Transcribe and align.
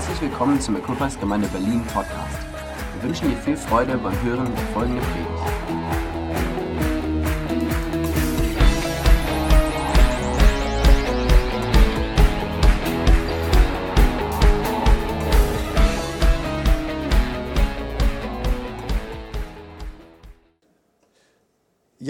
Herzlich 0.00 0.30
willkommen 0.30 0.58
zum 0.58 0.76
Equippers 0.76 1.20
Gemeinde 1.20 1.46
Berlin 1.48 1.84
Podcast. 1.92 2.38
Wir 2.94 3.02
wünschen 3.02 3.28
dir 3.28 3.36
viel 3.36 3.54
Freude 3.54 3.98
beim 3.98 4.18
Hören 4.22 4.50
der 4.56 4.64
folgenden 4.72 5.04
Predigt. 5.04 5.59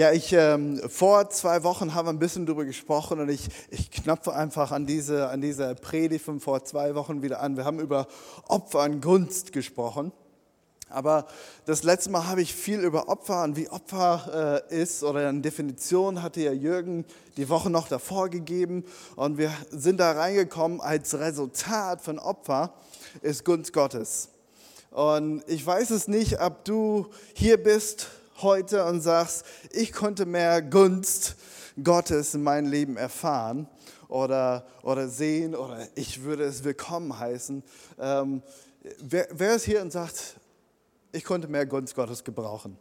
Ja, 0.01 0.11
ich 0.11 0.33
ähm, 0.33 0.81
vor 0.89 1.29
zwei 1.29 1.61
Wochen 1.61 1.93
haben 1.93 2.07
wir 2.07 2.13
ein 2.13 2.17
bisschen 2.17 2.47
darüber 2.47 2.65
gesprochen 2.65 3.19
und 3.19 3.29
ich, 3.29 3.49
ich 3.69 3.91
knöpfe 3.91 4.33
einfach 4.33 4.71
an 4.71 4.87
diese, 4.87 5.29
an 5.29 5.41
diese 5.41 5.75
Predigt 5.75 6.25
von 6.25 6.39
vor 6.39 6.65
zwei 6.65 6.95
Wochen 6.95 7.21
wieder 7.21 7.39
an. 7.39 7.55
Wir 7.55 7.65
haben 7.65 7.79
über 7.79 8.07
Opfer 8.47 8.81
und 8.81 9.01
Gunst 9.01 9.51
gesprochen. 9.53 10.11
Aber 10.89 11.27
das 11.67 11.83
letzte 11.83 12.09
Mal 12.09 12.25
habe 12.25 12.41
ich 12.41 12.51
viel 12.51 12.79
über 12.79 13.09
Opfer 13.09 13.43
und 13.43 13.55
wie 13.57 13.69
Opfer 13.69 14.63
äh, 14.71 14.81
ist 14.81 15.03
oder 15.03 15.29
eine 15.29 15.41
Definition 15.41 16.23
hatte 16.23 16.41
ja 16.41 16.51
Jürgen 16.51 17.05
die 17.37 17.47
Woche 17.47 17.69
noch 17.69 17.87
davor 17.87 18.29
gegeben 18.29 18.83
und 19.15 19.37
wir 19.37 19.51
sind 19.69 19.99
da 19.99 20.13
reingekommen 20.13 20.81
als 20.81 21.13
Resultat 21.13 22.01
von 22.01 22.17
Opfer 22.17 22.73
ist 23.21 23.45
Gunst 23.45 23.71
Gottes. 23.71 24.29
Und 24.89 25.43
ich 25.45 25.63
weiß 25.63 25.91
es 25.91 26.07
nicht, 26.07 26.41
ob 26.41 26.65
du 26.65 27.05
hier 27.35 27.61
bist 27.61 28.07
heute 28.43 28.85
und 28.85 29.01
sagst, 29.01 29.45
ich 29.71 29.91
konnte 29.91 30.25
mehr 30.25 30.61
Gunst 30.61 31.35
Gottes 31.83 32.33
in 32.33 32.43
meinem 32.43 32.69
Leben 32.69 32.97
erfahren 32.97 33.67
oder, 34.07 34.65
oder 34.83 35.07
sehen 35.07 35.55
oder 35.55 35.87
ich 35.95 36.23
würde 36.23 36.43
es 36.43 36.63
willkommen 36.63 37.17
heißen. 37.17 37.63
Ähm, 37.99 38.41
wer, 38.99 39.27
wer 39.31 39.55
ist 39.55 39.65
hier 39.65 39.81
und 39.81 39.91
sagt, 39.91 40.35
ich 41.11 41.23
konnte 41.23 41.47
mehr 41.47 41.65
Gunst 41.65 41.95
Gottes 41.95 42.23
gebrauchen? 42.23 42.77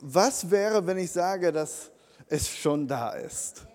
Was 0.00 0.50
wäre, 0.50 0.86
wenn 0.86 0.98
ich 0.98 1.10
sage, 1.10 1.52
dass 1.52 1.90
es 2.28 2.48
schon 2.48 2.86
da 2.86 3.12
ist? 3.12 3.66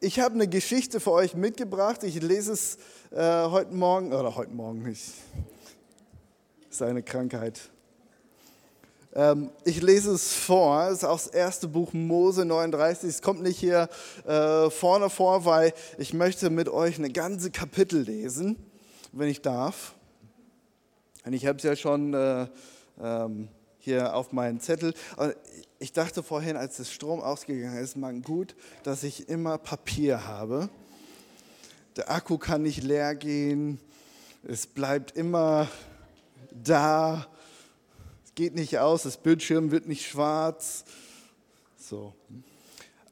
Ich 0.00 0.20
habe 0.20 0.34
eine 0.34 0.48
Geschichte 0.48 1.00
für 1.00 1.12
euch 1.12 1.34
mitgebracht. 1.34 2.02
Ich 2.02 2.20
lese 2.20 2.52
es 2.52 2.76
äh, 3.10 3.48
heute 3.48 3.72
Morgen, 3.72 4.12
oder 4.12 4.34
heute 4.34 4.52
Morgen 4.52 4.82
nicht. 4.82 5.12
Das 6.76 6.82
ist 6.82 6.90
eine 6.90 7.02
Krankheit. 7.02 7.70
Ähm, 9.14 9.48
ich 9.64 9.80
lese 9.80 10.12
es 10.12 10.34
vor. 10.34 10.88
Es 10.88 10.98
ist 10.98 11.04
auch 11.04 11.16
das 11.16 11.28
erste 11.28 11.68
Buch 11.68 11.94
Mose 11.94 12.44
39. 12.44 13.08
Es 13.08 13.22
kommt 13.22 13.40
nicht 13.40 13.58
hier 13.58 13.88
äh, 14.26 14.68
vorne 14.68 15.08
vor, 15.08 15.46
weil 15.46 15.72
ich 15.96 16.12
möchte 16.12 16.50
mit 16.50 16.68
euch 16.68 16.98
eine 16.98 17.08
ganze 17.08 17.50
Kapitel 17.50 18.02
lesen, 18.02 18.56
wenn 19.12 19.30
ich 19.30 19.40
darf. 19.40 19.94
Und 21.24 21.32
ich 21.32 21.46
habe 21.46 21.56
es 21.56 21.64
ja 21.64 21.76
schon 21.76 22.12
äh, 22.12 22.46
ähm, 23.02 23.48
hier 23.78 24.14
auf 24.14 24.32
meinen 24.32 24.60
Zettel. 24.60 24.92
Ich 25.78 25.94
dachte 25.94 26.22
vorhin, 26.22 26.58
als 26.58 26.76
der 26.76 26.84
Strom 26.84 27.22
ausgegangen 27.22 27.78
ist, 27.78 27.96
man 27.96 28.20
gut, 28.20 28.54
dass 28.82 29.02
ich 29.02 29.30
immer 29.30 29.56
Papier 29.56 30.26
habe. 30.26 30.68
Der 31.96 32.10
Akku 32.10 32.36
kann 32.36 32.60
nicht 32.60 32.82
leer 32.82 33.14
gehen. 33.14 33.80
Es 34.46 34.66
bleibt 34.66 35.16
immer 35.16 35.68
da. 36.62 37.26
Es 38.24 38.34
geht 38.34 38.54
nicht 38.54 38.78
aus. 38.78 39.02
Das 39.02 39.16
Bildschirm 39.16 39.70
wird 39.70 39.86
nicht 39.86 40.06
schwarz. 40.06 40.84
So. 41.78 42.14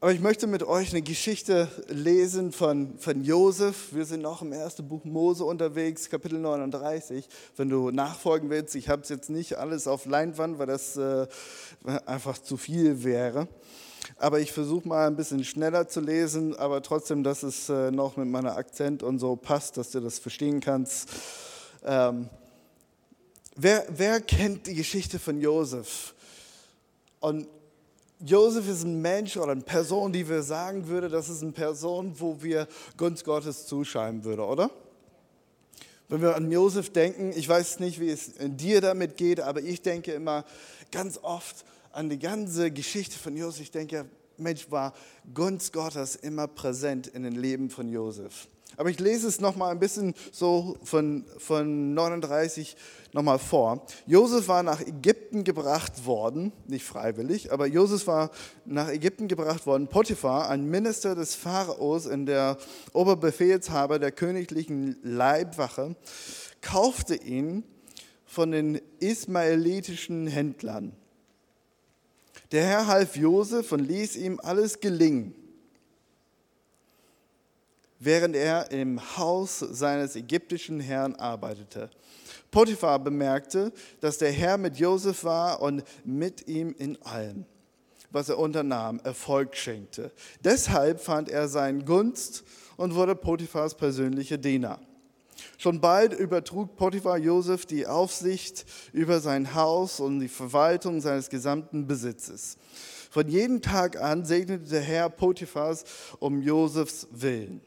Aber 0.04 0.12
ich 0.12 0.20
möchte 0.20 0.46
mit 0.46 0.62
euch 0.62 0.90
eine 0.90 1.00
Geschichte 1.00 1.66
lesen 1.88 2.52
von, 2.52 2.98
von 2.98 3.24
Josef. 3.24 3.94
Wir 3.94 4.04
sind 4.04 4.20
noch 4.20 4.42
im 4.42 4.52
ersten 4.52 4.86
Buch 4.86 5.04
Mose 5.04 5.46
unterwegs, 5.46 6.10
Kapitel 6.10 6.38
39. 6.38 7.27
Wenn 7.56 7.70
du 7.70 7.90
nachfolgen 7.90 8.50
willst, 8.50 8.74
ich 8.74 8.90
habe 8.90 9.00
es 9.00 9.08
jetzt 9.08 9.30
nicht 9.30 9.56
alles 9.56 9.88
auf 9.88 10.04
Leinwand, 10.04 10.58
weil 10.58 10.66
das 10.66 10.98
äh, 10.98 11.27
einfach 12.04 12.36
zu 12.36 12.58
viel 12.58 13.02
wäre. 13.02 13.48
Aber 14.18 14.40
ich 14.40 14.52
versuche 14.52 14.86
mal 14.86 15.06
ein 15.06 15.16
bisschen 15.16 15.42
schneller 15.42 15.88
zu 15.88 16.00
lesen, 16.00 16.54
aber 16.54 16.83
trotzdem, 16.83 17.22
dass 17.24 17.42
es 17.42 17.70
äh, 17.70 17.90
noch 17.90 18.18
mit 18.18 18.28
meiner 18.28 18.58
Akzent 18.58 19.02
und 19.02 19.18
so 19.18 19.36
passt, 19.36 19.78
dass 19.78 19.90
du 19.90 20.00
das 20.00 20.18
verstehen 20.18 20.60
kannst. 20.60 21.08
Ähm, 21.83 22.28
wer, 23.56 23.86
wer 23.88 24.20
kennt 24.20 24.66
die 24.66 24.74
Geschichte 24.74 25.18
von 25.18 25.40
Josef? 25.40 26.14
Und 27.20 27.48
Josef 28.20 28.68
ist 28.68 28.84
ein 28.84 29.00
Mensch 29.02 29.36
oder 29.36 29.52
eine 29.52 29.62
Person, 29.62 30.12
die 30.12 30.28
wir 30.28 30.42
sagen 30.42 30.86
würde, 30.88 31.08
das 31.08 31.28
ist 31.28 31.42
eine 31.42 31.52
Person, 31.52 32.14
wo 32.18 32.42
wir 32.42 32.68
Gunst 32.96 33.24
Gottes 33.24 33.66
zuschreiben 33.66 34.24
würde, 34.24 34.44
oder? 34.44 34.70
Wenn 36.08 36.22
wir 36.22 36.36
an 36.36 36.50
Josef 36.50 36.90
denken, 36.90 37.32
ich 37.34 37.48
weiß 37.48 37.80
nicht, 37.80 37.98
wie 37.98 38.10
es 38.10 38.32
dir 38.38 38.80
damit 38.80 39.16
geht, 39.16 39.40
aber 39.40 39.62
ich 39.62 39.82
denke 39.82 40.12
immer 40.12 40.44
ganz 40.90 41.18
oft 41.22 41.64
an 41.92 42.08
die 42.08 42.18
ganze 42.18 42.70
Geschichte 42.70 43.18
von 43.18 43.36
Josef. 43.36 43.62
Ich 43.62 43.70
denke, 43.70 44.06
Mensch, 44.36 44.70
war 44.70 44.94
Gunst 45.32 45.72
Gottes 45.72 46.16
immer 46.16 46.46
präsent 46.46 47.06
in 47.06 47.22
dem 47.22 47.36
Leben 47.36 47.70
von 47.70 47.88
Josef. 47.88 48.48
Aber 48.77 48.90
ich 48.90 48.98
lese 48.98 49.29
es 49.29 49.40
nochmal 49.40 49.70
ein 49.70 49.79
bisschen 49.79 50.14
so 50.33 50.77
von, 50.83 51.24
von 51.39 51.95
39 51.95 52.77
nochmal 53.12 53.39
vor. 53.39 53.86
Josef 54.07 54.48
war 54.48 54.62
nach 54.62 54.80
Ägypten 54.80 55.45
gebracht 55.45 56.05
worden, 56.05 56.52
nicht 56.67 56.84
freiwillig, 56.84 57.52
aber 57.52 57.67
Josef 57.67 58.07
war 58.07 58.30
nach 58.64 58.89
Ägypten 58.89 59.29
gebracht 59.29 59.67
worden. 59.67 59.86
Potiphar, 59.86 60.51
ein 60.51 60.68
Minister 60.68 61.14
des 61.14 61.34
Pharaos 61.34 62.07
in 62.07 62.27
der 62.27 62.58
Oberbefehlshaber 62.92 63.98
der 63.98 64.11
königlichen 64.11 64.96
Leibwache, 65.02 65.95
kaufte 66.61 67.14
ihn 67.14 67.63
von 68.27 68.51
den 68.51 68.80
ismaelitischen 68.98 70.27
Händlern. 70.27 70.92
Der 72.51 72.64
Herr 72.64 72.86
half 72.89 73.17
Josef 73.17 73.70
und 73.70 73.80
ließ 73.80 74.17
ihm 74.17 74.40
alles 74.42 74.80
gelingen 74.80 75.34
während 78.04 78.36
er 78.36 78.70
im 78.70 79.00
Haus 79.16 79.58
seines 79.58 80.16
ägyptischen 80.16 80.80
Herrn 80.80 81.14
arbeitete. 81.14 81.90
Potiphar 82.50 82.98
bemerkte, 82.98 83.72
dass 84.00 84.18
der 84.18 84.30
Herr 84.30 84.58
mit 84.58 84.76
Josef 84.76 85.24
war 85.24 85.60
und 85.60 85.82
mit 86.04 86.46
ihm 86.46 86.74
in 86.78 87.00
allem, 87.02 87.46
was 88.10 88.28
er 88.28 88.38
unternahm, 88.38 89.00
Erfolg 89.02 89.56
schenkte. 89.56 90.12
Deshalb 90.44 91.00
fand 91.00 91.28
er 91.28 91.48
seinen 91.48 91.84
Gunst 91.84 92.44
und 92.76 92.94
wurde 92.94 93.16
Potiphars 93.16 93.74
persönlicher 93.74 94.38
Diener. 94.38 94.78
Schon 95.58 95.80
bald 95.80 96.12
übertrug 96.12 96.76
Potiphar 96.76 97.18
Josef 97.18 97.66
die 97.66 97.86
Aufsicht 97.86 98.66
über 98.92 99.20
sein 99.20 99.54
Haus 99.54 99.98
und 99.98 100.20
die 100.20 100.28
Verwaltung 100.28 101.00
seines 101.00 101.28
gesamten 101.28 101.86
Besitzes. 101.86 102.56
Von 103.10 103.28
jedem 103.28 103.62
Tag 103.62 104.00
an 104.00 104.24
segnete 104.24 104.68
der 104.68 104.80
Herr 104.80 105.08
Potiphars 105.08 105.84
um 106.18 106.42
Josefs 106.42 107.08
Willen. 107.10 107.60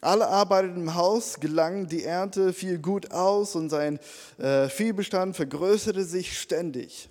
Alle 0.00 0.28
arbeiteten 0.28 0.82
im 0.82 0.94
Haus, 0.94 1.40
gelang 1.40 1.88
die 1.88 2.04
Ernte, 2.04 2.52
fiel 2.52 2.78
gut 2.78 3.10
aus 3.10 3.56
und 3.56 3.68
sein 3.68 3.98
äh, 4.38 4.68
Viehbestand 4.68 5.34
vergrößerte 5.34 6.04
sich 6.04 6.38
ständig. 6.38 7.08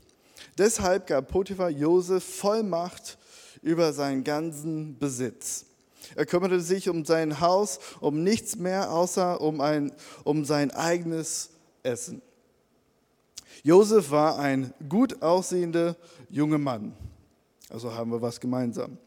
Deshalb 0.58 1.08
gab 1.08 1.28
Potiphar 1.28 1.70
Josef 1.70 2.24
Vollmacht 2.24 3.18
über 3.62 3.92
seinen 3.92 4.24
ganzen 4.24 4.98
Besitz. 4.98 5.66
Er 6.16 6.26
kümmerte 6.26 6.62
sich 6.62 6.88
um 6.88 7.04
sein 7.04 7.42
Haus, 7.42 7.80
um 8.00 8.24
nichts 8.24 8.56
mehr 8.56 8.92
außer 8.92 9.42
um, 9.42 9.60
ein, 9.60 9.92
um 10.24 10.46
sein 10.46 10.72
eigenes 10.72 11.50
Essen. 11.84 12.22
Josef 13.64 14.12
war 14.12 14.40
ein 14.40 14.74
gut 14.88 15.22
aussehender 15.22 15.98
junger 16.30 16.58
Mann. 16.58 16.94
Also 17.70 17.94
haben 17.94 18.12
wir 18.12 18.22
was 18.22 18.40
gemeinsam. 18.40 18.98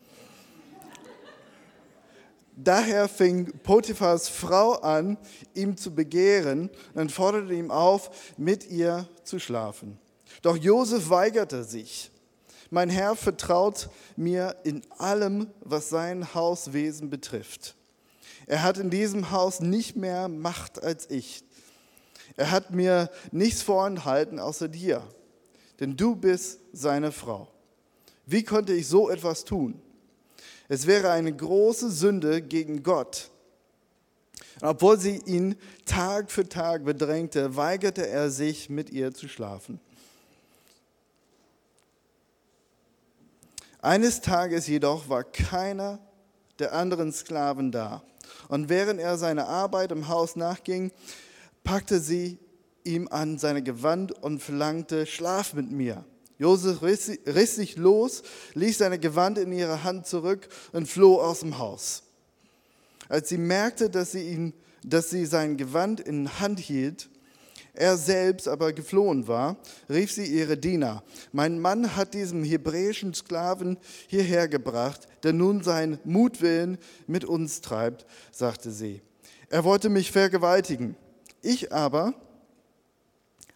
Daher 2.62 3.08
fing 3.08 3.52
Potiphars 3.62 4.28
Frau 4.28 4.72
an, 4.72 5.16
ihm 5.54 5.78
zu 5.78 5.94
begehren 5.94 6.68
und 6.92 7.10
forderte 7.10 7.54
ihn 7.54 7.70
auf, 7.70 8.34
mit 8.36 8.68
ihr 8.68 9.08
zu 9.24 9.38
schlafen. 9.38 9.98
Doch 10.42 10.56
Josef 10.56 11.08
weigerte 11.08 11.64
sich. 11.64 12.10
Mein 12.68 12.90
Herr 12.90 13.16
vertraut 13.16 13.88
mir 14.16 14.56
in 14.64 14.82
allem, 14.98 15.48
was 15.60 15.88
sein 15.88 16.34
Hauswesen 16.34 17.08
betrifft. 17.08 17.76
Er 18.46 18.62
hat 18.62 18.76
in 18.78 18.90
diesem 18.90 19.30
Haus 19.30 19.60
nicht 19.60 19.96
mehr 19.96 20.28
Macht 20.28 20.82
als 20.82 21.08
ich. 21.08 21.42
Er 22.36 22.50
hat 22.50 22.72
mir 22.72 23.10
nichts 23.32 23.62
vorenthalten 23.62 24.38
außer 24.38 24.68
dir, 24.68 25.02
denn 25.80 25.96
du 25.96 26.14
bist 26.14 26.60
seine 26.72 27.10
Frau. 27.10 27.48
Wie 28.26 28.44
konnte 28.44 28.74
ich 28.74 28.86
so 28.86 29.08
etwas 29.08 29.44
tun? 29.44 29.80
Es 30.72 30.86
wäre 30.86 31.10
eine 31.10 31.34
große 31.34 31.90
Sünde 31.90 32.40
gegen 32.40 32.84
Gott. 32.84 33.28
Und 34.60 34.68
obwohl 34.68 35.00
sie 35.00 35.16
ihn 35.26 35.56
Tag 35.84 36.30
für 36.30 36.48
Tag 36.48 36.84
bedrängte, 36.84 37.56
weigerte 37.56 38.06
er 38.06 38.30
sich, 38.30 38.70
mit 38.70 38.88
ihr 38.90 39.12
zu 39.12 39.26
schlafen. 39.26 39.80
Eines 43.82 44.20
Tages 44.20 44.68
jedoch 44.68 45.08
war 45.08 45.24
keiner 45.24 45.98
der 46.60 46.72
anderen 46.72 47.12
Sklaven 47.12 47.72
dar. 47.72 48.04
Und 48.46 48.68
während 48.68 49.00
er 49.00 49.18
seiner 49.18 49.48
Arbeit 49.48 49.90
im 49.90 50.06
Haus 50.06 50.36
nachging, 50.36 50.92
packte 51.64 51.98
sie 51.98 52.38
ihm 52.84 53.08
an 53.08 53.38
seine 53.38 53.64
Gewand 53.64 54.12
und 54.22 54.40
verlangte, 54.40 55.04
schlaf 55.06 55.52
mit 55.52 55.72
mir. 55.72 56.04
Josef 56.40 56.82
riss 56.82 57.54
sich 57.54 57.76
los, 57.76 58.22
ließ 58.54 58.78
seine 58.78 58.98
Gewand 58.98 59.36
in 59.36 59.52
ihre 59.52 59.84
Hand 59.84 60.06
zurück 60.06 60.48
und 60.72 60.88
floh 60.88 61.20
aus 61.20 61.40
dem 61.40 61.58
Haus. 61.58 62.02
Als 63.10 63.28
sie 63.28 63.36
merkte, 63.36 63.90
dass 63.90 64.12
sie, 64.12 64.22
ihn, 64.22 64.54
dass 64.82 65.10
sie 65.10 65.26
sein 65.26 65.58
Gewand 65.58 66.00
in 66.00 66.40
Hand 66.40 66.58
hielt, 66.58 67.10
er 67.74 67.98
selbst 67.98 68.48
aber 68.48 68.72
geflohen 68.72 69.28
war, 69.28 69.58
rief 69.90 70.12
sie 70.12 70.24
ihre 70.24 70.56
Diener. 70.56 71.04
Mein 71.30 71.60
Mann 71.60 71.94
hat 71.94 72.14
diesen 72.14 72.42
hebräischen 72.42 73.12
Sklaven 73.12 73.76
hierher 74.06 74.48
gebracht, 74.48 75.08
der 75.22 75.34
nun 75.34 75.62
seinen 75.62 75.98
Mutwillen 76.04 76.78
mit 77.06 77.26
uns 77.26 77.60
treibt, 77.60 78.06
sagte 78.32 78.70
sie. 78.70 79.02
Er 79.50 79.64
wollte 79.64 79.90
mich 79.90 80.10
vergewaltigen. 80.10 80.96
Ich 81.42 81.70
aber 81.70 82.14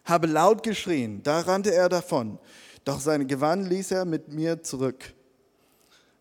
habe 0.03 0.27
laut 0.27 0.61
geschrien, 0.61 1.23
da 1.23 1.39
rannte 1.39 1.73
er 1.73 1.89
davon. 1.89 2.37
Doch 2.85 2.99
sein 2.99 3.27
Gewand 3.27 3.67
ließ 3.67 3.91
er 3.91 4.05
mit 4.05 4.29
mir 4.29 4.63
zurück. 4.63 5.13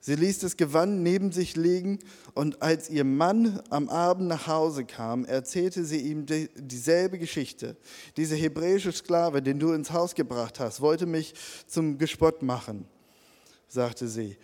Sie 0.01 0.17
ließ 0.17 0.41
das 0.41 0.57
Gewand 0.59 1.03
neben 1.03 1.33
sich 1.33 1.57
legen 1.57 1.99
und 2.35 2.61
als 2.61 2.91
ihr 2.91 3.05
Mann 3.05 3.63
am 3.71 3.89
Abend 3.89 4.29
nach 4.29 4.47
Hause 4.47 4.85
kam, 4.85 5.25
erzählte 5.25 5.85
sie 5.85 6.01
ihm 6.01 6.27
dieselbe 6.27 7.19
Geschichte. 7.19 7.77
Dieser 8.19 8.37
hebräische 8.37 8.93
Sklave, 8.93 9.41
den 9.41 9.59
du 9.59 9.73
ins 9.73 9.93
Haus 9.93 10.15
gebracht 10.15 10.61
hast, 10.61 10.83
wollte 10.83 11.07
mich 11.07 11.35
zum 11.67 11.97
Gespott 11.97 12.43
machen, 12.43 12.87
sagte 13.67 14.09
sie. 14.09 14.37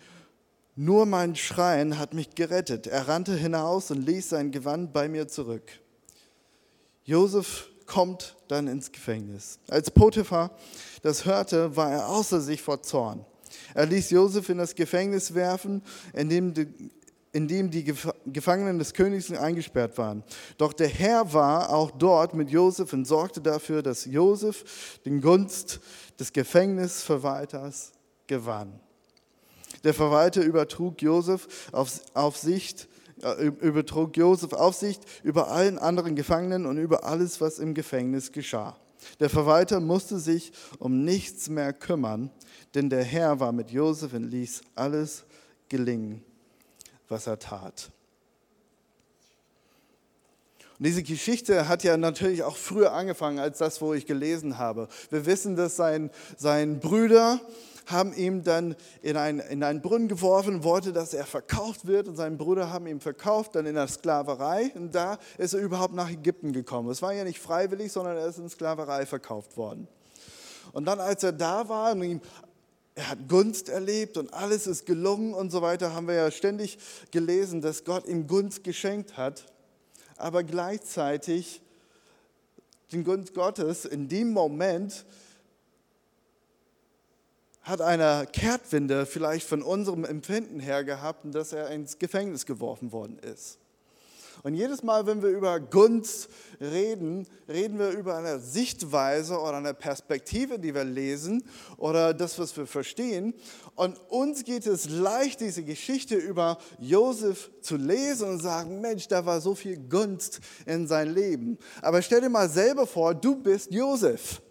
Nur 0.75 1.05
mein 1.05 1.35
Schreien 1.35 1.99
hat 1.99 2.13
mich 2.13 2.33
gerettet. 2.33 2.87
Er 2.87 3.07
rannte 3.07 3.35
hinaus 3.35 3.91
und 3.91 4.03
ließ 4.03 4.29
sein 4.29 4.51
Gewand 4.51 4.93
bei 4.93 5.09
mir 5.09 5.27
zurück. 5.27 5.71
Josef 7.03 7.70
kommt 7.91 8.37
dann 8.47 8.69
ins 8.69 8.89
Gefängnis. 8.89 9.59
Als 9.69 9.91
Potiphar 9.91 10.51
das 11.01 11.25
hörte, 11.25 11.75
war 11.75 11.91
er 11.91 12.07
außer 12.07 12.39
sich 12.39 12.61
vor 12.61 12.81
Zorn. 12.81 13.25
Er 13.73 13.85
ließ 13.85 14.11
Josef 14.11 14.47
in 14.47 14.59
das 14.59 14.75
Gefängnis 14.75 15.33
werfen, 15.33 15.81
in 16.13 16.29
dem 16.29 16.53
die, 16.53 16.67
in 17.33 17.49
dem 17.49 17.69
die 17.69 17.83
Gefangenen 17.83 18.79
des 18.79 18.93
Königs 18.93 19.29
eingesperrt 19.29 19.97
waren. 19.97 20.23
Doch 20.57 20.71
der 20.71 20.87
Herr 20.87 21.33
war 21.33 21.69
auch 21.69 21.91
dort 21.91 22.33
mit 22.33 22.49
Josef 22.49 22.93
und 22.93 23.03
sorgte 23.03 23.41
dafür, 23.41 23.83
dass 23.83 24.05
Josef 24.05 24.99
den 25.03 25.19
Gunst 25.19 25.81
des 26.17 26.31
Gefängnisverwalters 26.31 27.91
gewann. 28.25 28.79
Der 29.83 29.93
Verwalter 29.93 30.43
übertrug 30.43 31.01
Josef 31.01 31.69
auf, 31.73 31.99
auf 32.13 32.37
Sicht 32.37 32.87
übertrug 33.61 34.17
Josef 34.17 34.53
Aufsicht 34.53 35.03
über 35.23 35.49
allen 35.49 35.77
anderen 35.77 36.15
Gefangenen 36.15 36.65
und 36.65 36.77
über 36.77 37.03
alles, 37.03 37.41
was 37.41 37.59
im 37.59 37.73
Gefängnis 37.73 38.31
geschah. 38.31 38.77
Der 39.19 39.29
Verwalter 39.29 39.79
musste 39.79 40.19
sich 40.19 40.51
um 40.79 41.03
nichts 41.03 41.49
mehr 41.49 41.73
kümmern, 41.73 42.29
denn 42.75 42.89
der 42.89 43.03
Herr 43.03 43.39
war 43.39 43.51
mit 43.51 43.71
Josef 43.71 44.13
und 44.13 44.23
ließ 44.23 44.61
alles 44.75 45.23
gelingen, 45.69 46.23
was 47.07 47.27
er 47.27 47.39
tat. 47.39 47.91
Und 50.77 50.87
diese 50.87 51.03
Geschichte 51.03 51.67
hat 51.67 51.83
ja 51.83 51.95
natürlich 51.95 52.41
auch 52.41 52.55
früher 52.55 52.93
angefangen 52.93 53.37
als 53.37 53.59
das, 53.59 53.81
wo 53.81 53.93
ich 53.93 54.07
gelesen 54.07 54.57
habe. 54.57 54.87
Wir 55.11 55.27
wissen, 55.27 55.55
dass 55.55 55.75
sein, 55.75 56.09
sein 56.37 56.79
Brüder 56.79 57.39
haben 57.85 58.13
ihn 58.13 58.43
dann 58.43 58.75
in, 59.01 59.17
ein, 59.17 59.39
in 59.39 59.63
einen 59.63 59.81
Brunnen 59.81 60.07
geworfen, 60.07 60.63
wollte, 60.63 60.93
dass 60.93 61.13
er 61.13 61.25
verkauft 61.25 61.87
wird. 61.87 62.07
Und 62.07 62.15
seine 62.15 62.35
Brüder 62.35 62.71
haben 62.71 62.87
ihn 62.87 62.99
verkauft, 62.99 63.55
dann 63.55 63.65
in 63.65 63.75
der 63.75 63.87
Sklaverei. 63.87 64.71
Und 64.75 64.95
da 64.95 65.17
ist 65.37 65.53
er 65.53 65.61
überhaupt 65.61 65.93
nach 65.93 66.09
Ägypten 66.09 66.53
gekommen. 66.53 66.89
Es 66.89 67.01
war 67.01 67.13
ja 67.13 67.23
nicht 67.23 67.39
freiwillig, 67.39 67.91
sondern 67.91 68.17
er 68.17 68.27
ist 68.27 68.39
in 68.39 68.49
Sklaverei 68.49 69.05
verkauft 69.05 69.57
worden. 69.57 69.87
Und 70.73 70.85
dann, 70.85 70.99
als 70.99 71.23
er 71.23 71.33
da 71.33 71.67
war 71.67 71.93
und 71.93 72.03
ihm 72.03 72.21
er 72.93 73.09
hat 73.09 73.29
Gunst 73.29 73.69
erlebt 73.69 74.17
und 74.17 74.33
alles 74.33 74.67
ist 74.67 74.85
gelungen 74.85 75.33
und 75.33 75.49
so 75.49 75.61
weiter, 75.61 75.93
haben 75.93 76.07
wir 76.07 76.15
ja 76.15 76.29
ständig 76.29 76.77
gelesen, 77.11 77.61
dass 77.61 77.85
Gott 77.85 78.05
ihm 78.05 78.27
Gunst 78.27 78.65
geschenkt 78.65 79.15
hat, 79.15 79.45
aber 80.17 80.43
gleichzeitig 80.43 81.61
den 82.91 83.05
Gunst 83.05 83.33
Gottes 83.33 83.85
in 83.85 84.09
dem 84.09 84.33
Moment 84.33 85.05
hat 87.61 87.81
eine 87.81 88.27
Kehrtwinde 88.31 89.05
vielleicht 89.05 89.47
von 89.47 89.61
unserem 89.61 90.03
Empfinden 90.03 90.59
her 90.59 90.83
gehabt, 90.83 91.23
dass 91.33 91.53
er 91.53 91.69
ins 91.69 91.99
Gefängnis 91.99 92.45
geworfen 92.45 92.91
worden 92.91 93.19
ist. 93.19 93.59
Und 94.43 94.55
jedes 94.55 94.81
Mal, 94.81 95.05
wenn 95.05 95.21
wir 95.21 95.29
über 95.29 95.59
Gunst 95.59 96.29
reden, 96.59 97.27
reden 97.47 97.77
wir 97.77 97.91
über 97.91 98.17
eine 98.17 98.39
Sichtweise 98.39 99.39
oder 99.39 99.57
eine 99.57 99.75
Perspektive, 99.75 100.57
die 100.57 100.73
wir 100.73 100.83
lesen 100.83 101.43
oder 101.77 102.13
das, 102.13 102.39
was 102.39 102.55
wir 102.57 102.65
verstehen. 102.65 103.35
Und 103.75 103.99
uns 104.09 104.43
geht 104.43 104.65
es 104.65 104.89
leicht, 104.89 105.41
diese 105.41 105.63
Geschichte 105.63 106.15
über 106.15 106.57
Josef 106.79 107.51
zu 107.61 107.75
lesen 107.75 108.29
und 108.29 108.39
sagen, 108.39 108.81
Mensch, 108.81 109.07
da 109.07 109.25
war 109.25 109.41
so 109.41 109.53
viel 109.53 109.77
Gunst 109.77 110.39
in 110.65 110.87
sein 110.87 111.13
Leben. 111.13 111.59
Aber 111.81 112.01
stell 112.01 112.21
dir 112.21 112.29
mal 112.29 112.49
selber 112.49 112.87
vor, 112.87 113.13
du 113.13 113.35
bist 113.35 113.71
Josef. 113.71 114.41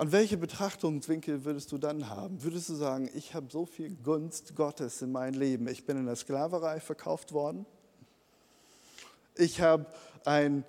Und 0.00 0.12
welche 0.12 0.38
Betrachtungswinkel 0.38 1.44
würdest 1.44 1.72
du 1.72 1.76
dann 1.76 2.08
haben? 2.08 2.42
Würdest 2.42 2.70
du 2.70 2.74
sagen, 2.74 3.10
ich 3.14 3.34
habe 3.34 3.48
so 3.50 3.66
viel 3.66 3.94
Gunst 4.02 4.56
Gottes 4.56 5.02
in 5.02 5.12
meinem 5.12 5.38
Leben. 5.38 5.68
Ich 5.68 5.84
bin 5.84 5.98
in 5.98 6.06
der 6.06 6.16
Sklaverei 6.16 6.80
verkauft 6.80 7.32
worden. 7.32 7.66
Ich 9.36 9.60
habe 9.60 9.84
ein 10.24 10.64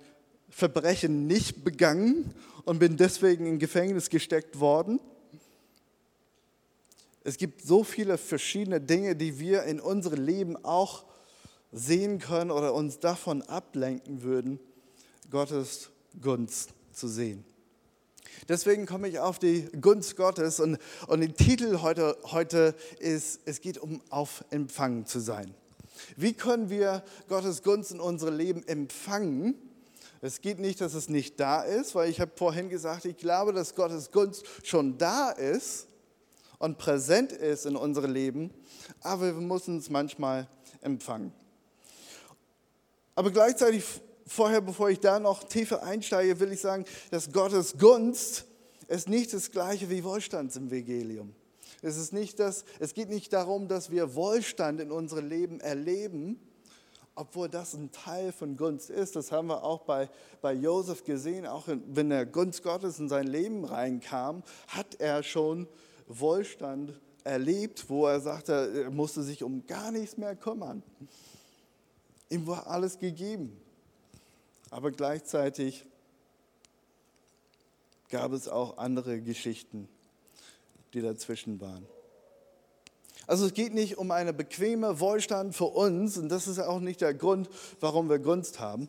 Verbrechen 0.50 1.26
nicht 1.26 1.64
begangen 1.64 2.34
und 2.66 2.78
bin 2.78 2.98
deswegen 2.98 3.46
in 3.46 3.58
Gefängnis 3.58 4.10
gesteckt 4.10 4.60
worden. 4.60 5.00
Es 7.24 7.38
gibt 7.38 7.62
so 7.62 7.84
viele 7.84 8.18
verschiedene 8.18 8.82
Dinge, 8.82 9.16
die 9.16 9.38
wir 9.38 9.62
in 9.62 9.80
unserem 9.80 10.22
Leben 10.22 10.62
auch 10.62 11.06
sehen 11.72 12.18
können 12.18 12.50
oder 12.50 12.74
uns 12.74 13.00
davon 13.00 13.40
ablenken 13.40 14.22
würden, 14.24 14.60
Gottes 15.30 15.88
Gunst 16.20 16.74
zu 16.92 17.08
sehen. 17.08 17.46
Deswegen 18.48 18.86
komme 18.86 19.08
ich 19.08 19.18
auf 19.18 19.38
die 19.38 19.68
Gunst 19.80 20.16
Gottes 20.16 20.60
und, 20.60 20.78
und 21.06 21.20
der 21.20 21.34
Titel 21.34 21.80
heute, 21.80 22.16
heute 22.24 22.74
ist, 22.98 23.40
es 23.44 23.60
geht 23.60 23.78
um 23.78 24.00
auf 24.10 24.44
Empfang 24.50 25.06
zu 25.06 25.20
sein. 25.20 25.54
Wie 26.16 26.32
können 26.32 26.70
wir 26.70 27.02
Gottes 27.28 27.62
Gunst 27.62 27.92
in 27.92 28.00
unserem 28.00 28.36
Leben 28.36 28.66
empfangen? 28.66 29.54
Es 30.20 30.40
geht 30.40 30.58
nicht, 30.58 30.80
dass 30.80 30.94
es 30.94 31.08
nicht 31.08 31.40
da 31.40 31.62
ist, 31.62 31.94
weil 31.94 32.08
ich 32.08 32.20
habe 32.20 32.30
vorhin 32.36 32.68
gesagt, 32.68 33.04
ich 33.04 33.16
glaube, 33.16 33.52
dass 33.52 33.74
Gottes 33.74 34.10
Gunst 34.12 34.44
schon 34.62 34.98
da 34.98 35.30
ist 35.30 35.88
und 36.58 36.78
präsent 36.78 37.32
ist 37.32 37.66
in 37.66 37.74
unserem 37.74 38.12
Leben, 38.12 38.50
aber 39.00 39.26
wir 39.26 39.32
müssen 39.32 39.78
es 39.78 39.90
manchmal 39.90 40.46
empfangen. 40.80 41.32
Aber 43.14 43.30
gleichzeitig 43.30 43.84
vorher, 44.26 44.60
bevor 44.60 44.90
ich 44.90 45.00
da 45.00 45.18
noch 45.18 45.44
tiefer 45.44 45.82
einsteige, 45.82 46.40
will 46.40 46.52
ich 46.52 46.60
sagen, 46.60 46.84
dass 47.10 47.32
Gottes 47.32 47.78
Gunst 47.78 48.44
ist 48.88 49.08
nicht 49.08 49.32
das 49.32 49.50
gleiche 49.50 49.88
wie 49.90 50.04
Wohlstand 50.04 50.54
im 50.56 50.68
Evangelium. 50.68 51.34
Es, 51.80 51.96
ist 51.96 52.12
nicht 52.12 52.38
das, 52.38 52.64
es 52.78 52.94
geht 52.94 53.08
nicht 53.08 53.32
darum, 53.32 53.66
dass 53.66 53.90
wir 53.90 54.14
Wohlstand 54.14 54.80
in 54.80 54.92
unserem 54.92 55.28
Leben 55.28 55.60
erleben, 55.60 56.38
obwohl 57.14 57.48
das 57.48 57.74
ein 57.74 57.90
Teil 57.90 58.32
von 58.32 58.56
Gunst 58.56 58.90
ist. 58.90 59.16
Das 59.16 59.32
haben 59.32 59.48
wir 59.48 59.64
auch 59.64 59.80
bei, 59.80 60.08
bei 60.40 60.52
Josef 60.52 61.04
gesehen. 61.04 61.46
Auch 61.46 61.66
wenn 61.66 62.10
der 62.10 62.24
Gunst 62.24 62.62
Gottes 62.62 62.98
in 62.98 63.08
sein 63.08 63.26
Leben 63.26 63.64
reinkam, 63.64 64.42
hat 64.68 65.00
er 65.00 65.22
schon 65.22 65.66
Wohlstand 66.06 66.98
erlebt, 67.24 67.88
wo 67.88 68.06
er 68.06 68.20
sagte, 68.20 68.84
er 68.84 68.90
musste 68.90 69.22
sich 69.22 69.42
um 69.42 69.66
gar 69.66 69.90
nichts 69.90 70.16
mehr 70.16 70.36
kümmern. 70.36 70.82
Ihm 72.30 72.46
war 72.46 72.66
alles 72.66 72.98
gegeben. 72.98 73.60
Aber 74.72 74.90
gleichzeitig 74.90 75.84
gab 78.08 78.32
es 78.32 78.48
auch 78.48 78.78
andere 78.78 79.20
Geschichten, 79.20 79.86
die 80.94 81.02
dazwischen 81.02 81.60
waren. 81.60 81.86
Also 83.26 83.44
es 83.44 83.52
geht 83.52 83.74
nicht 83.74 83.98
um 83.98 84.10
eine 84.10 84.32
bequeme 84.32 84.98
Wohlstand 84.98 85.54
für 85.54 85.66
uns 85.66 86.16
und 86.16 86.30
das 86.30 86.48
ist 86.48 86.58
auch 86.58 86.80
nicht 86.80 87.02
der 87.02 87.12
Grund, 87.12 87.50
warum 87.80 88.08
wir 88.08 88.18
Gunst 88.18 88.60
haben. 88.60 88.88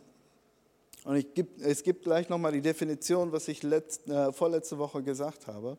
Und 1.03 1.35
geb, 1.35 1.61
es 1.61 1.83
gibt 1.83 2.03
gleich 2.03 2.29
nochmal 2.29 2.53
die 2.53 2.61
Definition, 2.61 3.33
was 3.33 3.49
ich 3.49 3.61
letzt, 3.61 4.07
äh, 4.07 4.31
vorletzte 4.31 4.77
Woche 4.77 5.03
gesagt 5.03 5.47
habe. 5.47 5.77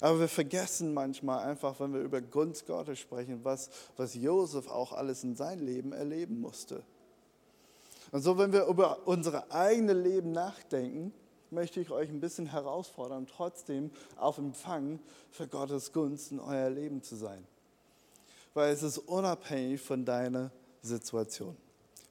Aber 0.00 0.20
wir 0.20 0.28
vergessen 0.28 0.94
manchmal 0.94 1.48
einfach, 1.48 1.80
wenn 1.80 1.92
wir 1.92 2.00
über 2.00 2.20
Gunst 2.20 2.68
Gottes 2.68 3.00
sprechen, 3.00 3.40
was, 3.42 3.70
was 3.96 4.14
Josef 4.14 4.68
auch 4.68 4.92
alles 4.92 5.24
in 5.24 5.34
sein 5.34 5.58
Leben 5.58 5.92
erleben 5.92 6.40
musste. 6.40 6.84
Und 8.12 8.22
so, 8.22 8.38
wenn 8.38 8.52
wir 8.52 8.66
über 8.66 9.06
unser 9.06 9.50
eigenes 9.50 9.96
Leben 9.96 10.32
nachdenken, 10.32 11.12
möchte 11.50 11.80
ich 11.80 11.90
euch 11.90 12.08
ein 12.08 12.20
bisschen 12.20 12.46
herausfordern, 12.46 13.26
trotzdem 13.26 13.90
auf 14.16 14.38
Empfang 14.38 15.00
für 15.30 15.48
Gottes 15.48 15.92
Gunst 15.92 16.30
in 16.30 16.38
euer 16.38 16.70
Leben 16.70 17.02
zu 17.02 17.16
sein. 17.16 17.46
weil 18.54 18.72
es 18.72 18.82
ist 18.82 18.98
unabhängig 18.98 19.80
von 19.80 20.04
deiner 20.04 20.50
Situation. 20.82 21.56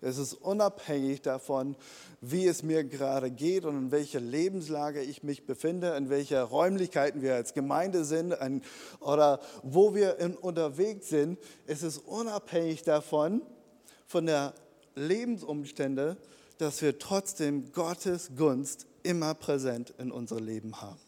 Es 0.03 0.17
ist 0.17 0.34
unabhängig 0.34 1.22
davon, 1.22 1.75
wie 2.22 2.48
es 2.48 2.63
mir 2.63 2.84
gerade 2.84 3.29
geht 3.29 3.65
und 3.65 3.77
in 3.77 3.91
welcher 3.91 4.20
Lebenslage 4.20 5.03
ich 5.03 5.22
mich 5.22 5.46
befinde, 5.46 5.96
in 5.96 6.10
welcher 6.10 6.41
Räumlichkeiten 6.41 7.22
wir 7.22 7.36
als 7.36 7.53
Gemeinde 7.53 8.03
sind 8.03 8.34
an, 8.34 8.63
oder 9.00 9.39
wo 9.62 9.93
wir 9.93 10.17
in, 10.17 10.36
unterwegs 10.36 11.10
sind. 11.10 11.38
Es 11.67 11.84
ist 11.84 12.00
unabhängig 12.00 12.81
davon, 12.81 13.43
von 14.08 14.25
der 14.25 14.55
Lebensumstände, 14.96 16.18
dass 16.58 16.82
wir 16.82 17.00
trotzdem 17.00 17.72
Gottes 17.72 18.32
Gunst 18.36 18.86
immer 19.04 19.34
präsent 19.34 19.94
in 19.98 20.12
unserem 20.12 20.46
Leben 20.46 20.82
haben. 20.82 21.00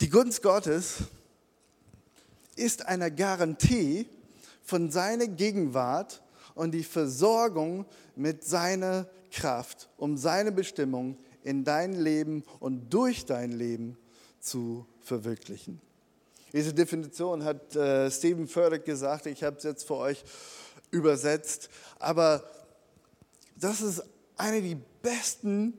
Die 0.00 0.08
Gunst 0.08 0.42
Gottes 0.42 1.04
ist 2.56 2.86
eine 2.86 3.14
Garantie 3.14 4.06
von 4.62 4.90
seiner 4.90 5.26
Gegenwart 5.26 6.22
und 6.54 6.72
die 6.72 6.84
Versorgung 6.84 7.86
mit 8.16 8.44
seiner 8.44 9.06
Kraft, 9.30 9.88
um 9.96 10.16
seine 10.16 10.52
Bestimmung 10.52 11.16
in 11.42 11.64
dein 11.64 11.94
Leben 11.94 12.44
und 12.60 12.92
durch 12.92 13.24
dein 13.24 13.52
Leben 13.52 13.96
zu 14.40 14.86
verwirklichen. 15.00 15.80
Diese 16.52 16.74
Definition 16.74 17.44
hat 17.44 17.74
äh, 17.74 18.10
Stephen 18.10 18.46
Furtick 18.46 18.84
gesagt, 18.84 19.26
ich 19.26 19.42
habe 19.42 19.56
es 19.56 19.62
jetzt 19.62 19.86
für 19.86 19.96
euch 19.96 20.22
übersetzt, 20.90 21.70
aber 21.98 22.44
das 23.56 23.80
ist 23.80 24.02
eine 24.36 24.60
der 24.60 24.76
besten 25.02 25.72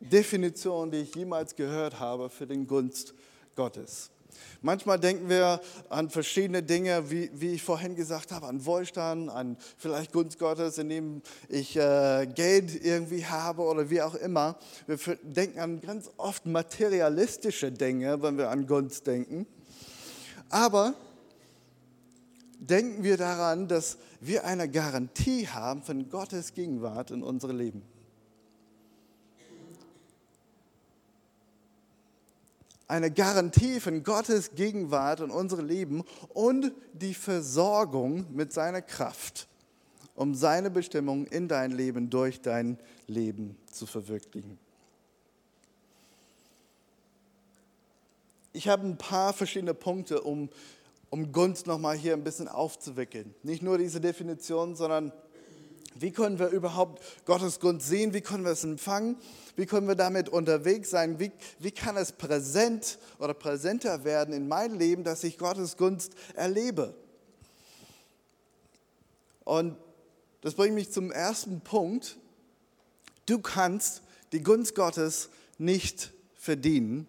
Definitionen, 0.00 0.90
die 0.90 0.98
ich 0.98 1.14
jemals 1.14 1.54
gehört 1.54 2.00
habe 2.00 2.30
für 2.30 2.46
den 2.46 2.66
Gunst 2.66 3.14
Gottes. 3.54 4.10
Manchmal 4.62 4.98
denken 4.98 5.28
wir 5.28 5.60
an 5.88 6.08
verschiedene 6.08 6.62
Dinge, 6.62 7.10
wie, 7.10 7.30
wie 7.34 7.54
ich 7.54 7.62
vorhin 7.62 7.94
gesagt 7.94 8.32
habe, 8.32 8.46
an 8.46 8.64
Wohlstand, 8.64 9.28
an 9.28 9.56
vielleicht 9.76 10.12
Gunst 10.12 10.38
Gottes, 10.38 10.78
indem 10.78 11.20
ich 11.48 11.76
äh, 11.76 12.26
Geld 12.32 12.84
irgendwie 12.84 13.26
habe 13.26 13.62
oder 13.62 13.90
wie 13.90 14.00
auch 14.00 14.14
immer. 14.14 14.56
Wir 14.86 14.96
denken 15.22 15.58
an 15.58 15.80
ganz 15.80 16.10
oft 16.16 16.46
materialistische 16.46 17.72
Dinge, 17.72 18.22
wenn 18.22 18.38
wir 18.38 18.50
an 18.50 18.66
Gunst 18.66 19.06
denken. 19.06 19.46
Aber 20.52 20.94
denken 22.60 23.02
wir 23.02 23.16
daran, 23.16 23.68
dass 23.68 23.96
wir 24.20 24.44
eine 24.44 24.68
Garantie 24.68 25.48
haben 25.48 25.82
von 25.82 26.08
Gottes 26.10 26.54
Gegenwart 26.54 27.10
in 27.10 27.22
unserem 27.22 27.56
Leben. 27.56 27.82
eine 32.92 33.10
Garantie 33.10 33.80
von 33.80 34.02
Gottes 34.02 34.54
Gegenwart 34.54 35.20
in 35.20 35.30
unserem 35.30 35.66
Leben 35.66 36.04
und 36.34 36.72
die 36.92 37.14
Versorgung 37.14 38.26
mit 38.34 38.52
seiner 38.52 38.82
Kraft, 38.82 39.48
um 40.14 40.34
seine 40.34 40.70
Bestimmung 40.70 41.24
in 41.24 41.48
dein 41.48 41.70
Leben, 41.70 42.10
durch 42.10 42.42
dein 42.42 42.78
Leben 43.06 43.56
zu 43.70 43.86
verwirklichen. 43.86 44.58
Ich 48.52 48.68
habe 48.68 48.86
ein 48.86 48.98
paar 48.98 49.32
verschiedene 49.32 49.74
Punkte, 49.74 50.20
um, 50.20 50.50
um 51.10 51.32
Gunst 51.32 51.66
nochmal 51.66 51.96
hier 51.96 52.12
ein 52.12 52.24
bisschen 52.24 52.48
aufzuwickeln. 52.48 53.34
Nicht 53.42 53.62
nur 53.62 53.78
diese 53.78 54.00
Definition, 54.00 54.76
sondern 54.76 55.12
wie 55.94 56.10
können 56.10 56.38
wir 56.38 56.48
überhaupt 56.48 57.02
Gottes 57.26 57.60
Gunst 57.60 57.86
sehen? 57.86 58.14
Wie 58.14 58.20
können 58.20 58.44
wir 58.44 58.52
es 58.52 58.64
empfangen? 58.64 59.16
Wie 59.56 59.66
können 59.66 59.88
wir 59.88 59.94
damit 59.94 60.28
unterwegs 60.28 60.90
sein? 60.90 61.18
Wie, 61.18 61.32
wie 61.58 61.70
kann 61.70 61.96
es 61.96 62.12
präsent 62.12 62.98
oder 63.18 63.34
präsenter 63.34 64.04
werden 64.04 64.34
in 64.34 64.48
meinem 64.48 64.78
Leben, 64.78 65.04
dass 65.04 65.24
ich 65.24 65.38
Gottes 65.38 65.76
Gunst 65.76 66.14
erlebe? 66.34 66.94
Und 69.44 69.76
das 70.40 70.54
bringt 70.54 70.74
mich 70.74 70.90
zum 70.90 71.10
ersten 71.10 71.60
Punkt. 71.60 72.16
Du 73.26 73.38
kannst 73.38 74.02
die 74.32 74.42
Gunst 74.42 74.74
Gottes 74.74 75.28
nicht 75.58 76.12
verdienen, 76.34 77.06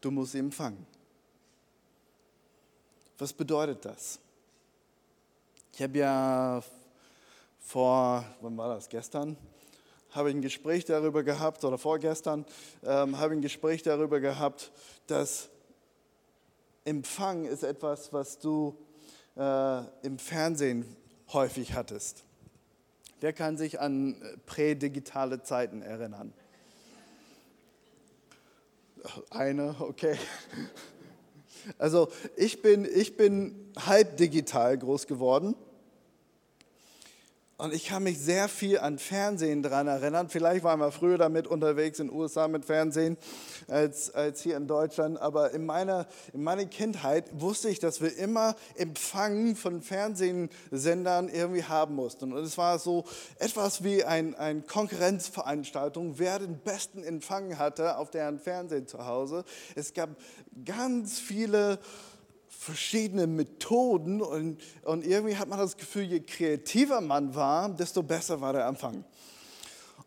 du 0.00 0.10
musst 0.10 0.32
sie 0.32 0.38
empfangen. 0.38 0.86
Was 3.18 3.32
bedeutet 3.32 3.84
das? 3.84 4.18
Ich 5.72 5.82
habe 5.82 5.98
ja 5.98 6.62
vor, 7.60 8.24
wann 8.40 8.56
war 8.56 8.74
das, 8.74 8.88
gestern, 8.88 9.36
habe 10.10 10.30
ich 10.30 10.36
ein 10.36 10.42
Gespräch 10.42 10.84
darüber 10.84 11.22
gehabt, 11.22 11.64
oder 11.64 11.78
vorgestern 11.78 12.44
ähm, 12.84 13.18
habe 13.18 13.34
ich 13.34 13.38
ein 13.38 13.42
Gespräch 13.42 13.82
darüber 13.82 14.20
gehabt, 14.20 14.72
dass 15.06 15.48
Empfang 16.84 17.44
ist 17.44 17.64
etwas, 17.64 18.12
was 18.12 18.38
du 18.38 18.74
äh, 19.36 19.80
im 20.02 20.18
Fernsehen 20.18 20.96
häufig 21.32 21.74
hattest. 21.74 22.24
Wer 23.20 23.32
kann 23.32 23.58
sich 23.58 23.80
an 23.80 24.16
prädigitale 24.46 25.42
Zeiten 25.42 25.82
erinnern? 25.82 26.32
Eine, 29.30 29.76
okay. 29.80 30.16
Also 31.76 32.08
ich 32.36 32.62
bin, 32.62 32.84
ich 32.84 33.16
bin 33.16 33.72
halb 33.76 34.16
digital 34.16 34.78
groß 34.78 35.06
geworden. 35.06 35.54
Und 37.60 37.74
ich 37.74 37.86
kann 37.86 38.04
mich 38.04 38.20
sehr 38.20 38.46
viel 38.46 38.78
an 38.78 39.00
Fernsehen 39.00 39.64
daran 39.64 39.88
erinnern. 39.88 40.28
Vielleicht 40.28 40.62
waren 40.62 40.78
wir 40.78 40.92
früher 40.92 41.18
damit 41.18 41.48
unterwegs 41.48 41.98
in 41.98 42.06
den 42.06 42.16
USA 42.16 42.46
mit 42.46 42.64
Fernsehen 42.64 43.16
als, 43.66 44.14
als 44.14 44.42
hier 44.42 44.56
in 44.56 44.68
Deutschland. 44.68 45.20
Aber 45.20 45.50
in 45.50 45.66
meiner, 45.66 46.06
in 46.32 46.44
meiner 46.44 46.66
Kindheit 46.66 47.24
wusste 47.32 47.68
ich, 47.68 47.80
dass 47.80 48.00
wir 48.00 48.16
immer 48.16 48.54
Empfang 48.76 49.56
von 49.56 49.82
Fernsehsendern 49.82 51.28
irgendwie 51.28 51.64
haben 51.64 51.96
mussten. 51.96 52.32
Und 52.32 52.44
es 52.44 52.56
war 52.58 52.78
so 52.78 53.04
etwas 53.40 53.82
wie 53.82 54.04
eine 54.04 54.38
ein 54.38 54.64
Konkurrenzveranstaltung, 54.64 56.20
wer 56.20 56.38
den 56.38 56.60
besten 56.60 57.02
Empfang 57.02 57.58
hatte 57.58 57.98
auf 57.98 58.12
deren 58.12 58.38
Fernsehen 58.38 58.86
zu 58.86 59.04
Hause. 59.04 59.42
Es 59.74 59.94
gab 59.94 60.10
ganz 60.64 61.18
viele 61.18 61.80
verschiedene 62.48 63.26
Methoden 63.26 64.20
und, 64.20 64.58
und 64.82 65.06
irgendwie 65.06 65.36
hat 65.36 65.48
man 65.48 65.58
das 65.58 65.76
Gefühl, 65.76 66.02
je 66.04 66.20
kreativer 66.20 67.00
man 67.00 67.34
war, 67.34 67.68
desto 67.68 68.02
besser 68.02 68.40
war 68.40 68.52
der 68.52 68.66
Anfang. 68.66 69.04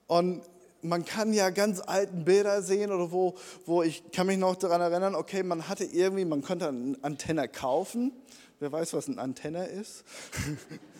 Und 0.07 0.41
man 0.81 1.05
kann 1.05 1.33
ja 1.33 1.50
ganz 1.50 1.79
alten 1.79 2.25
Bilder 2.25 2.62
sehen 2.62 2.91
oder 2.91 3.12
wo, 3.12 3.36
wo 3.65 3.83
ich 3.83 4.12
kann 4.12 4.27
mich 4.27 4.38
noch 4.38 4.55
daran 4.55 4.81
erinnern, 4.81 5.15
okay, 5.15 5.43
man 5.43 5.67
hatte 5.67 5.86
irgendwie, 5.86 6.25
man 6.25 6.41
konnte 6.41 6.67
eine 6.67 6.98
Antenne 7.01 7.48
kaufen. 7.48 8.12
Wer 8.60 8.71
weiß, 8.71 8.93
was 8.93 9.07
eine 9.07 9.19
Antenne 9.19 9.65
ist? 9.65 10.03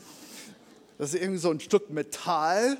Das 1.02 1.16
ist 1.16 1.20
irgendwie 1.20 1.40
so 1.40 1.50
ein 1.50 1.60
Stück 1.60 1.90
Metall, 1.90 2.78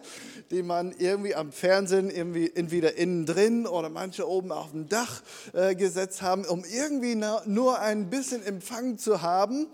den 0.52 0.68
man 0.68 0.94
irgendwie 1.00 1.34
am 1.34 1.52
Fernsehen 1.52 2.12
irgendwie 2.12 2.52
entweder 2.54 2.96
innen 2.96 3.26
drin 3.26 3.66
oder 3.66 3.90
manche 3.90 4.30
oben 4.30 4.52
auf 4.52 4.70
dem 4.70 4.88
Dach 4.88 5.24
äh, 5.54 5.74
gesetzt 5.74 6.22
haben, 6.22 6.46
um 6.46 6.64
irgendwie 6.64 7.16
nur 7.16 7.80
ein 7.80 8.12
bisschen 8.12 8.46
Empfang 8.46 9.00
zu 9.00 9.24
haben. 9.24 9.66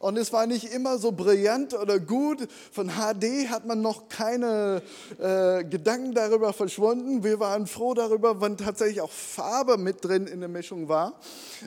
Und 0.00 0.18
es 0.18 0.34
war 0.34 0.46
nicht 0.46 0.72
immer 0.72 0.98
so 0.98 1.12
brillant 1.12 1.72
oder 1.72 1.98
gut. 1.98 2.46
Von 2.72 2.90
HD 2.90 3.48
hat 3.48 3.64
man 3.64 3.80
noch 3.80 4.10
keine 4.10 4.82
äh, 5.18 5.64
Gedanken 5.64 6.12
darüber 6.12 6.52
verschwunden. 6.52 7.24
Wir 7.24 7.40
waren 7.40 7.66
froh 7.66 7.94
darüber, 7.94 8.40
wenn 8.42 8.58
tatsächlich 8.58 9.00
auch 9.00 9.10
Farbe 9.10 9.78
mit 9.78 10.04
drin 10.04 10.26
in 10.26 10.40
der 10.40 10.50
Mischung 10.50 10.88
war. 10.88 11.18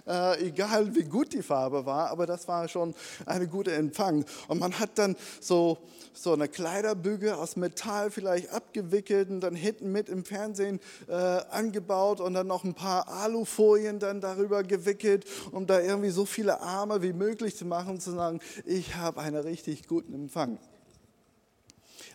Äh, 0.07 0.49
egal 0.49 0.93
wie 0.93 1.03
gut 1.03 1.33
die 1.33 1.41
Farbe 1.41 1.87
war, 1.87 2.11
aber 2.11 2.27
das 2.27 2.47
war 2.47 2.67
schon 2.67 2.93
eine 3.25 3.47
gute 3.47 3.73
Empfang. 3.73 4.23
Und 4.47 4.59
man 4.59 4.79
hat 4.79 4.91
dann 4.95 5.15
so, 5.39 5.79
so 6.13 6.33
eine 6.33 6.47
Kleiderbügel 6.47 7.33
aus 7.33 7.55
Metall 7.55 8.11
vielleicht 8.11 8.49
abgewickelt 8.49 9.29
und 9.29 9.41
dann 9.41 9.55
hinten 9.55 9.91
mit 9.91 10.09
im 10.09 10.25
Fernsehen 10.25 10.79
äh, 11.07 11.13
angebaut 11.13 12.19
und 12.19 12.33
dann 12.33 12.47
noch 12.47 12.63
ein 12.63 12.73
paar 12.73 13.07
Alufolien 13.07 13.99
dann 13.99 14.21
darüber 14.21 14.63
gewickelt, 14.63 15.25
um 15.51 15.67
da 15.67 15.79
irgendwie 15.79 16.09
so 16.09 16.25
viele 16.25 16.61
Arme 16.61 17.01
wie 17.01 17.13
möglich 17.13 17.55
zu 17.55 17.65
machen, 17.65 17.99
zu 17.99 18.11
sagen, 18.11 18.39
ich 18.65 18.95
habe 18.95 19.21
einen 19.21 19.41
richtig 19.41 19.87
guten 19.87 20.13
Empfang. 20.13 20.57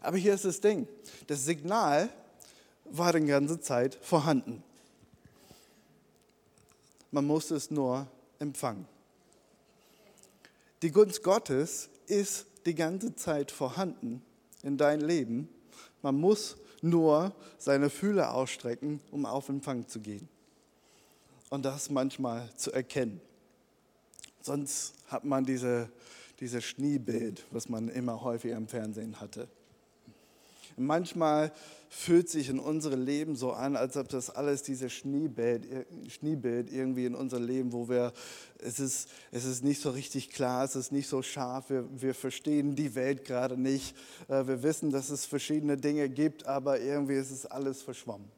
Aber 0.02 0.16
hier 0.16 0.34
ist 0.34 0.44
das 0.44 0.60
Ding, 0.60 0.86
das 1.26 1.44
Signal 1.44 2.08
war 2.84 3.12
die 3.12 3.26
ganze 3.26 3.60
Zeit 3.60 3.98
vorhanden. 4.00 4.62
Man 7.10 7.24
musste 7.24 7.56
es 7.56 7.70
nur 7.70 8.06
empfangen. 8.38 8.86
Die 10.82 10.90
Gunst 10.90 11.22
Gottes 11.22 11.88
ist 12.06 12.46
die 12.66 12.74
ganze 12.74 13.14
Zeit 13.14 13.50
vorhanden 13.50 14.22
in 14.62 14.76
dein 14.76 15.00
Leben. 15.00 15.48
Man 16.02 16.16
muss 16.16 16.56
nur 16.82 17.34
seine 17.58 17.90
Fühler 17.90 18.34
ausstrecken, 18.34 19.00
um 19.10 19.24
auf 19.24 19.48
Empfang 19.48 19.88
zu 19.88 20.00
gehen. 20.00 20.28
Und 21.48 21.64
das 21.64 21.90
manchmal 21.90 22.50
zu 22.56 22.72
erkennen. 22.72 23.20
Sonst 24.40 24.94
hat 25.06 25.24
man 25.24 25.44
diese, 25.44 25.90
dieses 26.40 26.64
Schneebild, 26.64 27.44
was 27.50 27.68
man 27.68 27.88
immer 27.88 28.22
häufig 28.22 28.54
am 28.54 28.68
Fernsehen 28.68 29.20
hatte. 29.20 29.48
Manchmal 30.76 31.52
fühlt 31.88 32.28
sich 32.28 32.50
in 32.50 32.58
unserem 32.58 33.02
Leben 33.02 33.36
so 33.36 33.52
an, 33.52 33.76
als 33.76 33.96
ob 33.96 34.08
das 34.08 34.28
alles 34.28 34.62
dieses 34.62 34.92
Schneebild, 34.92 35.86
Schneebild 36.08 36.70
irgendwie 36.70 37.06
in 37.06 37.14
unserem 37.14 37.46
Leben, 37.46 37.72
wo 37.72 37.88
wir, 37.88 38.12
es 38.58 38.78
ist, 38.78 39.08
es 39.30 39.44
ist 39.44 39.64
nicht 39.64 39.80
so 39.80 39.90
richtig 39.90 40.30
klar, 40.30 40.64
es 40.64 40.76
ist 40.76 40.92
nicht 40.92 41.08
so 41.08 41.22
scharf, 41.22 41.70
wir, 41.70 41.88
wir 42.00 42.14
verstehen 42.14 42.74
die 42.74 42.94
Welt 42.94 43.24
gerade 43.24 43.56
nicht, 43.56 43.96
äh, 44.28 44.46
wir 44.46 44.62
wissen, 44.62 44.90
dass 44.90 45.08
es 45.08 45.24
verschiedene 45.24 45.76
Dinge 45.76 46.08
gibt, 46.08 46.46
aber 46.46 46.80
irgendwie 46.80 47.14
ist 47.14 47.30
es 47.30 47.46
alles 47.46 47.82
verschwommen. 47.82 48.30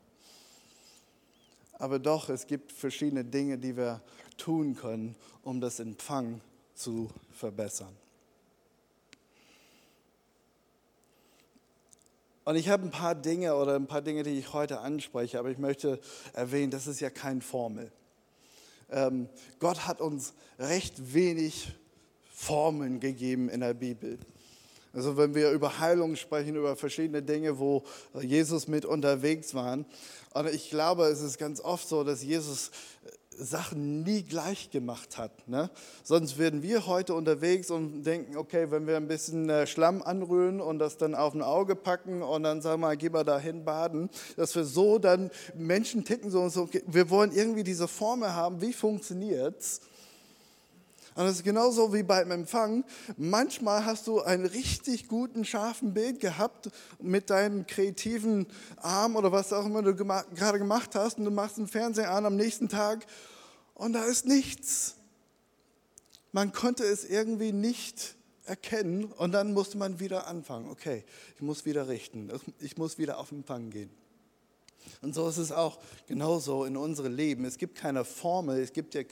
Aber 1.72 1.98
doch, 1.98 2.28
es 2.28 2.46
gibt 2.46 2.72
verschiedene 2.72 3.24
Dinge, 3.24 3.58
die 3.58 3.76
wir 3.76 4.00
tun 4.36 4.74
können, 4.74 5.16
um 5.42 5.60
das 5.60 5.80
Empfang 5.80 6.40
zu 6.74 7.08
verbessern. 7.32 7.94
Und 12.48 12.56
ich 12.56 12.70
habe 12.70 12.84
ein 12.84 12.90
paar 12.90 13.14
Dinge 13.14 13.54
oder 13.56 13.76
ein 13.76 13.86
paar 13.86 14.00
Dinge, 14.00 14.22
die 14.22 14.38
ich 14.38 14.54
heute 14.54 14.80
anspreche, 14.80 15.38
aber 15.38 15.50
ich 15.50 15.58
möchte 15.58 16.00
erwähnen, 16.32 16.70
das 16.70 16.86
ist 16.86 16.98
ja 16.98 17.10
keine 17.10 17.42
Formel. 17.42 17.92
Ähm, 18.90 19.28
Gott 19.58 19.86
hat 19.86 20.00
uns 20.00 20.32
recht 20.58 21.12
wenig 21.12 21.70
Formeln 22.32 23.00
gegeben 23.00 23.50
in 23.50 23.60
der 23.60 23.74
Bibel. 23.74 24.18
Also 24.94 25.18
wenn 25.18 25.34
wir 25.34 25.50
über 25.50 25.78
Heilung 25.78 26.16
sprechen, 26.16 26.56
über 26.56 26.74
verschiedene 26.74 27.22
Dinge, 27.22 27.58
wo 27.58 27.84
Jesus 28.18 28.66
mit 28.66 28.86
unterwegs 28.86 29.52
war. 29.52 29.84
Und 30.32 30.48
ich 30.50 30.70
glaube, 30.70 31.04
es 31.04 31.20
ist 31.20 31.36
ganz 31.36 31.60
oft 31.60 31.86
so, 31.86 32.02
dass 32.02 32.22
Jesus 32.22 32.70
Sachen 33.38 34.02
nie 34.02 34.22
gleich 34.22 34.70
gemacht 34.70 35.16
hat. 35.16 35.48
Ne? 35.48 35.70
Sonst 36.02 36.38
wären 36.38 36.62
wir 36.62 36.86
heute 36.86 37.14
unterwegs 37.14 37.70
und 37.70 38.02
denken, 38.02 38.36
okay, 38.36 38.70
wenn 38.70 38.86
wir 38.86 38.96
ein 38.96 39.08
bisschen 39.08 39.48
äh, 39.48 39.66
Schlamm 39.66 40.02
anrühren 40.02 40.60
und 40.60 40.78
das 40.78 40.96
dann 40.96 41.14
auf 41.14 41.34
ein 41.34 41.42
Auge 41.42 41.76
packen 41.76 42.22
und 42.22 42.42
dann 42.42 42.60
sagen 42.60 42.80
wir, 42.80 42.96
geh 42.96 43.08
mal 43.08 43.24
dahin 43.24 43.64
baden, 43.64 44.10
dass 44.36 44.54
wir 44.54 44.64
so 44.64 44.98
dann, 44.98 45.30
Menschen 45.54 46.04
ticken 46.04 46.30
so 46.30 46.40
und 46.40 46.50
so, 46.50 46.62
okay, 46.62 46.82
wir 46.86 47.10
wollen 47.10 47.32
irgendwie 47.32 47.64
diese 47.64 47.88
Formel 47.88 48.34
haben, 48.34 48.60
wie 48.60 48.72
funktioniert's? 48.72 49.80
Und 51.18 51.24
das 51.24 51.34
ist 51.34 51.42
genauso 51.42 51.92
wie 51.92 52.04
beim 52.04 52.30
Empfang. 52.30 52.84
Manchmal 53.16 53.84
hast 53.84 54.06
du 54.06 54.20
einen 54.20 54.46
richtig 54.46 55.08
guten, 55.08 55.44
scharfen 55.44 55.92
Bild 55.92 56.20
gehabt 56.20 56.70
mit 57.02 57.30
deinem 57.30 57.66
kreativen 57.66 58.46
Arm 58.76 59.16
oder 59.16 59.32
was 59.32 59.52
auch 59.52 59.66
immer 59.66 59.82
du 59.82 59.96
gerade 59.96 60.60
gemacht 60.60 60.94
hast 60.94 61.18
und 61.18 61.24
du 61.24 61.32
machst 61.32 61.58
den 61.58 61.66
Fernseher 61.66 62.12
an 62.12 62.24
am 62.24 62.36
nächsten 62.36 62.68
Tag 62.68 63.04
und 63.74 63.94
da 63.94 64.04
ist 64.04 64.26
nichts. 64.26 64.94
Man 66.30 66.52
konnte 66.52 66.84
es 66.84 67.04
irgendwie 67.04 67.50
nicht 67.50 68.14
erkennen 68.44 69.06
und 69.06 69.32
dann 69.32 69.52
musste 69.52 69.76
man 69.76 69.98
wieder 69.98 70.28
anfangen. 70.28 70.70
Okay, 70.70 71.04
ich 71.34 71.42
muss 71.42 71.64
wieder 71.64 71.88
richten, 71.88 72.30
ich 72.60 72.76
muss 72.76 72.96
wieder 72.96 73.18
auf 73.18 73.32
Empfang 73.32 73.70
gehen. 73.70 73.90
Und 75.02 75.14
so 75.14 75.28
ist 75.28 75.38
es 75.38 75.52
auch 75.52 75.78
genauso 76.06 76.64
in 76.64 76.76
unserem 76.76 77.14
Leben. 77.14 77.44
Es 77.44 77.58
gibt 77.58 77.76
keine 77.76 78.04
Formel, 78.04 78.60
es 78.60 78.72
gibt 78.72 78.94
ja 78.94 79.02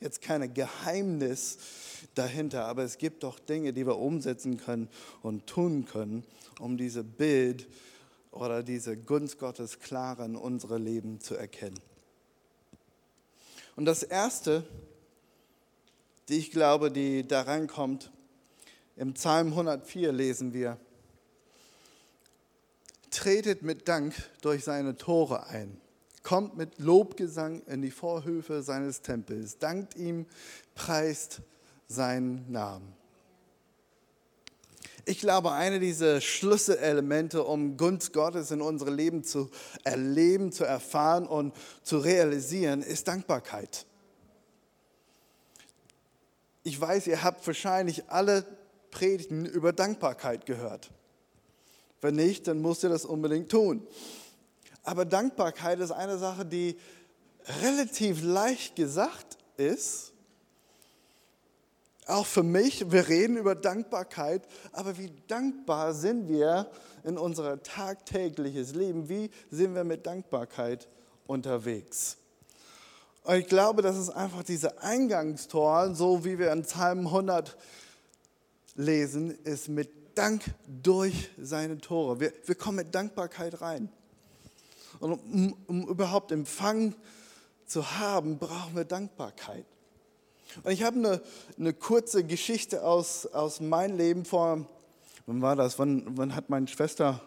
jetzt 0.00 0.20
keine 0.20 0.48
Geheimnis 0.48 1.58
dahinter, 2.14 2.66
aber 2.66 2.84
es 2.84 2.98
gibt 2.98 3.22
doch 3.22 3.38
Dinge, 3.38 3.72
die 3.72 3.86
wir 3.86 3.98
umsetzen 3.98 4.58
können 4.58 4.88
und 5.22 5.46
tun 5.46 5.84
können, 5.84 6.24
um 6.58 6.76
diese 6.76 7.04
Bild 7.04 7.68
oder 8.30 8.62
diese 8.62 8.96
Gunst 8.96 9.38
Gottes 9.38 9.80
klar 9.80 10.18
in 10.20 10.36
unserem 10.36 10.84
Leben 10.84 11.20
zu 11.20 11.34
erkennen. 11.34 11.78
Und 13.76 13.84
das 13.84 14.02
Erste, 14.02 14.66
die 16.28 16.38
ich 16.38 16.50
glaube, 16.50 16.90
die 16.90 17.26
da 17.26 17.42
reinkommt, 17.42 18.10
im 18.96 19.14
Psalm 19.14 19.48
104 19.48 20.10
lesen 20.12 20.52
wir, 20.52 20.78
tretet 23.10 23.62
mit 23.62 23.88
Dank 23.88 24.14
durch 24.42 24.64
seine 24.64 24.96
Tore 24.96 25.46
ein, 25.46 25.80
kommt 26.22 26.56
mit 26.56 26.78
Lobgesang 26.78 27.62
in 27.66 27.82
die 27.82 27.90
Vorhöfe 27.90 28.62
seines 28.62 29.02
Tempels, 29.02 29.58
dankt 29.58 29.96
ihm, 29.96 30.26
preist 30.74 31.40
seinen 31.88 32.50
Namen. 32.50 32.98
Ich 35.08 35.20
glaube, 35.20 35.52
eine 35.52 35.80
dieser 35.80 36.20
Schlüsselelemente, 36.20 37.42
um 37.42 37.78
Gunst 37.78 38.12
Gottes 38.12 38.50
in 38.50 38.60
unserem 38.60 38.94
Leben 38.94 39.24
zu 39.24 39.50
erleben, 39.82 40.52
zu 40.52 40.64
erfahren 40.64 41.26
und 41.26 41.54
zu 41.82 41.96
realisieren, 41.96 42.82
ist 42.82 43.08
Dankbarkeit. 43.08 43.86
Ich 46.62 46.78
weiß, 46.78 47.06
ihr 47.06 47.22
habt 47.22 47.46
wahrscheinlich 47.46 48.10
alle 48.10 48.44
Predigten 48.90 49.46
über 49.46 49.72
Dankbarkeit 49.72 50.44
gehört. 50.44 50.90
Wenn 52.00 52.16
nicht, 52.16 52.46
dann 52.46 52.60
musst 52.60 52.84
ihr 52.84 52.90
das 52.90 53.04
unbedingt 53.04 53.50
tun. 53.50 53.86
Aber 54.84 55.04
Dankbarkeit 55.04 55.80
ist 55.80 55.90
eine 55.90 56.18
Sache, 56.18 56.44
die 56.46 56.78
relativ 57.62 58.22
leicht 58.22 58.76
gesagt 58.76 59.36
ist. 59.56 60.12
Auch 62.06 62.24
für 62.24 62.42
mich, 62.42 62.90
wir 62.90 63.08
reden 63.08 63.36
über 63.36 63.54
Dankbarkeit, 63.54 64.42
aber 64.72 64.96
wie 64.96 65.12
dankbar 65.26 65.92
sind 65.92 66.28
wir 66.28 66.70
in 67.04 67.18
unser 67.18 67.62
tagtägliches 67.62 68.74
Leben? 68.74 69.08
Wie 69.10 69.30
sind 69.50 69.74
wir 69.74 69.84
mit 69.84 70.06
Dankbarkeit 70.06 70.88
unterwegs? 71.26 72.16
Und 73.24 73.36
ich 73.36 73.46
glaube, 73.46 73.82
das 73.82 73.98
ist 73.98 74.08
einfach 74.08 74.42
diese 74.42 74.80
Eingangstor, 74.80 75.94
so 75.94 76.24
wie 76.24 76.38
wir 76.38 76.50
in 76.50 76.62
Psalm 76.62 77.06
100 77.06 77.58
lesen, 78.74 79.30
ist 79.44 79.68
mit 79.68 79.90
Dank 80.18 80.42
durch 80.66 81.30
seine 81.40 81.78
Tore. 81.78 82.18
Wir, 82.18 82.32
wir 82.44 82.56
kommen 82.56 82.78
mit 82.78 82.92
Dankbarkeit 82.92 83.60
rein. 83.60 83.88
Und 84.98 85.12
um, 85.12 85.56
um 85.68 85.88
überhaupt 85.88 86.32
Empfang 86.32 86.96
zu 87.66 87.98
haben, 87.98 88.38
brauchen 88.38 88.74
wir 88.74 88.84
Dankbarkeit. 88.84 89.64
Und 90.64 90.72
ich 90.72 90.82
habe 90.82 90.96
eine, 90.96 91.22
eine 91.56 91.72
kurze 91.72 92.24
Geschichte 92.24 92.82
aus, 92.82 93.26
aus 93.26 93.60
meinem 93.60 93.96
Leben 93.96 94.24
vor, 94.24 94.66
wann 95.26 95.40
war 95.40 95.54
das? 95.54 95.78
Wann, 95.78 96.04
wann 96.16 96.34
hat 96.34 96.50
meine 96.50 96.66
Schwester 96.66 97.20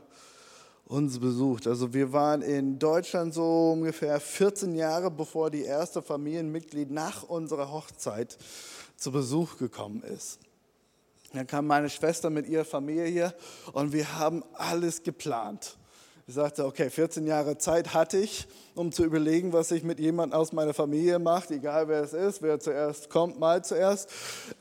uns 0.84 1.18
besucht? 1.18 1.68
Also 1.68 1.94
wir 1.94 2.12
waren 2.12 2.42
in 2.42 2.78
Deutschland 2.78 3.34
so 3.34 3.72
ungefähr 3.72 4.20
14 4.20 4.76
Jahre, 4.76 5.10
bevor 5.10 5.50
die 5.50 5.64
erste 5.64 6.02
Familienmitglied 6.02 6.92
nach 6.92 7.24
unserer 7.24 7.72
Hochzeit 7.72 8.38
zu 8.98 9.14
Besuch 9.14 9.58
gekommen 9.58 10.04
ist. 10.04 10.40
Dann 11.34 11.48
kam 11.48 11.68
meine 11.68 11.90
Schwester 11.90 12.30
mit 12.30 12.48
ihrer 12.48 12.66
Familie 12.66 13.34
und 13.74 13.94
wir 13.94 14.18
haben 14.18 14.44
alles 14.54 15.04
geplant. 15.04 15.78
Ich 16.28 16.36
sagte, 16.36 16.66
okay, 16.66 16.90
14 16.90 17.26
Jahre 17.26 17.58
Zeit 17.58 17.96
hatte 17.96 18.18
ich, 18.18 18.48
um 18.76 18.92
zu 18.92 19.04
überlegen, 19.04 19.54
was 19.54 19.72
ich 19.72 19.84
mit 19.84 20.00
jemandem 20.00 20.40
aus 20.40 20.54
meiner 20.54 20.74
Familie 20.74 21.18
mache, 21.18 21.56
egal 21.56 21.88
wer 21.88 22.04
es 22.04 22.14
ist, 22.14 22.42
wer 22.44 22.60
zuerst 22.60 23.10
kommt, 23.10 23.40
mal 23.40 23.64
zuerst. 23.64 24.08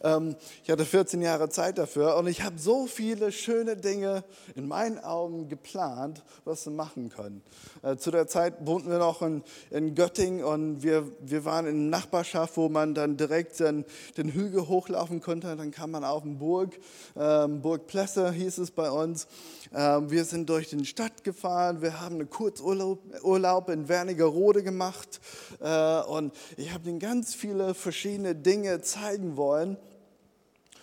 Ähm, 0.03 0.37
ich 0.64 0.70
hatte 0.70 0.85
14 0.85 1.20
Jahre 1.20 1.51
Zeit 1.51 1.77
dafür 1.77 2.16
und 2.16 2.27
ich 2.29 2.42
habe 2.42 2.59
so 2.59 2.87
viele 2.87 3.31
schöne 3.31 3.77
Dinge 3.77 4.25
in 4.55 4.68
meinen 4.68 4.99
Augen 4.99 5.49
geplant, 5.49 6.25
was 6.44 6.64
wir 6.64 6.73
machen 6.73 7.11
können. 7.11 7.42
Äh, 7.83 7.96
zu 7.96 8.11
der 8.11 8.27
Zeit 8.27 8.55
wohnten 8.66 8.90
wir 8.90 8.99
noch 8.99 9.20
in, 9.20 9.42
in 9.70 9.94
Göttingen 9.94 10.42
und 10.42 10.83
wir, 10.83 11.07
wir 11.20 11.44
waren 11.44 11.66
in 11.66 11.77
einer 11.77 11.99
Nachbarschaft, 11.99 12.57
wo 12.57 12.68
man 12.70 12.94
dann 12.94 13.18
direkt 13.18 13.61
den, 13.61 13.85
den 14.16 14.31
Hügel 14.33 14.66
hochlaufen 14.66 15.20
konnte. 15.20 15.55
Dann 15.57 15.70
kam 15.70 15.90
man 15.90 16.05
auf 16.05 16.23
den 16.23 16.38
Burg, 16.38 16.79
ähm, 17.16 17.61
Burg 17.61 17.87
Plesse 17.87 18.33
hieß 18.33 18.59
es 18.59 18.70
bei 18.70 18.90
uns. 18.90 19.29
Ähm, 19.73 20.11
wir 20.11 20.25
sind 20.25 20.49
durch 20.49 20.68
die 20.68 20.85
Stadt 20.85 21.23
gefahren, 21.23 21.49
wir 21.80 22.00
haben 22.00 22.16
einen 22.16 22.30
Kurzurlaub 22.30 23.00
Urlaub 23.22 23.68
in 23.68 23.88
Wernigerode 23.88 24.62
gemacht 24.62 25.20
äh, 25.60 26.00
und 26.02 26.32
ich 26.56 26.72
habe 26.72 26.88
ihnen 26.88 26.98
ganz 26.98 27.34
viele 27.34 27.74
verschiedene 27.74 28.34
Dinge 28.34 28.80
zeigen 28.82 29.36
wollen. 29.36 29.76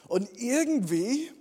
Und 0.07 0.29
irgendwie 0.35 1.31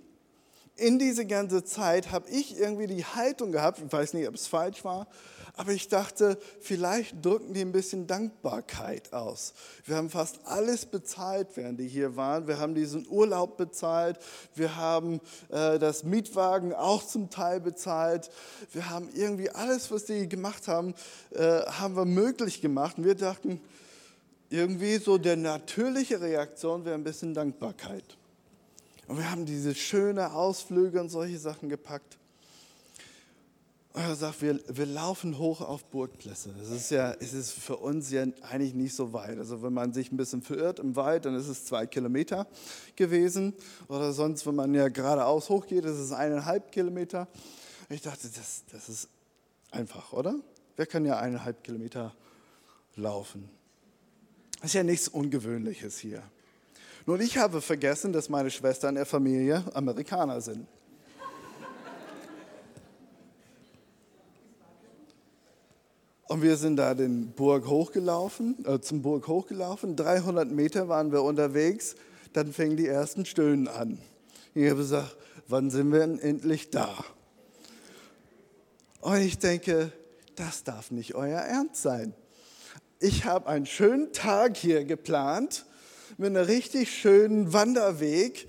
in 0.75 0.99
diese 0.99 1.25
ganze 1.25 1.63
Zeit 1.63 2.11
habe 2.11 2.29
ich 2.29 2.57
irgendwie 2.57 2.87
die 2.87 3.03
Haltung 3.03 3.51
gehabt, 3.51 3.81
ich 3.85 3.91
weiß 3.91 4.13
nicht, 4.13 4.27
ob 4.27 4.35
es 4.35 4.47
falsch 4.47 4.83
war, 4.85 5.07
aber 5.57 5.71
ich 5.71 5.87
dachte, 5.87 6.37
vielleicht 6.61 7.25
drücken 7.25 7.53
die 7.53 7.61
ein 7.61 7.71
bisschen 7.71 8.05
Dankbarkeit 8.05 9.11
aus. 9.11 9.55
Wir 9.85 9.95
haben 9.95 10.11
fast 10.11 10.39
alles 10.45 10.85
bezahlt, 10.85 11.47
während 11.55 11.79
die 11.79 11.87
hier 11.87 12.15
waren. 12.15 12.47
Wir 12.47 12.59
haben 12.59 12.75
diesen 12.75 13.07
Urlaub 13.09 13.57
bezahlt. 13.57 14.19
Wir 14.53 14.75
haben 14.75 15.19
äh, 15.49 15.79
das 15.79 16.03
Mietwagen 16.03 16.73
auch 16.73 17.03
zum 17.03 17.31
Teil 17.31 17.59
bezahlt. 17.59 18.29
Wir 18.71 18.91
haben 18.91 19.09
irgendwie 19.15 19.49
alles, 19.49 19.89
was 19.89 20.05
die 20.05 20.29
gemacht 20.29 20.67
haben, 20.67 20.93
äh, 21.31 21.61
haben 21.61 21.95
wir 21.95 22.05
möglich 22.05 22.61
gemacht. 22.61 22.99
Und 22.99 23.05
wir 23.05 23.15
dachten, 23.15 23.59
irgendwie 24.51 24.97
so 24.97 25.17
der 25.17 25.37
natürliche 25.37 26.21
Reaktion 26.21 26.85
wäre 26.85 26.93
ein 26.93 27.03
bisschen 27.03 27.33
Dankbarkeit. 27.33 28.15
Und 29.07 29.17
wir 29.17 29.31
haben 29.31 29.45
diese 29.47 29.73
schönen 29.73 30.19
Ausflüge 30.19 31.01
und 31.01 31.09
solche 31.09 31.39
Sachen 31.39 31.67
gepackt. 31.67 32.17
Er 33.97 34.15
sagt, 34.15 34.43
wir, 34.43 34.59
wir 34.67 34.85
laufen 34.85 35.39
hoch 35.39 35.59
auf 35.59 35.83
Burgplätze. 35.85 36.53
Das 36.59 36.69
ist 36.69 36.91
ja, 36.91 37.13
es 37.13 37.33
ist 37.33 37.51
für 37.51 37.77
uns 37.77 38.11
ja 38.11 38.25
eigentlich 38.41 38.75
nicht 38.75 38.93
so 38.93 39.11
weit. 39.11 39.39
Also 39.39 39.63
wenn 39.63 39.73
man 39.73 39.91
sich 39.91 40.11
ein 40.11 40.17
bisschen 40.17 40.43
verirrt 40.43 40.77
im 40.77 40.95
Wald, 40.95 41.25
dann 41.25 41.33
ist 41.33 41.47
es 41.47 41.65
zwei 41.65 41.87
Kilometer 41.87 42.45
gewesen. 42.95 43.55
Oder 43.87 44.13
sonst, 44.13 44.45
wenn 44.45 44.53
man 44.53 44.71
ja 44.75 44.89
geradeaus 44.89 45.49
hochgeht, 45.49 45.83
ist 45.83 45.97
es 45.97 46.11
eineinhalb 46.11 46.71
Kilometer. 46.71 47.27
Ich 47.89 48.03
dachte, 48.03 48.29
das, 48.29 48.65
das 48.71 48.87
ist 48.87 49.09
einfach, 49.71 50.13
oder? 50.13 50.35
Wer 50.75 50.85
kann 50.85 51.03
ja 51.03 51.17
eineinhalb 51.17 51.63
Kilometer 51.63 52.13
laufen? 52.97 53.49
Das 54.57 54.65
ist 54.65 54.73
ja 54.73 54.83
nichts 54.83 55.07
Ungewöhnliches 55.07 55.97
hier. 55.97 56.21
Nun, 57.07 57.19
ich 57.19 57.39
habe 57.39 57.61
vergessen, 57.61 58.13
dass 58.13 58.29
meine 58.29 58.51
Schwestern 58.51 58.93
der 58.93 59.07
Familie 59.07 59.63
Amerikaner 59.73 60.39
sind. 60.39 60.67
Und 66.37 66.43
wir 66.43 66.57
sind 66.57 66.75
da 66.75 66.93
den 66.93 67.31
Burg 67.31 67.65
hochgelaufen, 67.65 68.63
äh, 68.63 68.79
zum 68.79 69.01
Burg 69.01 69.27
hochgelaufen. 69.27 69.95
300 69.95 70.51
Meter 70.51 70.87
waren 70.87 71.11
wir 71.11 71.23
unterwegs. 71.23 71.95
Dann 72.33 72.53
fingen 72.53 72.77
die 72.77 72.85
ersten 72.85 73.25
Stöhnen 73.25 73.67
an. 73.67 73.97
Ich 74.53 74.69
habe 74.69 74.81
gesagt, 74.81 75.17
wann 75.47 75.71
sind 75.71 75.91
wir 75.91 76.01
denn 76.01 76.19
endlich 76.19 76.69
da? 76.69 76.93
Und 79.01 79.17
ich 79.17 79.39
denke, 79.39 79.91
das 80.35 80.63
darf 80.63 80.91
nicht 80.91 81.15
euer 81.15 81.39
Ernst 81.39 81.81
sein. 81.81 82.13
Ich 82.99 83.25
habe 83.25 83.47
einen 83.47 83.65
schönen 83.65 84.13
Tag 84.13 84.57
hier 84.57 84.83
geplant 84.83 85.65
mit 86.19 86.27
einem 86.27 86.45
richtig 86.45 86.95
schönen 86.95 87.51
Wanderweg. 87.51 88.47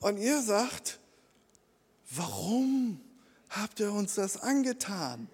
Und 0.00 0.16
ihr 0.16 0.40
sagt, 0.40 0.98
warum 2.10 2.98
habt 3.50 3.78
ihr 3.80 3.92
uns 3.92 4.14
das 4.14 4.40
angetan? 4.40 5.28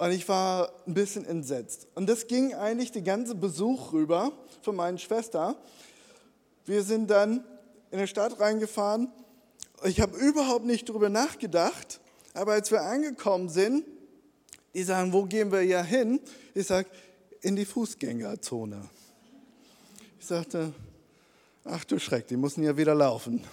Und 0.00 0.12
ich 0.12 0.26
war 0.30 0.72
ein 0.86 0.94
bisschen 0.94 1.26
entsetzt. 1.26 1.86
Und 1.94 2.08
das 2.08 2.26
ging 2.26 2.54
eigentlich 2.54 2.90
den 2.90 3.04
ganzen 3.04 3.38
Besuch 3.38 3.92
rüber 3.92 4.32
von 4.62 4.74
meiner 4.74 4.96
Schwester. 4.96 5.56
Wir 6.64 6.82
sind 6.84 7.10
dann 7.10 7.44
in 7.90 7.98
die 7.98 8.06
Stadt 8.06 8.40
reingefahren. 8.40 9.12
Ich 9.84 10.00
habe 10.00 10.16
überhaupt 10.16 10.64
nicht 10.64 10.88
darüber 10.88 11.10
nachgedacht. 11.10 12.00
Aber 12.32 12.52
als 12.52 12.70
wir 12.70 12.80
angekommen 12.80 13.50
sind, 13.50 13.84
die 14.72 14.84
sagen, 14.84 15.12
wo 15.12 15.24
gehen 15.24 15.52
wir 15.52 15.60
ja 15.60 15.82
hin? 15.82 16.18
Ich 16.54 16.68
sage, 16.68 16.88
in 17.42 17.54
die 17.54 17.66
Fußgängerzone. 17.66 18.88
Ich 20.18 20.24
sagte, 20.24 20.72
ach 21.64 21.84
du 21.84 21.98
Schreck, 21.98 22.26
die 22.26 22.38
müssen 22.38 22.62
ja 22.62 22.74
wieder 22.74 22.94
laufen. 22.94 23.44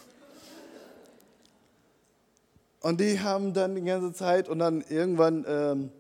Und 2.80 3.02
die 3.02 3.20
haben 3.20 3.54
dann 3.54 3.76
die 3.76 3.82
ganze 3.82 4.14
Zeit 4.14 4.48
und 4.48 4.60
dann 4.60 4.80
irgendwann 4.88 5.44
ähm, 5.46 5.92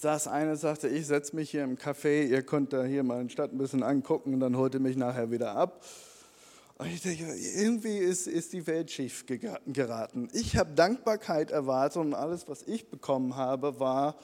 saß 0.00 0.28
einer, 0.28 0.56
sagte, 0.56 0.88
ich 0.88 1.06
setze 1.06 1.36
mich 1.36 1.50
hier 1.50 1.64
im 1.64 1.76
Café, 1.76 2.26
ihr 2.26 2.42
könnt 2.42 2.72
da 2.72 2.84
hier 2.84 3.02
mal 3.02 3.20
in 3.20 3.30
Stadt 3.30 3.52
ein 3.52 3.58
bisschen 3.58 3.82
angucken 3.82 4.34
und 4.34 4.40
dann 4.40 4.56
holt 4.56 4.74
ihr 4.74 4.80
mich 4.80 4.96
nachher 4.96 5.30
wieder 5.30 5.54
ab. 5.56 5.82
Und 6.78 6.88
ich 6.88 7.00
denke, 7.00 7.24
irgendwie 7.34 7.96
ist, 7.96 8.26
ist 8.26 8.52
die 8.52 8.66
Welt 8.66 8.90
schief 8.90 9.24
geraten. 9.26 10.28
Ich 10.32 10.56
habe 10.56 10.72
Dankbarkeit 10.74 11.50
erwartet 11.50 12.02
und 12.02 12.14
alles, 12.14 12.48
was 12.48 12.62
ich 12.62 12.90
bekommen 12.90 13.36
habe, 13.36 13.80
war 13.80 14.16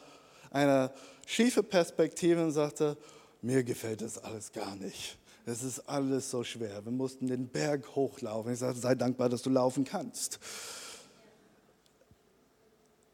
eine 0.50 0.90
schiefe 1.26 1.62
Perspektive 1.62 2.44
und 2.44 2.52
sagte, 2.52 2.98
mir 3.40 3.64
gefällt 3.64 4.02
das 4.02 4.22
alles 4.22 4.52
gar 4.52 4.76
nicht. 4.76 5.16
Es 5.46 5.62
ist 5.62 5.88
alles 5.88 6.30
so 6.30 6.44
schwer. 6.44 6.84
Wir 6.84 6.92
mussten 6.92 7.26
den 7.26 7.48
Berg 7.48 7.96
hochlaufen. 7.96 8.52
Ich 8.52 8.58
sagte, 8.58 8.78
sei 8.78 8.94
dankbar, 8.94 9.28
dass 9.28 9.42
du 9.42 9.50
laufen 9.50 9.84
kannst. 9.84 10.38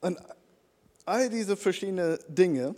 Und 0.00 0.18
all 1.08 1.30
diese 1.30 1.56
verschiedenen 1.56 2.18
Dinge. 2.28 2.74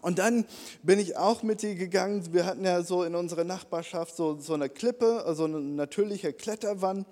Und 0.00 0.18
dann 0.18 0.44
bin 0.82 0.98
ich 0.98 1.16
auch 1.16 1.42
mit 1.42 1.62
ihr 1.62 1.76
gegangen. 1.76 2.32
Wir 2.32 2.44
hatten 2.44 2.64
ja 2.64 2.82
so 2.82 3.04
in 3.04 3.14
unserer 3.14 3.44
Nachbarschaft 3.44 4.14
so, 4.14 4.38
so 4.38 4.52
eine 4.52 4.68
Klippe, 4.68 5.24
also 5.24 5.44
eine 5.44 5.60
natürliche 5.60 6.34
Kletterwand. 6.34 7.06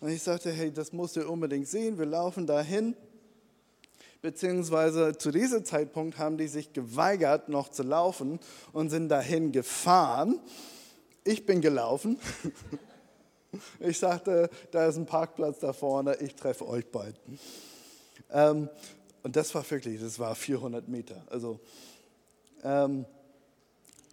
Und 0.00 0.08
ich 0.08 0.24
sagte, 0.24 0.50
hey, 0.50 0.72
das 0.72 0.92
musst 0.92 1.14
du 1.14 1.28
unbedingt 1.28 1.68
sehen. 1.68 1.98
Wir 1.98 2.06
laufen 2.06 2.46
dahin. 2.46 2.96
Beziehungsweise 4.22 5.16
zu 5.16 5.30
diesem 5.30 5.64
Zeitpunkt 5.64 6.18
haben 6.18 6.36
die 6.36 6.48
sich 6.48 6.72
geweigert, 6.72 7.48
noch 7.48 7.68
zu 7.68 7.82
laufen 7.82 8.40
und 8.72 8.90
sind 8.90 9.08
dahin 9.08 9.52
gefahren. 9.52 10.40
Ich 11.24 11.46
bin 11.46 11.60
gelaufen. 11.60 12.18
Ich 13.80 13.98
sagte, 13.98 14.48
da 14.70 14.86
ist 14.86 14.96
ein 14.96 15.04
Parkplatz 15.04 15.58
da 15.58 15.74
vorne, 15.74 16.16
ich 16.20 16.34
treffe 16.36 16.66
euch 16.66 16.90
bald. 16.90 17.20
Ähm, 18.30 18.70
und 19.22 19.36
das 19.36 19.54
war 19.54 19.68
wirklich, 19.70 20.00
das 20.00 20.18
war 20.18 20.34
400 20.34 20.88
Meter. 20.88 21.22
Also, 21.30 21.60
ähm, 22.64 23.04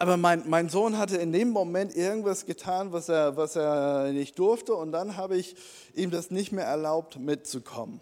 aber 0.02 0.16
mein, 0.16 0.48
mein 0.48 0.70
Sohn 0.70 0.98
hatte 0.98 1.18
in 1.18 1.34
dem 1.34 1.50
Moment 1.50 1.94
irgendwas 1.94 2.46
getan, 2.46 2.94
was 2.94 3.10
er, 3.10 3.36
was 3.36 3.58
er 3.58 4.14
nicht 4.14 4.40
durfte. 4.40 4.74
Und 4.74 4.94
dann 4.94 5.18
habe 5.18 5.36
ich 5.36 5.58
ihm 5.94 6.10
das 6.10 6.32
nicht 6.32 6.54
mehr 6.54 6.64
erlaubt, 6.64 7.20
mitzukommen. 7.20 8.00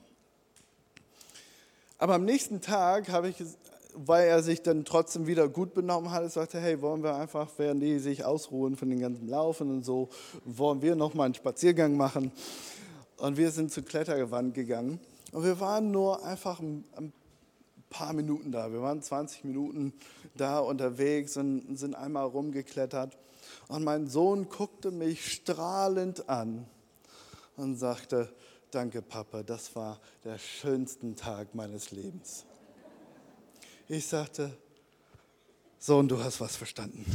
Aber 1.97 2.13
am 2.13 2.25
nächsten 2.25 2.61
Tag 2.61 3.09
habe 3.09 3.29
ich, 3.29 3.37
weil 3.95 4.27
er 4.27 4.43
sich 4.43 4.61
dann 4.61 4.85
trotzdem 4.85 5.25
wieder 5.25 5.49
gut 5.49 5.73
benommen 5.73 6.11
hat, 6.11 6.31
sagte, 6.31 6.59
hey, 6.59 6.79
wollen 6.83 7.01
wir 7.01 7.15
einfach, 7.15 7.49
während 7.57 7.81
die 7.81 7.97
sich 7.97 8.23
ausruhen 8.23 8.75
von 8.75 8.91
den 8.91 8.99
ganzen 8.99 9.27
Laufen 9.27 9.71
und 9.71 9.83
so, 9.83 10.09
wollen 10.45 10.83
wir 10.83 10.95
noch 10.95 11.15
mal 11.15 11.23
einen 11.23 11.33
Spaziergang 11.33 11.97
machen. 11.97 12.31
Und 13.17 13.37
wir 13.37 13.49
sind 13.49 13.71
zur 13.71 13.83
Kletterwand 13.83 14.53
gegangen. 14.53 14.99
Und 15.31 15.43
wir 15.43 15.59
waren 15.59 15.91
nur 15.91 16.23
einfach 16.25 16.59
ein, 16.59 17.13
paar 17.89 18.13
Minuten 18.13 18.51
da. 18.51 18.71
Wir 18.71 18.81
waren 18.81 19.01
20 19.01 19.45
Minuten 19.45 19.93
da 20.35 20.59
unterwegs 20.59 21.37
und 21.37 21.77
sind 21.77 21.95
einmal 21.95 22.25
rumgeklettert. 22.25 23.17
Und 23.69 23.85
mein 23.85 24.07
Sohn 24.07 24.49
guckte 24.49 24.91
mich 24.91 25.31
strahlend 25.31 26.27
an 26.27 26.65
und 27.55 27.77
sagte, 27.77 28.33
danke 28.71 29.01
Papa, 29.01 29.41
das 29.41 29.73
war 29.75 30.01
der 30.25 30.37
schönste 30.37 31.15
Tag 31.15 31.55
meines 31.55 31.91
Lebens. 31.91 32.45
Ich 33.87 34.05
sagte, 34.05 34.51
Sohn, 35.79 36.09
du 36.09 36.21
hast 36.21 36.41
was 36.41 36.57
verstanden. 36.57 37.05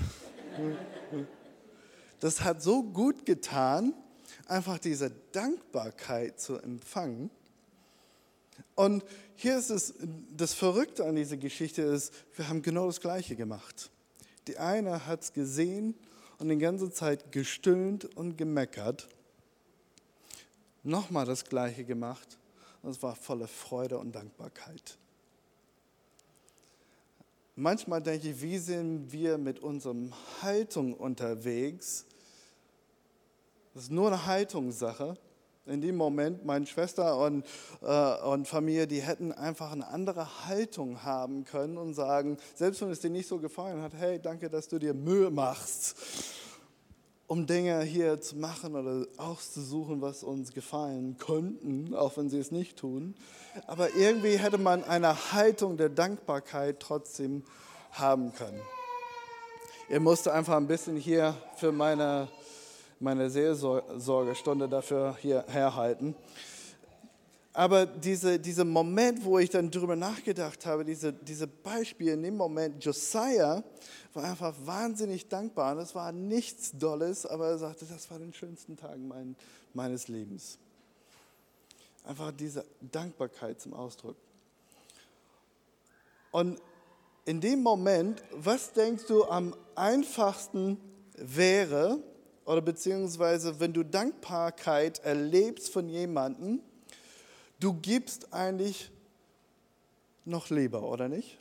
Das 2.21 2.43
hat 2.43 2.63
so 2.63 2.83
gut 2.83 3.27
getan, 3.27 3.93
einfach 4.47 4.79
diese 4.79 5.11
Dankbarkeit 5.33 6.41
zu 6.41 6.57
empfangen 6.57 7.31
und 8.75 9.05
hier 9.37 9.59
ist 9.59 9.71
es, 9.71 9.95
das 10.37 10.55
Verrückte 10.55 11.05
an 11.05 11.17
dieser 11.17 11.37
Geschichte 11.37 11.83
ist, 11.83 12.13
wir 12.37 12.49
haben 12.49 12.63
genau 12.63 12.87
das 12.87 13.01
Gleiche 13.01 13.37
gemacht. 13.37 13.91
Die 14.47 14.59
eine 14.59 15.07
hat 15.07 15.23
es 15.23 15.33
gesehen 15.33 15.95
und 16.39 16.49
die 16.49 16.59
ganze 16.59 16.91
Zeit 16.91 17.33
gestöhnt 17.33 18.05
und 18.17 18.37
gemeckert. 18.37 19.09
Nochmal 20.83 21.27
das 21.27 21.45
Gleiche 21.45 21.85
gemacht 21.85 22.39
und 22.83 22.91
es 22.91 23.03
war 23.03 23.15
voller 23.15 23.49
Freude 23.49 23.99
und 23.99 24.13
Dankbarkeit. 24.13 24.99
Manchmal 27.55 28.03
denke 28.03 28.31
ich, 28.31 28.41
wie 28.41 28.59
sind 28.59 29.13
wir 29.13 29.39
mit 29.39 29.61
unserer 29.61 29.95
Haltung 30.41 30.95
unterwegs? 30.95 32.07
Das 33.75 33.85
ist 33.85 33.93
nur 33.93 34.09
eine 34.09 34.27
Haltungssache. 34.27 35.17
In 35.65 35.81
dem 35.81 35.97
Moment, 35.97 36.45
meine 36.45 36.67
Schwester 36.67 37.17
und, 37.19 37.47
äh, 37.83 38.17
und 38.25 38.49
Familie, 38.49 38.89
die 38.89 39.01
hätten 39.01 39.31
einfach 39.31 39.71
eine 39.71 39.87
andere 39.87 40.47
Haltung 40.49 41.05
haben 41.05 41.45
können 41.45 41.79
und 41.79 41.95
sagen, 41.95 42.37
selbst 42.57 42.81
wenn 42.81 42.91
es 42.91 42.99
dir 42.99 43.11
nicht 43.11 43.29
so 43.29 43.39
gefallen 43.39 43.81
hat, 43.81 43.93
hey, 43.95 44.19
danke, 44.21 44.51
dass 44.51 44.67
du 44.67 44.81
dir 44.81 44.93
Mühe 44.93 45.31
machst, 45.31 45.97
um 47.29 47.47
Dinge 47.47 47.81
hier 47.83 48.21
zu 48.21 48.39
machen 48.39 48.75
oder 48.75 49.07
auszusuchen, 49.19 50.03
was 50.03 50.25
uns 50.25 50.53
gefallen 50.53 51.17
könnten, 51.19 51.95
auch 51.95 52.17
wenn 52.17 52.29
sie 52.29 52.41
es 52.41 52.51
nicht 52.51 52.77
tun. 52.77 53.15
Aber 53.69 53.95
irgendwie 53.95 54.39
hätte 54.39 54.59
man 54.59 54.83
eine 54.83 55.33
Haltung 55.33 55.77
der 55.77 55.91
Dankbarkeit 55.91 56.81
trotzdem 56.81 57.45
haben 57.93 58.35
können. 58.35 58.61
Ihr 59.89 60.01
musste 60.01 60.33
einfach 60.33 60.57
ein 60.57 60.67
bisschen 60.67 60.97
hier 60.97 61.37
für 61.55 61.71
meine 61.71 62.29
meine 63.03 63.29
Seelsorgestunde 63.29 64.69
dafür 64.69 65.17
hier 65.21 65.45
herhalten. 65.49 66.15
Aber 67.53 67.85
diese, 67.85 68.39
dieser 68.39 68.65
Moment, 68.65 69.25
wo 69.25 69.39
ich 69.39 69.51
dann 69.51 69.71
darüber 69.71 69.97
nachgedacht 69.97 70.65
habe, 70.65 70.85
diese, 70.85 71.13
diese 71.13 71.47
Beispiele 71.47 72.13
in 72.15 72.23
dem 72.23 72.37
Moment, 72.37 72.83
Josiah 72.83 73.63
war 74.15 74.25
einfach 74.25 74.55
wahnsinnig 74.65 75.29
dankbar. 75.29 75.75
Das 75.75 75.95
war 75.95 76.13
nichts 76.13 76.73
Dolles, 76.79 77.27
aber 77.27 77.49
er 77.49 77.59
sagte, 77.59 77.85
das 77.85 78.11
war 78.11 78.19
den 78.19 78.33
schönsten 78.33 78.77
Tag 78.77 78.97
mein, 78.99 79.37
meines 79.75 80.09
Lebens. 80.09 80.59
Einfach 82.05 82.33
diese 82.33 82.65
Dankbarkeit 82.81 83.61
zum 83.61 83.75
Ausdruck. 83.75 84.17
Und 86.31 86.59
in 87.27 87.41
dem 87.41 87.63
Moment, 87.63 88.23
was 88.31 88.73
denkst 88.73 89.05
du 89.07 89.25
am 89.25 89.55
einfachsten 89.75 90.79
wäre, 91.17 91.99
oder 92.45 92.61
beziehungsweise 92.61 93.61
wenn 93.61 93.73
du 93.73 93.85
Dankbarkeit 93.85 94.99
erlebst 95.01 95.71
von 95.71 95.89
jemandem, 95.89 96.61
du 97.61 97.75
gibst 97.75 98.33
eigentlich 98.33 98.91
noch 100.25 100.51
lieber, 100.51 100.83
oder 100.83 101.09
nicht? 101.09 101.39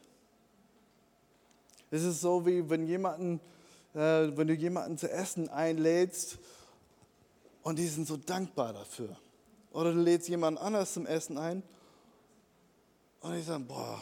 Es 1.89 2.03
ist 2.03 2.21
so 2.21 2.45
wie 2.45 2.69
wenn 2.69 2.87
jemanden, 2.87 3.39
äh, 3.93 4.29
wenn 4.35 4.47
du 4.47 4.53
jemanden 4.53 4.97
zu 4.97 5.11
essen 5.11 5.49
einlädst 5.49 6.37
Und 7.63 7.77
die 7.77 7.87
sind 7.87 8.07
so 8.07 8.17
dankbar 8.17 8.73
dafür. 8.73 9.15
Oder 9.71 9.93
du 9.93 9.99
lädst 9.99 10.27
jemand 10.27 10.59
anders 10.59 10.93
zum 10.93 11.05
Essen 11.05 11.37
ein 11.37 11.63
und 13.21 13.35
die 13.35 13.41
sagen, 13.41 13.67
boah, 13.67 14.01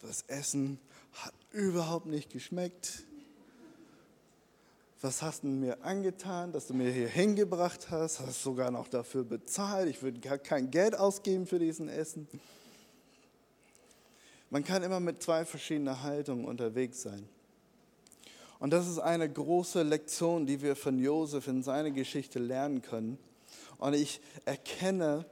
das 0.00 0.22
Essen 0.22 0.78
hat 1.12 1.34
überhaupt 1.50 2.06
nicht 2.06 2.30
geschmeckt. 2.30 3.04
Was 5.04 5.20
hast 5.20 5.42
du 5.42 5.48
mir 5.48 5.84
angetan, 5.84 6.50
dass 6.50 6.66
du 6.66 6.72
mir 6.72 6.90
hier 6.90 7.08
hingebracht 7.08 7.90
hast? 7.90 8.20
Hast 8.20 8.42
sogar 8.42 8.70
noch 8.70 8.88
dafür 8.88 9.22
bezahlt. 9.22 9.86
Ich 9.90 10.02
würde 10.02 10.18
gar 10.18 10.38
kein 10.38 10.70
Geld 10.70 10.98
ausgeben 10.98 11.46
für 11.46 11.58
diesen 11.58 11.90
Essen. 11.90 12.26
Man 14.48 14.64
kann 14.64 14.82
immer 14.82 15.00
mit 15.00 15.22
zwei 15.22 15.44
verschiedenen 15.44 16.02
Haltungen 16.02 16.46
unterwegs 16.46 17.02
sein. 17.02 17.28
Und 18.58 18.70
das 18.70 18.88
ist 18.88 18.98
eine 18.98 19.30
große 19.30 19.82
Lektion, 19.82 20.46
die 20.46 20.62
wir 20.62 20.74
von 20.74 20.98
Josef 20.98 21.48
in 21.48 21.62
seiner 21.62 21.90
Geschichte 21.90 22.38
lernen 22.38 22.80
können. 22.80 23.18
Und 23.76 23.92
ich 23.92 24.22
erkenne 24.46 25.26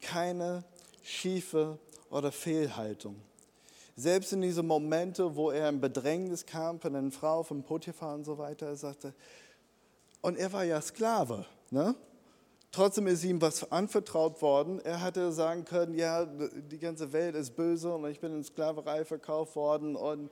keine 0.00 0.64
schiefe 1.02 1.78
oder 2.08 2.32
Fehlhaltung. 2.32 3.16
Selbst 3.96 4.32
in 4.32 4.40
diese 4.40 4.62
Momente, 4.62 5.36
wo 5.36 5.50
er 5.50 5.68
in 5.68 5.80
Bedrängnis 5.80 6.46
kam 6.46 6.80
von 6.80 6.96
einer 6.96 7.10
Frau, 7.10 7.42
von 7.42 7.62
Potiphar 7.62 8.14
und 8.14 8.24
so 8.24 8.38
weiter, 8.38 8.66
er 8.66 8.76
sagte, 8.76 9.14
und 10.22 10.38
er 10.38 10.52
war 10.52 10.64
ja 10.64 10.80
Sklave, 10.80 11.46
ne? 11.70 11.94
Trotzdem 12.72 13.08
ist 13.08 13.24
ihm 13.24 13.42
was 13.42 13.72
anvertraut 13.72 14.40
worden. 14.42 14.78
Er 14.84 15.04
hätte 15.04 15.32
sagen 15.32 15.64
können, 15.64 15.94
ja, 15.94 16.24
die 16.24 16.78
ganze 16.78 17.12
Welt 17.12 17.34
ist 17.34 17.56
böse 17.56 17.92
und 17.92 18.08
ich 18.08 18.20
bin 18.20 18.32
in 18.32 18.44
Sklaverei 18.44 19.04
verkauft 19.04 19.56
worden 19.56 19.96
und 19.96 20.30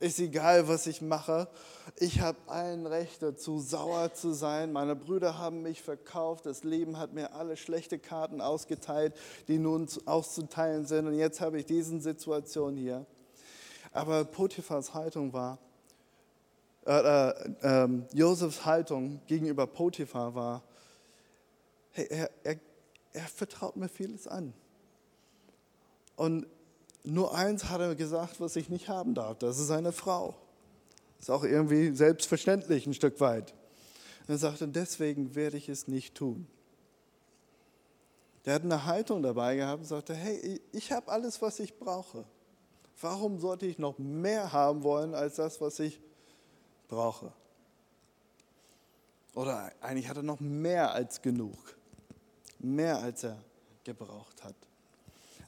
ist 0.00 0.18
egal, 0.18 0.68
was 0.68 0.86
ich 0.86 1.00
mache. 1.00 1.48
Ich 1.96 2.20
habe 2.20 2.38
allen 2.46 2.86
Recht 2.86 3.22
dazu, 3.22 3.60
sauer 3.60 4.12
zu 4.12 4.32
sein. 4.32 4.72
Meine 4.72 4.96
Brüder 4.96 5.38
haben 5.38 5.62
mich 5.62 5.82
verkauft. 5.82 6.46
Das 6.46 6.64
Leben 6.64 6.98
hat 6.98 7.12
mir 7.12 7.34
alle 7.34 7.56
schlechte 7.56 7.98
Karten 7.98 8.40
ausgeteilt, 8.40 9.14
die 9.48 9.58
nun 9.58 9.88
auszuteilen 10.06 10.86
sind. 10.86 11.06
Und 11.06 11.14
jetzt 11.14 11.40
habe 11.40 11.58
ich 11.58 11.66
diese 11.66 12.00
Situation 12.00 12.76
hier. 12.76 13.06
Aber 13.92 14.24
Potiphars 14.24 14.92
Haltung 14.94 15.32
war, 15.32 15.58
äh, 16.86 17.30
äh, 17.30 17.84
äh, 17.84 17.88
Josefs 18.12 18.64
Haltung 18.64 19.20
gegenüber 19.26 19.66
Potiphar 19.66 20.34
war, 20.34 20.62
hey, 21.92 22.06
er, 22.10 22.30
er, 22.42 22.56
er 23.12 23.26
vertraut 23.28 23.76
mir 23.76 23.88
vieles 23.88 24.26
an. 24.26 24.52
Und 26.16 26.46
nur 27.04 27.34
eins 27.34 27.68
hat 27.68 27.80
er 27.80 27.94
gesagt, 27.94 28.40
was 28.40 28.56
ich 28.56 28.70
nicht 28.70 28.88
haben 28.88 29.14
darf. 29.14 29.38
Das 29.38 29.58
ist 29.58 29.66
seine 29.66 29.92
Frau. 29.92 30.34
Ist 31.20 31.30
auch 31.30 31.44
irgendwie 31.44 31.94
selbstverständlich 31.94 32.86
ein 32.86 32.94
Stück 32.94 33.20
weit. 33.20 33.54
er 34.26 34.38
sagte, 34.38 34.66
deswegen 34.66 35.34
werde 35.34 35.58
ich 35.58 35.68
es 35.68 35.86
nicht 35.86 36.14
tun. 36.14 36.46
Der 38.44 38.54
hat 38.54 38.62
eine 38.62 38.84
Haltung 38.84 39.22
dabei 39.22 39.56
gehabt 39.56 39.82
und 39.82 39.86
sagte, 39.86 40.14
hey, 40.14 40.60
ich 40.72 40.92
habe 40.92 41.10
alles, 41.10 41.40
was 41.40 41.60
ich 41.60 41.78
brauche. 41.78 42.24
Warum 43.00 43.38
sollte 43.38 43.66
ich 43.66 43.78
noch 43.78 43.98
mehr 43.98 44.52
haben 44.52 44.82
wollen 44.82 45.14
als 45.14 45.36
das, 45.36 45.60
was 45.60 45.78
ich 45.80 46.00
brauche? 46.88 47.32
Oder 49.34 49.72
eigentlich 49.80 50.08
hat 50.08 50.16
er 50.16 50.22
noch 50.22 50.40
mehr 50.40 50.92
als 50.92 51.20
genug. 51.20 51.58
Mehr 52.58 52.98
als 52.98 53.24
er 53.24 53.42
gebraucht 53.82 54.44
hat. 54.44 54.54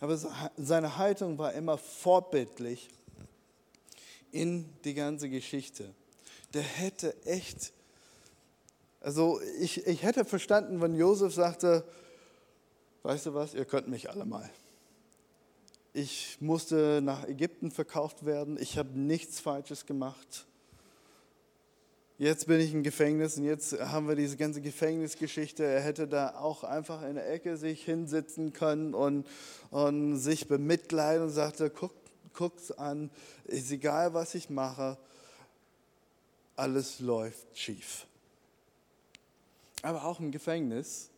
Aber 0.00 0.18
seine 0.56 0.96
Haltung 0.96 1.38
war 1.38 1.52
immer 1.54 1.78
vorbildlich 1.78 2.88
in 4.30 4.68
die 4.85 4.94
ganze 4.94 5.28
Geschichte. 5.28 5.94
Der 6.52 6.62
hätte 6.62 7.16
echt, 7.24 7.72
also 9.00 9.40
ich, 9.61 9.87
ich 9.87 10.02
hätte 10.02 10.24
verstanden, 10.24 10.80
wenn 10.80 10.94
Josef 10.94 11.35
sagte, 11.35 11.85
weißt 13.02 13.26
du 13.26 13.35
was, 13.35 13.54
ihr 13.54 13.64
könnt 13.64 13.88
mich 13.88 14.11
alle 14.11 14.26
mal. 14.26 14.48
Ich 15.92 16.38
musste 16.40 17.00
nach 17.02 17.26
Ägypten 17.26 17.70
verkauft 17.70 18.26
werden, 18.26 18.59
ich 18.61 18.76
habe 18.76 18.98
nichts 18.98 19.40
Falsches 19.40 19.87
gemacht. 19.87 20.46
Jetzt 22.18 22.46
bin 22.46 22.61
ich 22.61 22.72
im 22.72 22.83
Gefängnis 22.83 23.37
und 23.37 23.44
jetzt 23.44 23.79
haben 23.79 24.09
wir 24.09 24.16
diese 24.16 24.38
ganze 24.38 24.62
Gefängnisgeschichte. 24.62 25.62
Er 25.64 25.83
hätte 25.83 26.09
da 26.09 26.37
auch 26.37 26.64
einfach 26.64 27.02
in 27.02 27.16
der 27.16 27.31
Ecke 27.31 27.59
sich 27.59 27.85
hinsitzen 27.85 28.55
können 28.55 28.94
und, 28.94 29.26
und 29.70 30.16
sich 30.16 30.48
bemitleiden 30.48 31.24
und 31.24 31.31
sagte, 31.31 31.68
guck, 31.68 31.92
guck's 32.33 32.70
an, 32.72 33.11
ist 33.44 33.70
egal, 33.70 34.14
was 34.14 34.35
ich 34.35 34.48
mache, 34.48 34.96
alles 36.57 37.00
läuft 37.00 37.46
schief. 37.52 38.07
Aber 39.83 40.07
auch 40.07 40.18
im 40.18 40.31
Gefängnis 40.31 41.11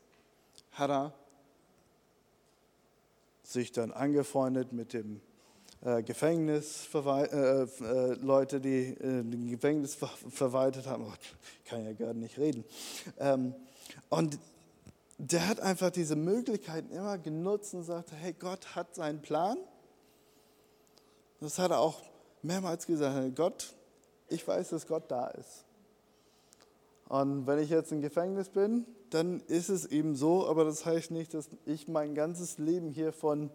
hat 0.72 0.90
er 0.90 1.14
sich 3.44 3.70
dann 3.70 3.92
angefreundet 3.92 4.72
mit 4.72 4.92
dem 4.92 5.20
äh, 5.84 6.00
äh, 6.00 7.62
äh, 7.62 8.14
Leute, 8.14 8.60
die 8.60 8.88
äh, 8.88 9.22
Gefängnis 9.48 9.94
ver 9.94 10.10
verwaltet 10.30 10.86
haben. 10.86 11.04
Oh, 11.06 11.12
ich 11.64 11.70
kann 11.70 11.84
ja 11.84 11.92
gar 11.92 12.14
nicht 12.14 12.38
reden. 12.38 12.64
Ähm, 13.18 13.54
und 14.08 14.38
der 15.18 15.48
hat 15.48 15.60
einfach 15.60 15.90
diese 15.90 16.16
Möglichkeiten 16.16 16.92
immer 16.92 17.18
genutzt 17.18 17.74
und 17.74 17.84
sagte, 17.84 18.14
hey, 18.16 18.34
Gott 18.38 18.74
hat 18.74 18.94
seinen 18.94 19.20
Plan. 19.20 19.56
Das 21.40 21.58
hat 21.58 21.70
er 21.70 21.80
auch 21.80 22.02
mehrmals 22.42 22.86
gesagt. 22.86 23.36
Gott, 23.36 23.74
ich 24.28 24.46
weiß, 24.46 24.70
dass 24.70 24.86
Gott 24.86 25.04
da 25.08 25.28
ist. 25.28 25.64
Und 27.08 27.46
wenn 27.46 27.58
ich 27.58 27.70
jetzt 27.70 27.90
im 27.90 28.02
Gefängnis 28.02 28.48
bin, 28.48 28.84
dann 29.10 29.40
ist 29.46 29.70
es 29.70 29.86
eben 29.86 30.14
so, 30.14 30.46
aber 30.46 30.64
das 30.64 30.84
heißt 30.84 31.10
nicht, 31.10 31.32
dass 31.34 31.48
ich 31.64 31.88
mein 31.88 32.14
ganzes 32.14 32.58
Leben 32.58 32.90
hier 32.90 33.12
von 33.12 33.50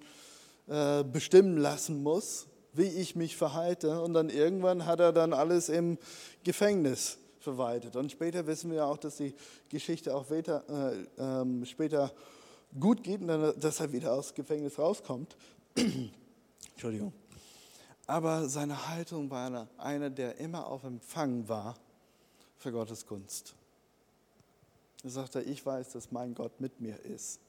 äh, 0.68 1.04
bestimmen 1.04 1.58
lassen 1.58 2.04
muss, 2.04 2.48
wie 2.74 2.88
ich 2.88 3.16
mich 3.16 3.36
verhalte. 3.36 4.02
Und 4.02 4.14
dann 4.14 4.30
irgendwann 4.30 4.86
hat 4.86 5.00
er 5.00 5.12
dann 5.12 5.34
alles 5.34 5.70
im 5.70 5.98
Gefängnis 6.44 7.18
verwaltet. 7.40 7.96
Und 7.96 8.12
später 8.12 8.48
wissen 8.48 8.72
wir 8.72 8.86
auch, 8.86 8.98
dass 8.98 9.18
die 9.18 9.34
Geschichte 9.70 10.16
auch 10.16 10.30
weiter, 10.30 10.64
äh, 11.18 11.42
äh, 11.42 11.66
später 11.66 12.12
gut 12.80 13.04
geht 13.04 13.22
und 13.22 13.28
dann, 13.28 13.60
dass 13.60 13.80
er 13.80 13.92
wieder 13.92 14.14
aus 14.14 14.30
dem 14.30 14.36
Gefängnis 14.36 14.80
rauskommt. 14.80 15.36
Entschuldigung. 16.72 17.14
Aber 18.08 18.50
seine 18.50 18.90
Haltung 18.90 19.30
war 19.30 19.48
eine, 19.48 19.68
eine, 19.78 20.12
der 20.12 20.38
immer 20.38 20.68
auf 20.68 20.84
Empfang 20.84 21.48
war 21.48 21.76
für 22.58 22.72
Gottes 22.72 23.06
Gunst. 23.06 23.56
Er 25.04 25.10
sagte, 25.10 25.42
ich 25.42 25.66
weiß, 25.66 25.92
dass 25.92 26.12
mein 26.12 26.34
Gott 26.34 26.60
mit 26.60 26.80
mir 26.80 26.98
ist. 27.06 27.40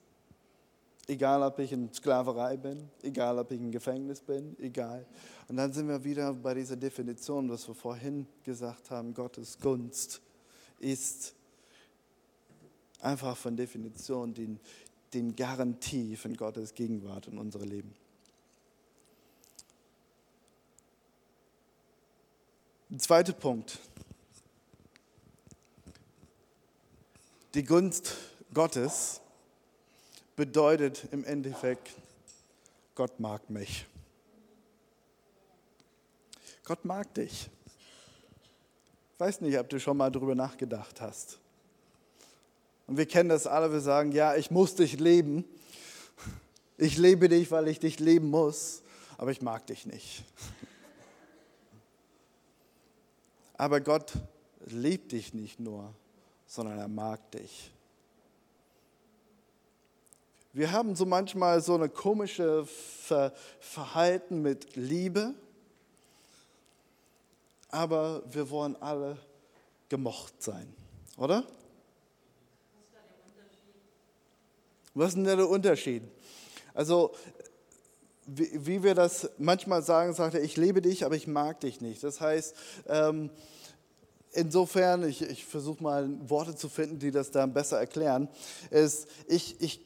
Egal, 1.06 1.42
ob 1.42 1.58
ich 1.58 1.70
in 1.70 1.92
Sklaverei 1.92 2.56
bin, 2.56 2.88
egal, 3.02 3.38
ob 3.38 3.50
ich 3.50 3.60
im 3.60 3.70
Gefängnis 3.70 4.22
bin, 4.22 4.56
egal. 4.58 5.06
Und 5.48 5.56
dann 5.56 5.72
sind 5.72 5.86
wir 5.88 6.02
wieder 6.02 6.32
bei 6.32 6.54
dieser 6.54 6.76
Definition, 6.76 7.50
was 7.50 7.68
wir 7.68 7.74
vorhin 7.74 8.26
gesagt 8.42 8.90
haben, 8.90 9.12
Gottes 9.12 9.58
Gunst 9.58 10.22
ist 10.80 11.34
einfach 13.00 13.36
von 13.36 13.54
Definition 13.54 14.32
den, 14.32 14.58
den 15.12 15.36
Garantie 15.36 16.16
von 16.16 16.34
Gottes 16.34 16.74
Gegenwart 16.74 17.28
in 17.28 17.36
unserem 17.36 17.68
Leben. 17.68 17.94
Zweiter 22.96 23.32
Punkt. 23.32 23.78
Die 27.52 27.64
Gunst 27.64 28.16
Gottes 28.52 29.20
bedeutet 30.36 31.06
im 31.12 31.24
Endeffekt, 31.24 31.90
Gott 32.94 33.18
mag 33.18 33.48
mich. 33.50 33.86
Gott 36.64 36.84
mag 36.84 37.12
dich. 37.14 37.50
Ich 39.14 39.20
weiß 39.20 39.40
nicht, 39.42 39.58
ob 39.58 39.68
du 39.68 39.78
schon 39.78 39.96
mal 39.96 40.10
darüber 40.10 40.34
nachgedacht 40.34 41.00
hast. 41.00 41.38
Und 42.86 42.96
wir 42.96 43.06
kennen 43.06 43.28
das 43.28 43.46
alle, 43.46 43.72
wir 43.72 43.80
sagen, 43.80 44.12
ja, 44.12 44.34
ich 44.34 44.50
muss 44.50 44.74
dich 44.74 44.98
leben. 44.98 45.44
Ich 46.76 46.98
lebe 46.98 47.28
dich, 47.28 47.50
weil 47.50 47.68
ich 47.68 47.78
dich 47.78 48.00
leben 48.00 48.30
muss, 48.30 48.82
aber 49.16 49.30
ich 49.30 49.40
mag 49.40 49.66
dich 49.66 49.86
nicht. 49.86 50.24
Aber 53.56 53.80
Gott 53.80 54.12
liebt 54.66 55.12
dich 55.12 55.32
nicht 55.32 55.60
nur, 55.60 55.94
sondern 56.46 56.78
er 56.78 56.88
mag 56.88 57.30
dich. 57.30 57.70
Wir 60.56 60.70
haben 60.70 60.94
so 60.94 61.04
manchmal 61.04 61.60
so 61.60 61.74
eine 61.74 61.88
komische 61.88 62.64
Ver 62.64 63.32
Verhalten 63.58 64.40
mit 64.40 64.76
Liebe, 64.76 65.34
aber 67.70 68.22
wir 68.30 68.48
wollen 68.50 68.76
alle 68.80 69.18
gemocht 69.88 70.40
sein, 70.40 70.72
oder? 71.16 71.42
Was 74.94 75.08
ist 75.08 75.14
denn 75.16 75.24
der 75.24 75.48
Unterschied? 75.48 76.04
Also, 76.72 77.16
wie, 78.24 78.64
wie, 78.64 78.82
wir 78.84 78.94
das 78.94 79.28
manchmal 79.38 79.82
sagen, 79.82 80.14
sagt 80.14 80.34
er, 80.34 80.42
ich 80.44 80.56
liebe 80.56 80.80
dich, 80.80 81.04
aber 81.04 81.16
ich 81.16 81.26
mag 81.26 81.58
dich 81.60 81.80
nicht. 81.80 82.04
Das 82.04 82.20
heißt, 82.20 82.54
ähm, 82.86 83.30
insofern, 84.30 85.02
ich, 85.02 85.20
ich 85.20 85.44
versuche 85.44 85.82
mal 85.82 86.08
Worte 86.30 86.54
zu 86.54 86.68
finden, 86.68 87.00
die 87.00 87.10
das 87.10 87.32
dann 87.32 87.52
besser 87.52 87.80
erklären, 87.80 88.28
ist, 88.70 89.08
ich, 89.26 89.60
ich, 89.60 89.80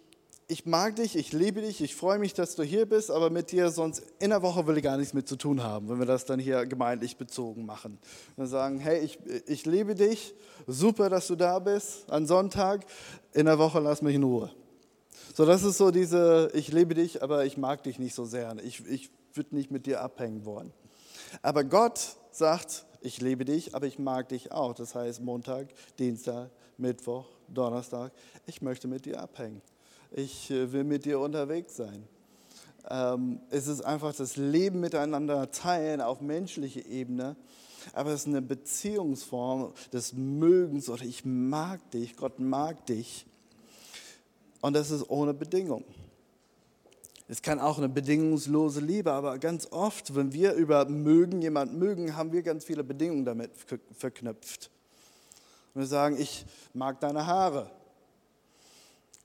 ich 0.50 0.64
mag 0.64 0.96
dich, 0.96 1.14
ich 1.14 1.32
liebe 1.34 1.60
dich, 1.60 1.82
ich 1.82 1.94
freue 1.94 2.18
mich, 2.18 2.32
dass 2.32 2.54
du 2.54 2.62
hier 2.62 2.86
bist, 2.86 3.10
aber 3.10 3.28
mit 3.28 3.52
dir 3.52 3.70
sonst 3.70 4.02
in 4.18 4.30
der 4.30 4.40
Woche 4.40 4.66
will 4.66 4.78
ich 4.78 4.82
gar 4.82 4.96
nichts 4.96 5.12
mit 5.12 5.28
zu 5.28 5.36
tun 5.36 5.62
haben, 5.62 5.90
wenn 5.90 5.98
wir 5.98 6.06
das 6.06 6.24
dann 6.24 6.40
hier 6.40 6.64
gemeindlich 6.64 7.18
bezogen 7.18 7.66
machen. 7.66 7.98
Wir 8.34 8.46
sagen, 8.46 8.78
hey, 8.80 9.00
ich, 9.00 9.18
ich 9.46 9.66
liebe 9.66 9.94
dich, 9.94 10.34
super, 10.66 11.10
dass 11.10 11.26
du 11.26 11.36
da 11.36 11.58
bist 11.58 12.10
an 12.10 12.26
Sonntag, 12.26 12.86
in 13.34 13.44
der 13.44 13.58
Woche 13.58 13.78
lass 13.80 14.00
mich 14.00 14.14
in 14.14 14.22
Ruhe. 14.22 14.50
So, 15.34 15.44
das 15.44 15.62
ist 15.64 15.76
so 15.76 15.90
diese, 15.90 16.50
ich 16.54 16.72
liebe 16.72 16.94
dich, 16.94 17.22
aber 17.22 17.44
ich 17.44 17.58
mag 17.58 17.82
dich 17.82 17.98
nicht 17.98 18.14
so 18.14 18.24
sehr. 18.24 18.56
Ich, 18.64 18.86
ich 18.86 19.10
würde 19.34 19.54
nicht 19.54 19.70
mit 19.70 19.84
dir 19.84 20.00
abhängen 20.00 20.46
wollen. 20.46 20.72
Aber 21.42 21.62
Gott 21.62 22.16
sagt, 22.30 22.86
ich 23.02 23.20
liebe 23.20 23.44
dich, 23.44 23.74
aber 23.74 23.86
ich 23.86 23.98
mag 23.98 24.30
dich 24.30 24.50
auch. 24.50 24.72
Das 24.72 24.94
heißt 24.94 25.20
Montag, 25.20 25.68
Dienstag, 25.98 26.50
Mittwoch, 26.78 27.26
Donnerstag, 27.48 28.12
ich 28.46 28.62
möchte 28.62 28.88
mit 28.88 29.04
dir 29.04 29.20
abhängen. 29.20 29.60
Ich 30.10 30.50
äh, 30.50 30.72
will 30.72 30.84
mit 30.84 31.04
dir 31.04 31.20
unterwegs 31.20 31.76
sein. 31.76 32.02
Ähm, 32.88 33.40
es 33.50 33.66
ist 33.66 33.82
einfach 33.82 34.14
das 34.14 34.36
Leben 34.36 34.80
miteinander 34.80 35.50
teilen 35.50 36.00
auf 36.00 36.20
menschlicher 36.22 36.86
Ebene, 36.86 37.36
aber 37.92 38.10
es 38.10 38.22
ist 38.22 38.28
eine 38.28 38.40
Beziehungsform 38.40 39.72
des 39.92 40.14
Mögens 40.14 40.88
oder 40.88 41.02
ich 41.02 41.24
mag 41.24 41.90
dich, 41.90 42.16
Gott 42.16 42.38
mag 42.38 42.86
dich. 42.86 43.26
Und 44.62 44.74
das 44.74 44.90
ist 44.90 45.08
ohne 45.10 45.34
Bedingung. 45.34 45.84
Es 47.28 47.42
kann 47.42 47.60
auch 47.60 47.76
eine 47.76 47.90
bedingungslose 47.90 48.80
Liebe, 48.80 49.12
aber 49.12 49.38
ganz 49.38 49.70
oft, 49.70 50.14
wenn 50.16 50.32
wir 50.32 50.54
über 50.54 50.86
mögen, 50.86 51.42
jemand 51.42 51.78
mögen, 51.78 52.16
haben 52.16 52.32
wir 52.32 52.42
ganz 52.42 52.64
viele 52.64 52.82
Bedingungen 52.82 53.26
damit 53.26 53.50
verknüpft. 53.98 54.70
wir 55.74 55.86
sagen, 55.86 56.18
ich 56.18 56.46
mag 56.72 56.98
deine 57.00 57.26
Haare 57.26 57.70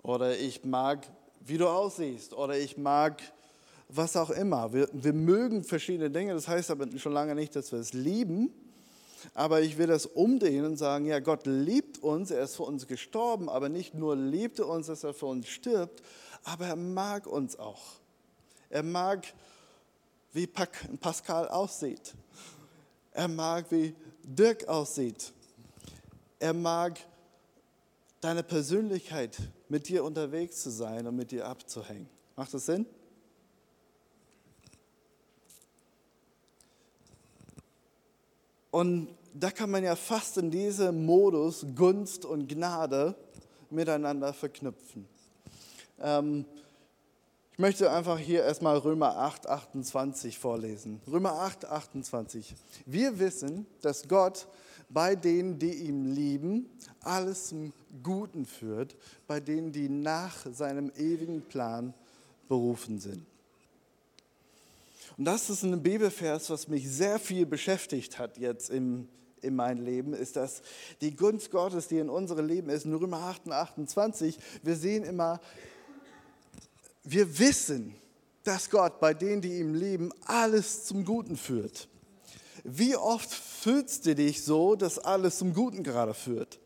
oder 0.04 0.38
ich 0.38 0.64
mag, 0.64 1.08
wie 1.40 1.58
du 1.58 1.68
aussiehst 1.68 2.34
oder 2.34 2.58
ich 2.58 2.78
mag 2.78 3.22
was 3.90 4.16
auch 4.16 4.30
immer. 4.30 4.74
Wir, 4.74 4.90
wir 4.92 5.14
mögen 5.14 5.64
verschiedene 5.64 6.10
Dinge, 6.10 6.34
das 6.34 6.48
heißt 6.48 6.72
aber 6.72 6.88
schon 6.98 7.14
lange 7.14 7.36
nicht, 7.36 7.56
dass 7.56 7.72
wir 7.72 7.80
es 7.80 7.94
lieben. 7.94 8.52
Aber 9.34 9.62
ich 9.62 9.78
will 9.78 9.88
das 9.88 10.06
umdrehen 10.06 10.66
und 10.66 10.78
sagen, 10.78 11.06
ja, 11.06 11.20
Gott 11.20 11.46
liebt 11.46 12.04
uns, 12.04 12.30
er 12.30 12.44
ist 12.44 12.58
für 12.58 12.64
uns 12.64 12.88
gestorben, 12.88 13.48
aber 13.48 13.70
nicht 13.70 13.94
nur 13.94 14.18
liebt 14.18 14.60
er 14.60 14.68
uns, 14.68 14.88
dass 14.88 15.04
er 15.04 15.14
für 15.14 15.28
uns 15.28 15.48
stirbt, 15.48 16.04
aber 16.44 16.68
er 16.68 16.76
mag 16.76 17.26
uns 17.26 17.58
auch. 17.58 17.82
Er 18.70 18.84
mag, 18.84 19.26
wie 20.34 20.48
Pascal 20.48 21.48
aussieht. 21.48 22.14
Er 23.14 23.30
mag, 23.30 23.66
wie 23.70 23.96
Dirk 24.24 24.68
aussieht. 24.68 25.32
Er 26.40 26.54
mag 26.54 27.00
deine 28.24 28.44
Persönlichkeit, 28.44 29.38
mit 29.68 29.90
dir 29.90 30.06
unterwegs 30.06 30.62
zu 30.64 30.70
sein 30.70 31.06
und 31.08 31.16
mit 31.16 31.32
dir 31.32 31.46
abzuhängen. 31.46 32.08
Macht 32.38 32.54
das 32.54 32.66
Sinn? 32.66 32.86
Und 38.72 39.10
da 39.34 39.52
kann 39.52 39.70
man 39.70 39.84
ja 39.84 39.96
fast 39.96 40.38
in 40.38 40.50
diesem 40.50 41.06
Modus 41.06 41.66
Gunst 41.76 42.24
und 42.24 42.48
Gnade 42.48 43.16
miteinander 43.70 44.34
verknüpfen. 44.34 45.06
Ähm, 46.00 46.46
ich 47.52 47.60
möchte 47.60 47.92
einfach 47.92 48.18
hier 48.18 48.44
erstmal 48.44 48.78
Römer 48.78 49.18
8, 49.18 49.48
28 49.48 50.40
vorlesen. 50.40 51.02
Römer 51.08 51.34
8, 51.34 51.66
28. 51.66 52.56
Wir 52.86 53.20
wissen, 53.20 53.68
dass 53.82 54.08
Gott 54.08 54.48
bei 54.94 55.16
denen, 55.16 55.58
die 55.58 55.74
ihn 55.74 56.14
lieben, 56.14 56.70
alles 57.02 57.48
zum 57.48 57.74
Guten 58.02 58.46
führt, 58.46 58.96
bei 59.28 59.40
denen, 59.40 59.72
die 59.72 59.90
nach 59.90 60.46
seinem 60.52 60.92
ewigen 60.96 61.42
Plan 61.42 61.94
berufen 62.48 63.00
sind. 63.00 63.26
Und 65.18 65.26
das 65.26 65.50
ist 65.50 65.64
ein 65.64 65.82
Bibelvers, 65.82 66.50
was 66.50 66.68
mich 66.68 66.90
sehr 66.90 67.20
viel 67.20 67.46
beschäftigt 67.46 68.18
hat 68.18 68.38
jetzt 68.38 68.70
im, 68.70 69.08
in 69.42 69.56
meinem 69.56 69.84
Leben, 69.84 70.14
ist, 70.14 70.36
dass 70.36 70.62
die 71.02 71.16
Gunst 71.16 71.52
Gottes, 71.52 71.88
die 71.88 72.00
in 72.00 72.10
unserem 72.10 72.48
Leben 72.48 72.70
ist, 72.70 72.86
in 72.86 72.94
Römer 72.94 73.20
8, 73.20 73.50
28, 73.50 74.40
wir 74.64 74.76
sehen 74.76 75.04
immer, 75.04 75.40
wir 77.04 77.38
wissen, 77.38 77.96
dass 78.44 78.70
Gott 78.70 79.00
bei 79.00 79.14
denen, 79.14 79.42
die 79.42 79.60
ihm 79.60 79.74
lieben, 79.74 80.12
alles 80.26 80.86
zum 80.86 81.06
Guten 81.06 81.38
führt. 81.38 81.88
Wie 82.64 82.96
oft 82.96 83.32
fühlst 83.32 84.06
du 84.06 84.16
dich 84.16 84.44
so, 84.44 84.76
dass 84.76 85.00
alles 85.00 85.38
zum 85.38 85.54
Guten 85.54 85.84
gerade 85.84 86.14
führt? 86.14 86.60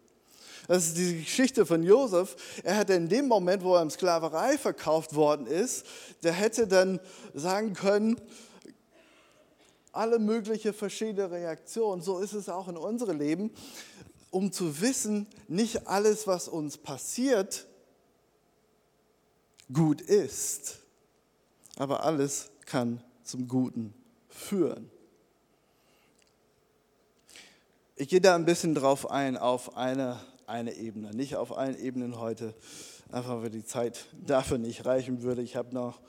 Das 0.67 0.88
ist 0.88 0.97
die 0.97 1.23
Geschichte 1.23 1.65
von 1.65 1.81
Josef. 1.81 2.36
Er 2.63 2.75
hätte 2.75 2.93
in 2.93 3.07
dem 3.07 3.27
Moment, 3.27 3.63
wo 3.63 3.75
er 3.75 3.81
in 3.81 3.89
Sklaverei 3.89 4.57
verkauft 4.57 5.15
worden 5.15 5.47
ist, 5.47 5.86
der 6.23 6.33
hätte 6.33 6.67
dann 6.67 6.99
sagen 7.33 7.73
können, 7.73 8.19
alle 9.91 10.19
möglichen 10.19 10.73
verschiedene 10.73 11.31
Reaktionen. 11.31 12.01
So 12.01 12.19
ist 12.19 12.33
es 12.33 12.49
auch 12.49 12.67
in 12.67 12.77
unserem 12.77 13.17
Leben, 13.17 13.51
um 14.29 14.51
zu 14.51 14.81
wissen, 14.81 15.25
nicht 15.47 15.88
alles, 15.88 16.27
was 16.27 16.47
uns 16.47 16.77
passiert, 16.77 17.65
gut 19.71 20.01
ist. 20.01 20.79
Aber 21.77 22.03
alles 22.03 22.49
kann 22.65 23.01
zum 23.23 23.47
Guten 23.47 23.93
führen. 24.29 24.91
Ich 27.99 28.10
gehe 28.10 28.21
da 28.21 28.36
ein 28.36 28.45
bisschen 28.45 28.75
drauf 28.75 29.10
ein, 29.10 29.38
auf 29.38 29.75
eine, 29.75 30.19
eine 30.45 30.73
Ebene, 30.73 31.15
nicht 31.15 31.36
auf 31.36 31.57
allen 31.57 31.75
Ebenen 31.79 32.19
heute, 32.19 32.53
einfach 33.12 33.41
weil 33.41 33.49
die 33.49 33.65
Zeit 33.65 34.05
dafür 34.23 34.60
nicht 34.60 34.86
reichen 34.86 35.23
würde. 35.23 35.41
Ich 35.41 35.55
habe 35.55 35.73
noch 35.73 35.99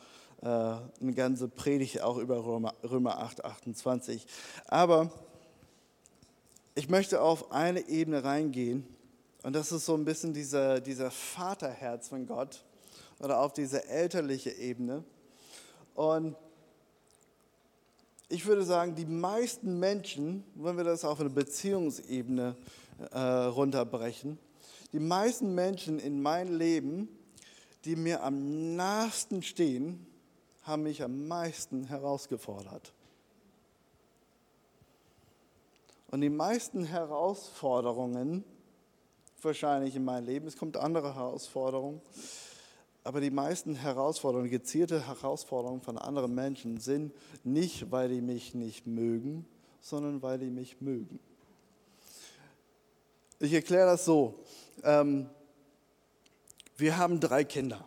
äh, 0.42 0.46
eine 0.46 1.14
ganze 1.14 1.48
Predigt 1.48 2.02
auch 2.02 2.18
über 2.18 2.44
Römer, 2.44 2.74
Römer 2.82 3.20
8, 3.20 3.42
28. 3.42 4.26
Aber 4.66 5.10
ich 6.74 6.90
möchte 6.90 7.22
auf 7.22 7.52
eine 7.52 7.88
Ebene 7.88 8.22
reingehen 8.22 8.86
und 9.42 9.56
das 9.56 9.72
ist 9.72 9.86
so 9.86 9.94
ein 9.94 10.04
bisschen 10.04 10.34
dieser, 10.34 10.82
dieser 10.82 11.10
Vaterherz 11.10 12.08
von 12.08 12.26
Gott 12.26 12.64
oder 13.18 13.40
auf 13.40 13.54
diese 13.54 13.88
elterliche 13.88 14.50
Ebene. 14.50 15.04
Und 15.94 16.36
ich 18.28 18.44
würde 18.46 18.62
sagen, 18.62 18.94
die 18.94 19.06
meisten 19.06 19.78
Menschen, 19.78 20.44
wenn 20.54 20.76
wir 20.76 20.84
das 20.84 21.04
auf 21.04 21.20
eine 21.20 21.30
Beziehungsebene 21.30 22.56
äh, 23.10 23.18
runterbrechen, 23.18 24.38
die 24.92 25.00
meisten 25.00 25.54
Menschen 25.54 25.98
in 25.98 26.20
meinem 26.20 26.56
Leben, 26.56 27.08
die 27.84 27.96
mir 27.96 28.22
am 28.22 28.76
nahesten 28.76 29.42
stehen, 29.42 30.06
haben 30.62 30.82
mich 30.82 31.02
am 31.02 31.26
meisten 31.26 31.84
herausgefordert. 31.84 32.92
Und 36.10 36.20
die 36.20 36.30
meisten 36.30 36.84
Herausforderungen, 36.84 38.44
wahrscheinlich 39.42 39.94
in 39.94 40.04
meinem 40.04 40.26
Leben, 40.26 40.46
es 40.46 40.56
kommt 40.56 40.76
andere 40.76 41.14
Herausforderungen, 41.14 42.00
aber 43.04 43.20
die 43.20 43.30
meisten 43.30 43.74
Herausforderungen, 43.74 44.50
gezielte 44.50 45.06
Herausforderungen 45.06 45.80
von 45.80 45.98
anderen 45.98 46.34
Menschen 46.34 46.78
sind 46.78 47.12
nicht, 47.44 47.90
weil 47.90 48.08
die 48.08 48.20
mich 48.20 48.54
nicht 48.54 48.86
mögen, 48.86 49.46
sondern 49.80 50.22
weil 50.22 50.38
die 50.38 50.50
mich 50.50 50.80
mögen. 50.80 51.18
Ich 53.40 53.52
erkläre 53.52 53.86
das 53.86 54.04
so. 54.04 54.34
Ähm, 54.82 55.30
wir 56.76 56.96
haben 56.96 57.20
drei 57.20 57.44
Kinder. 57.44 57.86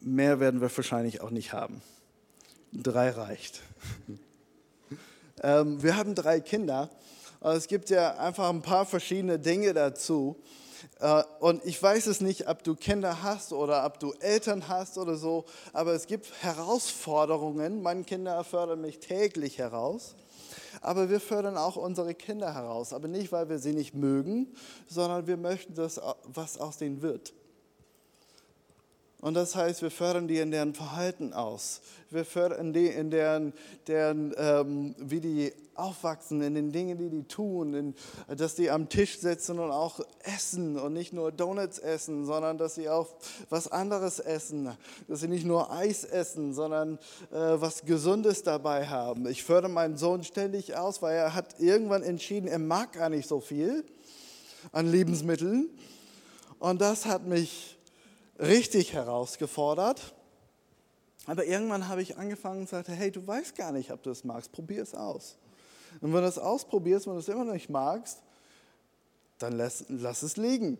Mehr 0.00 0.40
werden 0.40 0.60
wir 0.60 0.74
wahrscheinlich 0.74 1.20
auch 1.20 1.30
nicht 1.30 1.52
haben. 1.52 1.82
Drei 2.72 3.10
reicht. 3.10 3.62
ähm, 5.42 5.82
wir 5.82 5.96
haben 5.96 6.14
drei 6.14 6.40
Kinder. 6.40 6.90
Es 7.40 7.66
gibt 7.66 7.90
ja 7.90 8.16
einfach 8.18 8.50
ein 8.50 8.62
paar 8.62 8.84
verschiedene 8.84 9.38
Dinge 9.38 9.72
dazu. 9.72 10.36
Äh, 11.00 11.22
und 11.40 11.64
ich 11.64 11.82
weiß 11.82 12.06
es 12.06 12.20
nicht, 12.20 12.48
ob 12.48 12.62
du 12.62 12.74
Kinder 12.74 13.22
hast 13.22 13.52
oder 13.52 13.84
ob 13.84 13.98
du 14.00 14.12
Eltern 14.20 14.68
hast 14.68 14.98
oder 14.98 15.16
so, 15.16 15.44
aber 15.72 15.92
es 15.92 16.06
gibt 16.06 16.30
Herausforderungen. 16.42 17.82
Meine 17.82 18.04
Kinder 18.04 18.42
fördern 18.44 18.80
mich 18.80 18.98
täglich 19.00 19.58
heraus. 19.58 20.14
Aber 20.82 21.10
wir 21.10 21.20
fördern 21.20 21.56
auch 21.56 21.76
unsere 21.76 22.14
Kinder 22.14 22.54
heraus. 22.54 22.92
Aber 22.92 23.08
nicht, 23.08 23.32
weil 23.32 23.48
wir 23.48 23.58
sie 23.58 23.72
nicht 23.72 23.94
mögen, 23.94 24.54
sondern 24.86 25.26
wir 25.26 25.36
möchten, 25.36 25.74
dass 25.74 26.00
was 26.24 26.58
aus 26.58 26.78
denen 26.78 27.02
wird. 27.02 27.32
Und 29.20 29.34
das 29.34 29.54
heißt, 29.54 29.82
wir 29.82 29.90
fördern 29.90 30.28
die 30.28 30.38
in 30.38 30.50
deren 30.50 30.72
Verhalten 30.72 31.34
aus. 31.34 31.82
Wir 32.08 32.24
fördern 32.24 32.72
die 32.72 32.86
in 32.86 33.10
deren, 33.10 33.52
deren 33.86 34.34
ähm, 34.38 34.94
wie 34.98 35.20
die 35.20 35.52
aufwachsen, 35.74 36.42
in 36.42 36.54
den 36.54 36.72
Dingen, 36.72 36.98
die 36.98 37.10
die 37.10 37.24
tun, 37.24 37.74
in, 37.74 37.94
dass 38.34 38.54
die 38.54 38.70
am 38.70 38.88
Tisch 38.88 39.18
sitzen 39.18 39.58
und 39.58 39.70
auch 39.70 40.00
essen 40.22 40.78
und 40.78 40.92
nicht 40.92 41.12
nur 41.12 41.32
Donuts 41.32 41.78
essen, 41.78 42.24
sondern 42.24 42.58
dass 42.58 42.74
sie 42.74 42.88
auch 42.88 43.08
was 43.48 43.70
anderes 43.70 44.20
essen, 44.20 44.70
dass 45.08 45.20
sie 45.20 45.28
nicht 45.28 45.44
nur 45.44 45.70
Eis 45.70 46.04
essen, 46.04 46.54
sondern 46.54 46.98
äh, 47.30 47.36
was 47.36 47.84
Gesundes 47.84 48.42
dabei 48.42 48.86
haben. 48.86 49.26
Ich 49.28 49.42
fördere 49.42 49.70
meinen 49.70 49.96
Sohn 49.96 50.24
ständig 50.24 50.76
aus, 50.76 51.02
weil 51.02 51.16
er 51.16 51.34
hat 51.34 51.60
irgendwann 51.60 52.02
entschieden, 52.02 52.46
er 52.46 52.58
mag 52.58 52.92
gar 52.92 53.10
nicht 53.10 53.28
so 53.28 53.40
viel 53.40 53.84
an 54.72 54.90
Lebensmitteln. 54.90 55.68
Und 56.58 56.80
das 56.80 57.06
hat 57.06 57.26
mich 57.26 57.79
richtig 58.40 58.92
herausgefordert. 58.92 60.14
Aber 61.26 61.44
irgendwann 61.44 61.88
habe 61.88 62.02
ich 62.02 62.16
angefangen 62.16 62.60
und 62.60 62.68
sagte, 62.68 62.92
hey, 62.92 63.10
du 63.10 63.24
weißt 63.26 63.54
gar 63.54 63.72
nicht, 63.72 63.92
ob 63.92 64.02
du 64.02 64.10
es 64.10 64.24
magst, 64.24 64.52
probier 64.52 64.82
es 64.82 64.94
aus. 64.94 65.36
Und 66.00 66.14
wenn 66.14 66.22
du 66.22 66.28
es 66.28 66.38
ausprobierst, 66.38 67.06
wenn 67.06 67.14
du 67.14 67.20
es 67.20 67.28
immer 67.28 67.44
noch 67.44 67.52
nicht 67.52 67.68
magst, 67.68 68.22
dann 69.38 69.52
lass, 69.52 69.84
lass 69.88 70.22
es 70.22 70.36
liegen. 70.36 70.78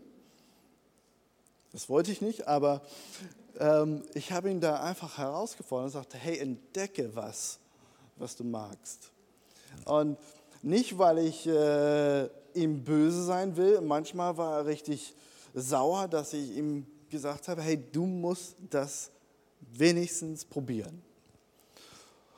Das 1.72 1.88
wollte 1.88 2.10
ich 2.10 2.20
nicht, 2.20 2.48
aber 2.48 2.82
ähm, 3.58 4.02
ich 4.14 4.32
habe 4.32 4.50
ihn 4.50 4.60
da 4.60 4.80
einfach 4.80 5.18
herausgefordert 5.18 5.86
und 5.86 5.92
sagte, 5.92 6.18
hey, 6.18 6.38
entdecke 6.38 7.14
was, 7.14 7.58
was 8.16 8.36
du 8.36 8.44
magst. 8.44 9.10
Und 9.84 10.18
nicht, 10.62 10.98
weil 10.98 11.18
ich 11.18 11.46
äh, 11.46 12.28
ihm 12.54 12.84
böse 12.84 13.24
sein 13.24 13.56
will, 13.56 13.80
manchmal 13.80 14.36
war 14.36 14.58
er 14.58 14.66
richtig 14.66 15.14
sauer, 15.54 16.08
dass 16.08 16.32
ich 16.32 16.56
ihm 16.56 16.86
gesagt 17.10 17.48
habe, 17.48 17.62
hey, 17.62 17.82
du 17.92 18.06
musst 18.06 18.56
das 18.70 19.10
wenigstens 19.60 20.44
probieren. 20.44 21.02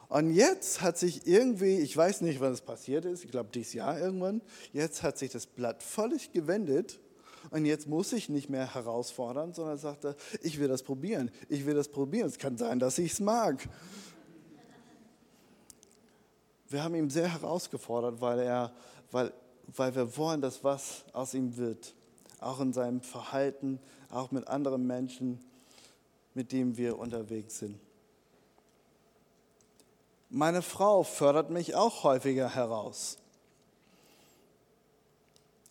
Und 0.08 0.34
jetzt 0.34 0.82
hat 0.82 0.98
sich 0.98 1.26
irgendwie, 1.26 1.78
ich 1.78 1.96
weiß 1.96 2.20
nicht, 2.20 2.40
wann 2.40 2.52
es 2.52 2.60
passiert 2.60 3.06
ist, 3.06 3.24
ich 3.24 3.30
glaube 3.30 3.48
dieses 3.54 3.72
Jahr 3.72 3.98
irgendwann, 3.98 4.42
jetzt 4.72 5.02
hat 5.02 5.16
sich 5.16 5.30
das 5.30 5.46
Blatt 5.46 5.82
völlig 5.82 6.32
gewendet 6.32 7.00
und 7.50 7.64
jetzt 7.64 7.88
muss 7.88 8.12
ich 8.12 8.28
nicht 8.28 8.50
mehr 8.50 8.74
herausfordern, 8.74 9.54
sondern 9.54 9.78
sagte, 9.78 10.14
ich 10.42 10.60
will 10.60 10.68
das 10.68 10.82
probieren, 10.82 11.30
ich 11.48 11.64
will 11.64 11.74
das 11.74 11.88
probieren. 11.88 12.26
Es 12.26 12.38
kann 12.38 12.58
sein, 12.58 12.78
dass 12.78 12.98
ich 12.98 13.12
es 13.12 13.20
mag. 13.20 13.66
Wir 16.68 16.84
haben 16.84 16.94
ihn 16.94 17.08
sehr 17.08 17.32
herausgefordert, 17.32 18.20
weil, 18.20 18.40
er, 18.40 18.72
weil, 19.10 19.32
weil 19.66 19.94
wir 19.94 20.14
wollen, 20.18 20.42
dass 20.42 20.62
was 20.62 21.04
aus 21.14 21.32
ihm 21.32 21.56
wird 21.56 21.94
auch 22.42 22.60
in 22.60 22.72
seinem 22.72 23.00
Verhalten, 23.00 23.78
auch 24.12 24.30
mit 24.30 24.46
anderen 24.48 24.86
Menschen, 24.86 25.40
mit 26.34 26.52
denen 26.52 26.76
wir 26.76 26.98
unterwegs 26.98 27.58
sind. 27.58 27.78
Meine 30.30 30.62
Frau 30.62 31.02
fördert 31.02 31.50
mich 31.50 31.74
auch 31.74 32.04
häufiger 32.04 32.54
heraus. 32.54 33.18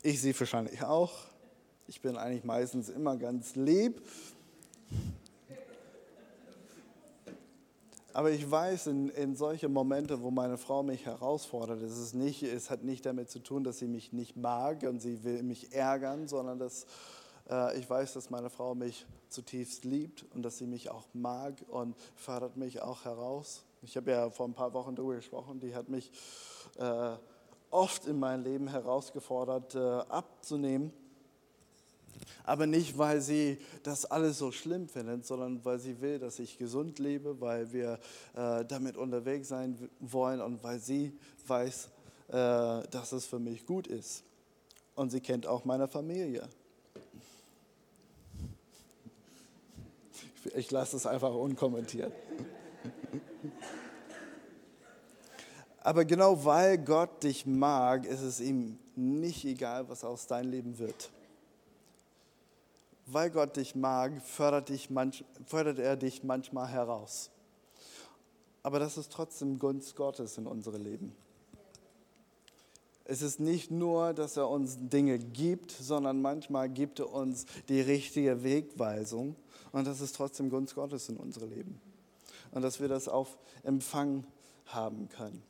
Ich 0.04 0.22
sie 0.22 0.38
wahrscheinlich 0.40 0.84
auch. 0.84 1.12
Ich 1.88 2.02
bin 2.02 2.16
eigentlich 2.18 2.44
meistens 2.44 2.90
immer 2.90 3.18
ganz 3.18 3.56
lieb 3.56 4.02
Aber 8.14 8.32
ich 8.32 8.50
weiß, 8.50 8.88
in, 8.88 9.10
in 9.10 9.36
solche 9.36 9.70
Momente, 9.70 10.22
wo 10.22 10.32
meine 10.32 10.58
Frau 10.58 10.84
mich 10.84 11.06
herausfordert, 11.06 11.82
ist 11.82 11.98
es, 11.98 12.14
nicht, 12.14 12.44
es 12.44 12.70
hat 12.70 12.84
nicht 12.84 13.06
damit 13.06 13.30
zu 13.30 13.40
tun, 13.40 13.64
dass 13.64 13.80
sie 13.80 13.88
mich 13.88 14.12
nicht 14.12 14.36
mag 14.36 14.84
und 14.84 15.02
sie 15.02 15.24
will 15.24 15.44
mich 15.44 15.74
ärgern, 15.74 16.28
sondern 16.28 16.60
dass 16.60 16.86
ich 17.78 17.90
weiß, 17.90 18.14
dass 18.14 18.30
meine 18.30 18.50
Frau 18.50 18.76
mich 18.76 19.06
zutiefst 19.30 19.84
liebt 19.84 20.26
und 20.34 20.44
dass 20.44 20.58
sie 20.58 20.68
mich 20.68 20.90
auch 20.90 21.06
mag 21.14 21.56
und 21.70 21.96
fördert 22.16 22.58
mich 22.58 22.82
auch 22.82 23.06
heraus. 23.06 23.64
Ich 23.82 23.98
habe 23.98 24.12
ja 24.12 24.30
vor 24.30 24.48
ein 24.48 24.54
paar 24.54 24.74
Wochen 24.74 24.96
darüber 24.96 25.16
gesprochen, 25.16 25.60
die 25.60 25.76
hat 25.76 25.90
mich 25.90 26.12
äh, 26.78 27.16
oft 27.70 28.06
in 28.06 28.20
meinem 28.20 28.44
Leben 28.44 28.68
herausgefordert, 28.68 29.76
äh, 29.76 29.80
abzunehmen 29.80 30.94
aber 32.44 32.68
nicht, 32.68 32.98
weil 32.98 33.22
sie 33.22 33.58
das 33.84 34.06
alles 34.06 34.38
so 34.38 34.52
schlimm 34.52 34.88
findet, 34.88 35.26
sondern 35.26 35.64
weil 35.64 35.80
sie 35.80 36.02
will, 36.02 36.20
dass 36.20 36.40
ich 36.40 36.58
gesund 36.58 37.00
lebe, 37.00 37.40
weil 37.40 37.72
wir 37.72 38.00
äh, 38.36 38.66
damit 38.66 38.98
unterwegs 38.98 39.48
sein 39.48 39.90
wollen 40.00 40.42
und 40.42 40.64
weil 40.64 40.80
sie 40.80 41.18
weiß, 41.48 41.90
äh, 42.30 42.32
dass 42.32 43.12
es 43.12 43.26
für 43.26 43.40
mich 43.40 43.66
gut 43.66 43.88
ist. 43.88 44.24
Und 44.96 45.12
sie 45.12 45.22
kennt 45.22 45.48
auch 45.48 45.66
meine 45.66 45.88
Familie. 45.88 46.48
Ich 50.56 50.72
lasse 50.72 50.98
es 50.98 51.06
einfach 51.06 51.34
unkommentiert. 51.34 52.14
Aber 55.84 56.06
genau 56.06 56.46
weil 56.46 56.78
Gott 56.78 57.24
dich 57.24 57.46
mag, 57.46 58.06
ist 58.06 58.22
es 58.22 58.40
ihm 58.40 58.78
nicht 58.96 59.46
egal, 59.46 59.90
was 59.90 60.04
aus 60.04 60.28
deinem 60.28 60.52
Leben 60.52 60.80
wird 60.80 61.10
weil 63.14 63.30
Gott 63.30 63.58
dich 63.58 63.76
mag, 63.76 64.22
fördert, 64.22 64.70
dich 64.70 64.90
manch, 64.90 65.24
fördert 65.46 65.80
er 65.80 65.98
dich 65.98 66.24
manchmal 66.24 66.68
heraus. 66.68 67.30
Aber 68.64 68.80
das 68.80 68.98
ist 68.98 69.12
trotzdem 69.12 69.60
Gunst 69.60 69.96
Gottes 69.96 70.38
in 70.38 70.48
unsere 70.48 70.78
Leben. 70.78 71.16
Es 73.06 73.22
ist 73.22 73.40
nicht 73.40 73.72
nur, 73.72 74.14
dass 74.14 74.38
er 74.38 74.48
uns 74.48 74.78
Dinge 74.80 75.18
gibt, 75.18 75.72
sondern 75.72 76.22
manchmal 76.22 76.70
gibt 76.70 77.00
er 77.00 77.12
uns 77.12 77.46
die 77.68 77.82
richtige 77.82 78.44
Wegweisung. 78.44 79.36
Und 79.72 79.88
das 79.88 80.02
ist 80.02 80.16
trotzdem 80.16 80.50
Gunst 80.50 80.76
Gottes 80.76 81.10
in 81.10 81.18
unserem 81.18 81.50
Leben. 81.50 81.82
Und 82.52 82.62
dass 82.62 82.80
wir 82.80 82.88
das 82.88 83.08
auf 83.08 83.38
Empfang 83.64 84.26
haben 84.68 85.10
können. 85.10 85.42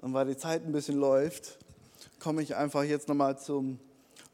Und 0.00 0.12
weil 0.12 0.26
die 0.26 0.36
Zeit 0.36 0.64
ein 0.64 0.72
bisschen 0.72 0.98
läuft, 0.98 1.58
komme 2.18 2.42
ich 2.42 2.56
einfach 2.56 2.82
jetzt 2.82 3.08
nochmal 3.08 3.38
zum 3.38 3.78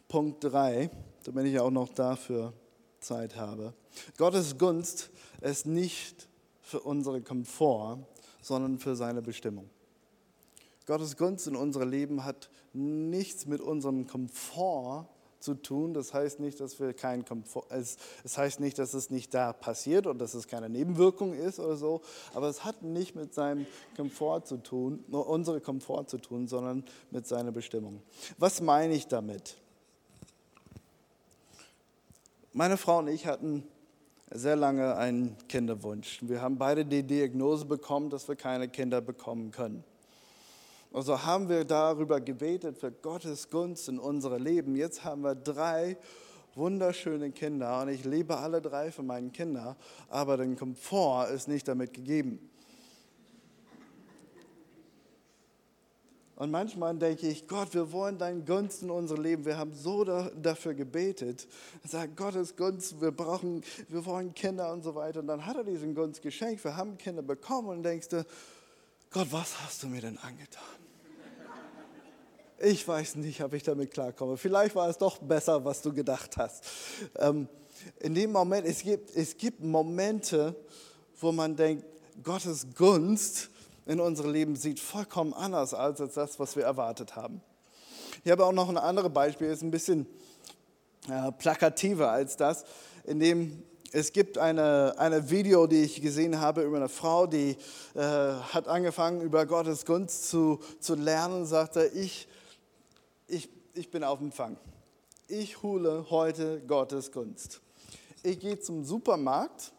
Punkt 0.09 0.43
3, 0.43 0.91
damit 1.24 1.47
ich 1.47 1.61
auch 1.61 1.70
noch 1.70 1.88
dafür 1.91 2.53
Zeit 3.01 3.36
habe. 3.36 3.72
Gottes 4.16 4.59
Gunst 4.59 5.11
ist 5.41 5.66
nicht 5.66 6.28
für 6.62 6.80
unseren 6.80 7.24
Komfort, 7.24 7.99
sondern 8.41 8.78
für 8.78 8.97
seine 8.97 9.22
Bestimmung. 9.22 9.68
Gottes 10.86 11.16
Gunst 11.16 11.47
in 11.47 11.57
unserem 11.57 11.88
Leben 11.88 12.24
hat 12.24 12.51
nichts 12.72 13.47
mit 13.47 13.61
unserem 13.61 14.07
Komfort 14.07 15.09
zu 15.41 15.55
tun. 15.55 15.95
Das 15.95 16.14
heißt 16.14 16.41
nicht, 16.41 16.61
dass 16.61 16.78
wir 16.78 16.93
keinen 16.93 17.24
Komfort, 17.24 17.66
es, 17.70 17.97
es 18.24 18.38
heißt 18.38 18.61
nicht, 18.61 18.78
dass 18.78 18.95
es 18.95 19.11
nicht 19.11 19.34
da 19.34 19.53
passiert 19.53 20.07
und 20.07 20.18
dass 20.18 20.34
es 20.34 20.47
keine 20.47 20.68
Nebenwirkung 20.68 21.34
ist 21.34 21.59
oder 21.59 21.76
so, 21.76 22.03
aber 22.34 22.49
es 22.49 22.64
hat 22.64 22.82
nicht 22.82 23.14
mit 23.14 23.34
seinem 23.34 23.66
Komfort 23.97 24.43
zu 24.47 24.59
tun, 24.59 25.05
nur 25.09 25.28
unsere 25.28 25.61
Komfort 25.61 26.07
zu 26.07 26.18
tun, 26.18 26.47
sondern 26.47 26.84
mit 27.11 27.26
seiner 27.26 27.53
Bestimmung. 27.53 28.03
Was 28.38 28.61
meine 28.61 28.95
ich 28.95 29.09
damit? 29.09 29.57
Meine 32.53 32.76
Frau 32.76 32.99
und 32.99 33.09
ich 33.09 33.26
hatten 33.26 33.64
sehr 34.32 34.57
lange 34.57 34.97
einen 34.97 35.36
Kinderwunsch. 35.49 36.18
Wir 36.22 36.41
haben 36.41 36.59
beide 36.59 36.84
die 36.84 37.03
Diagnose 37.03 37.64
bekommen, 37.64 38.11
dass 38.11 38.28
wir 38.28 38.36
keine 38.36 38.68
Kinder 38.68 39.01
bekommen 39.01 39.51
können. 39.51 39.84
Also 40.93 41.24
haben 41.24 41.49
wir 41.49 41.64
darüber 41.64 42.20
gebetet 42.20 42.78
für 42.78 42.91
Gottes 42.91 43.49
Gunst 43.49 43.88
in 43.88 43.99
unserem 43.99 44.43
Leben. 44.43 44.74
Jetzt 44.74 45.05
haben 45.05 45.22
wir 45.22 45.36
drei 45.36 45.97
wunderschöne 46.57 47.30
Kinder 47.30 47.80
und 47.80 47.88
ich 47.88 48.05
liebe 48.05 48.36
alle 48.36 48.61
drei 48.61 48.91
von 48.91 49.07
meinen 49.07 49.32
Kindern, 49.32 49.76
aber 50.09 50.36
der 50.36 50.53
Komfort 50.57 51.30
ist 51.30 51.47
nicht 51.47 51.68
damit 51.68 51.95
gegeben. 51.95 52.51
Und 56.34 56.51
manchmal 56.51 56.97
denke 56.97 57.28
ich, 57.28 57.47
Gott, 57.47 57.74
wir 57.74 57.93
wollen 57.93 58.16
deinen 58.16 58.47
Gunst 58.47 58.82
in 58.82 58.91
unser 58.91 59.18
Leben. 59.18 59.45
Wir 59.45 59.59
haben 59.59 59.74
so 59.74 60.05
da, 60.05 60.30
dafür 60.30 60.72
gebetet. 60.72 61.47
Sagt 61.86 62.16
Gottes 62.16 62.57
Gunst, 62.57 62.99
wir 62.99 63.11
brauchen, 63.11 63.62
wir 63.88 64.07
wollen 64.07 64.32
Kinder 64.32 64.72
und 64.72 64.82
so 64.82 64.95
weiter. 64.95 65.20
Und 65.20 65.26
dann 65.26 65.45
hat 65.45 65.57
er 65.57 65.64
diesen 65.64 65.95
Gunst 65.95 66.22
geschenkt. 66.22 66.64
Wir 66.64 66.78
haben 66.78 66.97
Kinder 66.97 67.20
bekommen 67.20 67.68
und 67.68 67.82
denkst 67.82 68.09
du, 68.09 68.24
Gott, 69.11 69.26
was 69.32 69.61
hast 69.61 69.82
du 69.82 69.88
mir 69.88 70.01
denn 70.01 70.16
angetan? 70.16 70.80
Ich 72.63 72.87
weiß 72.87 73.15
nicht, 73.15 73.43
ob 73.43 73.55
ich 73.55 73.63
damit 73.63 73.91
klarkomme. 73.91 74.37
Vielleicht 74.37 74.75
war 74.75 74.87
es 74.91 74.99
doch 74.99 75.17
besser, 75.17 75.65
was 75.65 75.81
du 75.81 75.95
gedacht 75.95 76.37
hast. 76.37 76.63
Ähm, 77.17 77.49
in 78.01 78.15
dem 78.15 78.33
Moment, 78.33 78.67
es 78.67 78.83
gibt, 78.83 79.17
es 79.17 79.39
gibt 79.39 79.65
Momente, 79.65 80.55
wo 81.19 81.33
man 81.33 81.57
denkt, 81.57 81.87
Gottes 82.23 82.67
Gunst 82.77 83.49
in 83.87 83.99
unserem 83.99 84.33
Leben 84.33 84.57
sieht 84.57 84.79
vollkommen 84.79 85.33
anders 85.33 85.73
aus 85.73 86.03
als 86.03 86.13
das, 86.13 86.39
was 86.39 86.55
wir 86.55 86.65
erwartet 86.65 87.17
haben. 87.17 87.41
Ich 88.25 88.31
habe 88.31 88.45
auch 88.45 88.53
noch 88.53 88.69
ein 88.69 88.77
anderes 88.77 89.11
Beispiel, 89.11 89.47
ist 89.47 89.63
ein 89.63 89.71
bisschen 89.71 90.07
äh, 91.09 91.33
plakativer 91.33 92.11
als 92.11 92.37
das, 92.37 92.65
in 93.05 93.21
dem 93.21 93.63
es 93.93 94.13
gibt 94.13 94.39
eine, 94.39 94.95
eine 94.99 95.31
Video, 95.31 95.67
die 95.67 95.83
ich 95.83 96.01
gesehen 96.01 96.41
habe 96.41 96.63
über 96.63 96.77
eine 96.77 96.89
Frau, 96.89 97.27
die 97.27 97.57
äh, 97.95 97.99
hat 97.99 98.69
angefangen, 98.69 99.21
über 99.21 99.47
Gottes 99.47 99.85
Gunst 99.85 100.29
zu, 100.29 100.61
zu 100.79 100.95
lernen 100.95 101.45
sagte, 101.45 101.87
ich, 101.87 102.29
ich, 103.31 103.49
ich 103.74 103.91
bin 103.91 104.05
auf 104.05 104.20
Empfang. 104.20 104.57
ich 105.28 105.62
hole 105.62 106.07
heute 106.11 106.61
Gottes 106.66 107.12
Gunst. 107.12 107.61
Ich 108.22 108.41
gehe 108.41 108.59
zum 108.59 108.85
Supermarkt 108.85 109.72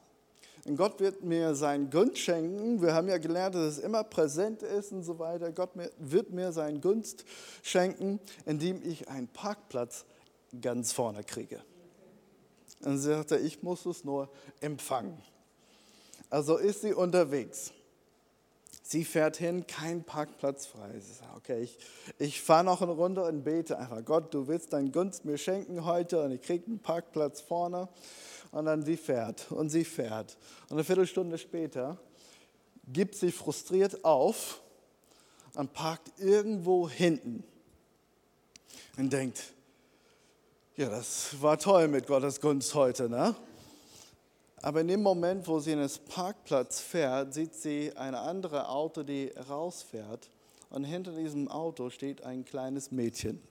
und 0.66 0.78
Gott 0.78 0.99
wird 0.99 1.24
mir 1.24 1.54
seinen 1.56 1.89
Gunst 1.89 2.20
schenken. 2.20 2.82
Wir 2.82 2.93
haben 2.93 3.08
ja 3.08 3.18
gelernt, 3.18 3.56
dass 3.56 3.78
es 3.78 3.80
immer 3.80 4.04
präsent 4.04 4.64
ist 4.64 4.91
und 4.91 5.04
so 5.04 5.20
weiter. 5.20 5.52
Gott 5.52 5.72
wird 5.97 6.32
mir 6.32 6.52
seinen 6.52 6.82
Gunst 6.82 7.26
schenken, 7.62 8.20
indem 8.45 8.82
ich 8.84 9.10
einen 9.10 9.28
Parkplatz 9.28 10.06
ganz 10.60 10.91
vorne 10.91 11.24
kriege. 11.24 11.62
Und 12.84 12.97
sie 12.97 13.10
sagte, 13.10 13.38
ich 13.38 13.62
muss 13.62 13.86
es 13.86 14.04
nur 14.04 14.30
empfangen. 14.60 15.22
Also 16.30 16.58
ist 16.58 16.82
sie 16.82 16.93
unterwegs. 16.93 17.74
Sie 18.92 19.06
fährt 19.06 19.38
hin, 19.38 19.66
kein 19.68 20.04
Parkplatz 20.04 20.66
frei. 20.66 21.00
Sie 21.00 21.14
sagt, 21.14 21.38
okay, 21.38 21.62
ich, 21.62 21.78
ich 22.20 22.42
fahre 22.42 22.66
noch 22.66 22.82
eine 22.82 22.92
Runde 22.92 23.24
und 23.24 23.42
bete 23.42 23.80
einfach, 23.80 24.04
Gott, 24.04 24.34
du 24.34 24.50
willst 24.50 24.74
deinen 24.74 24.92
Gunst 24.92 25.24
mir 25.24 25.38
schenken 25.38 25.86
heute 25.86 26.22
und 26.22 26.34
ich 26.34 26.42
kriege 26.42 26.66
einen 26.66 26.80
Parkplatz 26.80 27.39
vorne. 27.39 27.88
Und 28.52 28.66
dann 28.66 28.84
sie 28.84 28.98
fährt 28.98 29.50
und 29.50 29.70
sie 29.70 29.86
fährt. 29.86 30.38
Und 30.64 30.74
eine 30.74 30.84
Viertelstunde 30.84 31.38
später 31.38 31.98
gibt 32.86 33.16
sie 33.16 33.32
frustriert 33.32 34.04
auf 34.04 34.60
und 35.54 35.72
parkt 35.72 36.12
irgendwo 36.20 36.89
hinten 36.89 37.46
und 38.98 39.14
denkt, 39.14 39.54
ja, 40.76 40.89
das 40.89 41.42
war 41.42 41.58
toll 41.58 41.88
mit 41.88 42.08
Gottes 42.08 42.42
Gunst 42.42 42.76
heute, 42.76 43.08
ne? 43.08 43.38
Aber 44.62 44.82
in 44.82 44.88
dem 44.88 45.01
Moment, 45.01 45.47
wo 45.47 45.59
sie 45.59 45.72
in 45.72 45.80
das 45.80 45.97
Parkplatz 45.97 46.80
fährt, 46.80 47.34
sieht 47.34 47.55
sie 47.55 47.93
eine 47.95 48.20
andere 48.20 48.70
Auto, 48.70 49.03
die 49.03 49.32
rausfährt. 49.49 50.30
Und 50.70 50.84
hinter 50.84 51.12
diesem 51.14 51.47
Auto 51.47 51.89
steht 51.89 52.24
ein 52.24 52.45
kleines 52.45 52.91
Mädchen. 52.91 53.41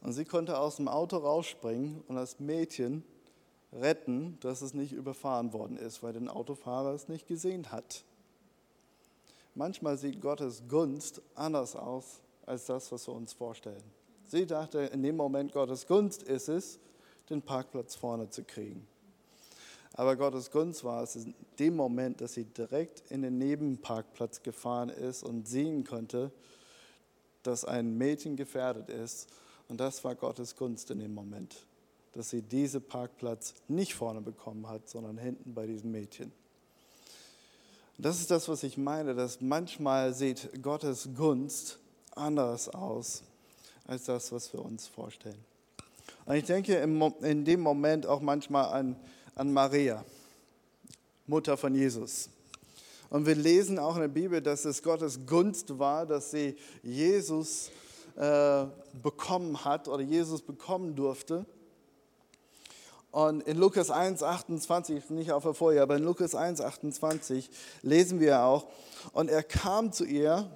Und 0.00 0.12
sie 0.12 0.24
konnte 0.24 0.58
aus 0.58 0.76
dem 0.76 0.88
Auto 0.88 1.18
rausspringen 1.18 2.02
und 2.08 2.16
das 2.16 2.40
Mädchen 2.40 3.04
retten, 3.72 4.38
dass 4.40 4.62
es 4.62 4.74
nicht 4.74 4.92
überfahren 4.92 5.52
worden 5.52 5.76
ist, 5.76 6.02
weil 6.02 6.12
der 6.12 6.34
Autofahrer 6.34 6.92
es 6.92 7.08
nicht 7.08 7.28
gesehen 7.28 7.70
hat. 7.70 8.04
Manchmal 9.54 9.98
sieht 9.98 10.20
Gottes 10.20 10.62
Gunst 10.68 11.22
anders 11.34 11.76
aus 11.76 12.20
als 12.46 12.66
das, 12.66 12.90
was 12.90 13.06
wir 13.06 13.14
uns 13.14 13.32
vorstellen. 13.32 13.82
Sie 14.26 14.46
dachte, 14.46 14.80
in 14.80 15.02
dem 15.02 15.16
Moment 15.16 15.52
Gottes 15.52 15.86
Gunst 15.86 16.22
ist 16.22 16.48
es, 16.48 16.78
den 17.28 17.42
Parkplatz 17.42 17.94
vorne 17.94 18.28
zu 18.30 18.42
kriegen. 18.44 18.86
Aber 19.94 20.16
Gottes 20.16 20.50
Gunst 20.50 20.84
war 20.84 21.02
es 21.02 21.16
in 21.16 21.34
dem 21.58 21.76
Moment, 21.76 22.20
dass 22.20 22.34
sie 22.34 22.44
direkt 22.44 23.02
in 23.10 23.22
den 23.22 23.38
Nebenparkplatz 23.38 24.42
gefahren 24.42 24.88
ist 24.88 25.22
und 25.22 25.46
sehen 25.46 25.84
konnte, 25.84 26.32
dass 27.42 27.64
ein 27.64 27.98
Mädchen 27.98 28.36
gefährdet 28.36 28.88
ist. 28.88 29.28
Und 29.68 29.80
das 29.80 30.02
war 30.04 30.14
Gottes 30.14 30.56
Gunst 30.56 30.90
in 30.90 30.98
dem 30.98 31.14
Moment, 31.14 31.66
dass 32.12 32.30
sie 32.30 32.42
diesen 32.42 32.82
Parkplatz 32.82 33.54
nicht 33.68 33.94
vorne 33.94 34.20
bekommen 34.20 34.68
hat, 34.68 34.88
sondern 34.88 35.18
hinten 35.18 35.54
bei 35.54 35.66
diesem 35.66 35.90
Mädchen. 35.90 36.32
Das 37.98 38.20
ist 38.20 38.30
das, 38.30 38.48
was 38.48 38.62
ich 38.62 38.78
meine, 38.78 39.14
dass 39.14 39.40
manchmal 39.40 40.14
sieht 40.14 40.62
Gottes 40.62 41.10
Gunst 41.14 41.78
anders 42.14 42.68
aus 42.68 43.22
als 43.86 44.04
das, 44.04 44.32
was 44.32 44.52
wir 44.52 44.64
uns 44.64 44.86
vorstellen. 44.86 45.44
Und 46.24 46.34
ich 46.34 46.44
denke 46.44 46.76
in 46.76 47.44
dem 47.44 47.60
Moment 47.60 48.06
auch 48.06 48.20
manchmal 48.20 48.72
an 48.72 48.96
an 49.34 49.52
Maria, 49.52 50.04
Mutter 51.26 51.56
von 51.56 51.74
Jesus. 51.74 52.28
Und 53.08 53.26
wir 53.26 53.34
lesen 53.34 53.78
auch 53.78 53.96
in 53.96 54.02
der 54.02 54.08
Bibel, 54.08 54.40
dass 54.40 54.64
es 54.64 54.82
Gottes 54.82 55.26
Gunst 55.26 55.78
war, 55.78 56.06
dass 56.06 56.30
sie 56.30 56.56
Jesus 56.82 57.70
äh, 58.16 58.64
bekommen 59.02 59.64
hat 59.64 59.88
oder 59.88 60.02
Jesus 60.02 60.42
bekommen 60.42 60.94
durfte. 60.94 61.44
Und 63.10 63.42
in 63.42 63.58
Lukas 63.58 63.90
1, 63.90 64.22
28, 64.22 65.10
nicht 65.10 65.32
auf 65.32 65.42
der 65.42 65.52
Folie, 65.52 65.82
aber 65.82 65.96
in 65.96 66.04
Lukas 66.04 66.34
1, 66.34 66.62
28 66.62 67.50
lesen 67.82 68.20
wir 68.20 68.42
auch, 68.42 68.66
und 69.12 69.28
er 69.28 69.42
kam 69.42 69.92
zu 69.92 70.06
ihr, 70.06 70.50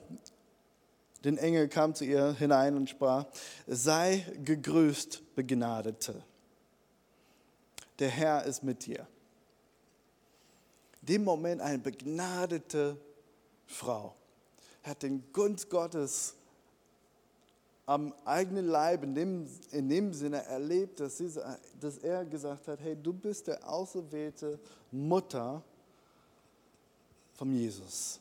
den 1.24 1.37
Engel 1.37 1.68
kam 1.68 1.95
zu 1.95 2.05
ihr 2.05 2.33
hinein 2.33 2.77
und 2.77 2.89
sprach, 2.89 3.27
sei 3.66 4.24
gegrüßt, 4.43 5.35
Begnadete 5.35 6.22
der 7.99 8.11
Herr 8.11 8.44
ist 8.44 8.62
mit 8.62 8.86
dir. 8.86 9.07
In 11.03 11.07
dem 11.07 11.24
Moment 11.24 11.61
eine 11.61 11.78
begnadete 11.78 12.97
Frau 13.66 14.14
hat 14.82 15.03
den 15.03 15.32
Gunst 15.32 15.68
Gottes 15.70 16.34
am 17.86 18.12
eigenen 18.24 18.66
Leib 18.66 19.05
in 19.05 19.14
dem, 19.14 19.49
in 19.70 19.88
dem 19.88 20.12
Sinne 20.12 20.44
erlebt, 20.44 20.99
dass, 20.99 21.18
sie, 21.18 21.30
dass 21.80 21.99
er 21.99 22.24
gesagt 22.24 22.66
hat, 22.66 22.80
hey, 22.80 22.97
du 23.01 23.12
bist 23.12 23.47
der 23.47 23.68
auserwählte 23.68 24.59
Mutter 24.90 25.62
von 27.34 27.53
Jesus. 27.53 28.18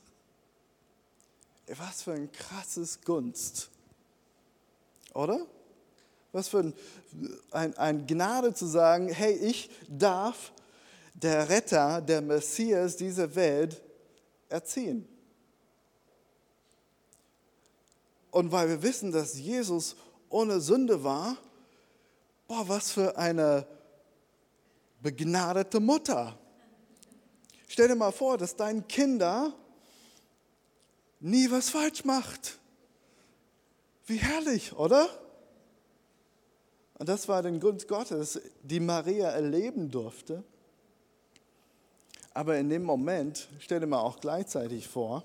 Was 1.67 2.03
für 2.03 2.13
ein 2.13 2.31
krasses 2.31 3.01
Gunst, 3.01 3.71
oder? 5.15 5.47
Was 6.35 6.49
für 6.49 6.59
ein, 6.59 6.73
ein, 7.51 7.77
ein 7.77 8.07
Gnade 8.07 8.53
zu 8.53 8.65
sagen, 8.65 9.07
hey, 9.07 9.31
ich 9.35 9.69
darf 9.87 10.51
der 11.13 11.47
Retter, 11.47 12.01
der 12.01 12.21
Messias 12.21 12.97
dieser 12.97 13.35
Welt 13.35 13.81
erziehen. 14.49 15.07
Und 18.31 18.51
weil 18.51 18.67
wir 18.67 18.83
wissen, 18.83 19.13
dass 19.13 19.39
Jesus 19.39 19.95
ohne 20.27 20.59
Sünde 20.59 21.05
war, 21.05 21.37
boah, 22.49 22.67
was 22.67 22.91
für 22.91 23.17
eine 23.17 23.65
begnadete 25.01 25.79
Mutter. 25.79 26.37
Stell 27.69 27.87
dir 27.87 27.95
mal 27.95 28.11
vor, 28.11 28.37
dass 28.37 28.57
dein 28.57 28.85
Kinder 28.89 29.53
nie 31.21 31.49
was 31.49 31.69
falsch 31.69 32.03
macht. 32.03 32.59
Wie 34.05 34.17
herrlich, 34.17 34.73
oder? 34.73 35.07
Und 36.97 37.09
das 37.09 37.27
war 37.27 37.43
den 37.43 37.59
Gunst 37.59 37.87
Gottes, 37.87 38.39
die 38.63 38.79
Maria 38.79 39.29
erleben 39.29 39.91
durfte. 39.91 40.43
Aber 42.33 42.57
in 42.57 42.69
dem 42.69 42.83
Moment, 42.83 43.47
stell 43.59 43.79
dir 43.79 43.87
mal 43.87 44.01
auch 44.01 44.19
gleichzeitig 44.19 44.87
vor, 44.87 45.23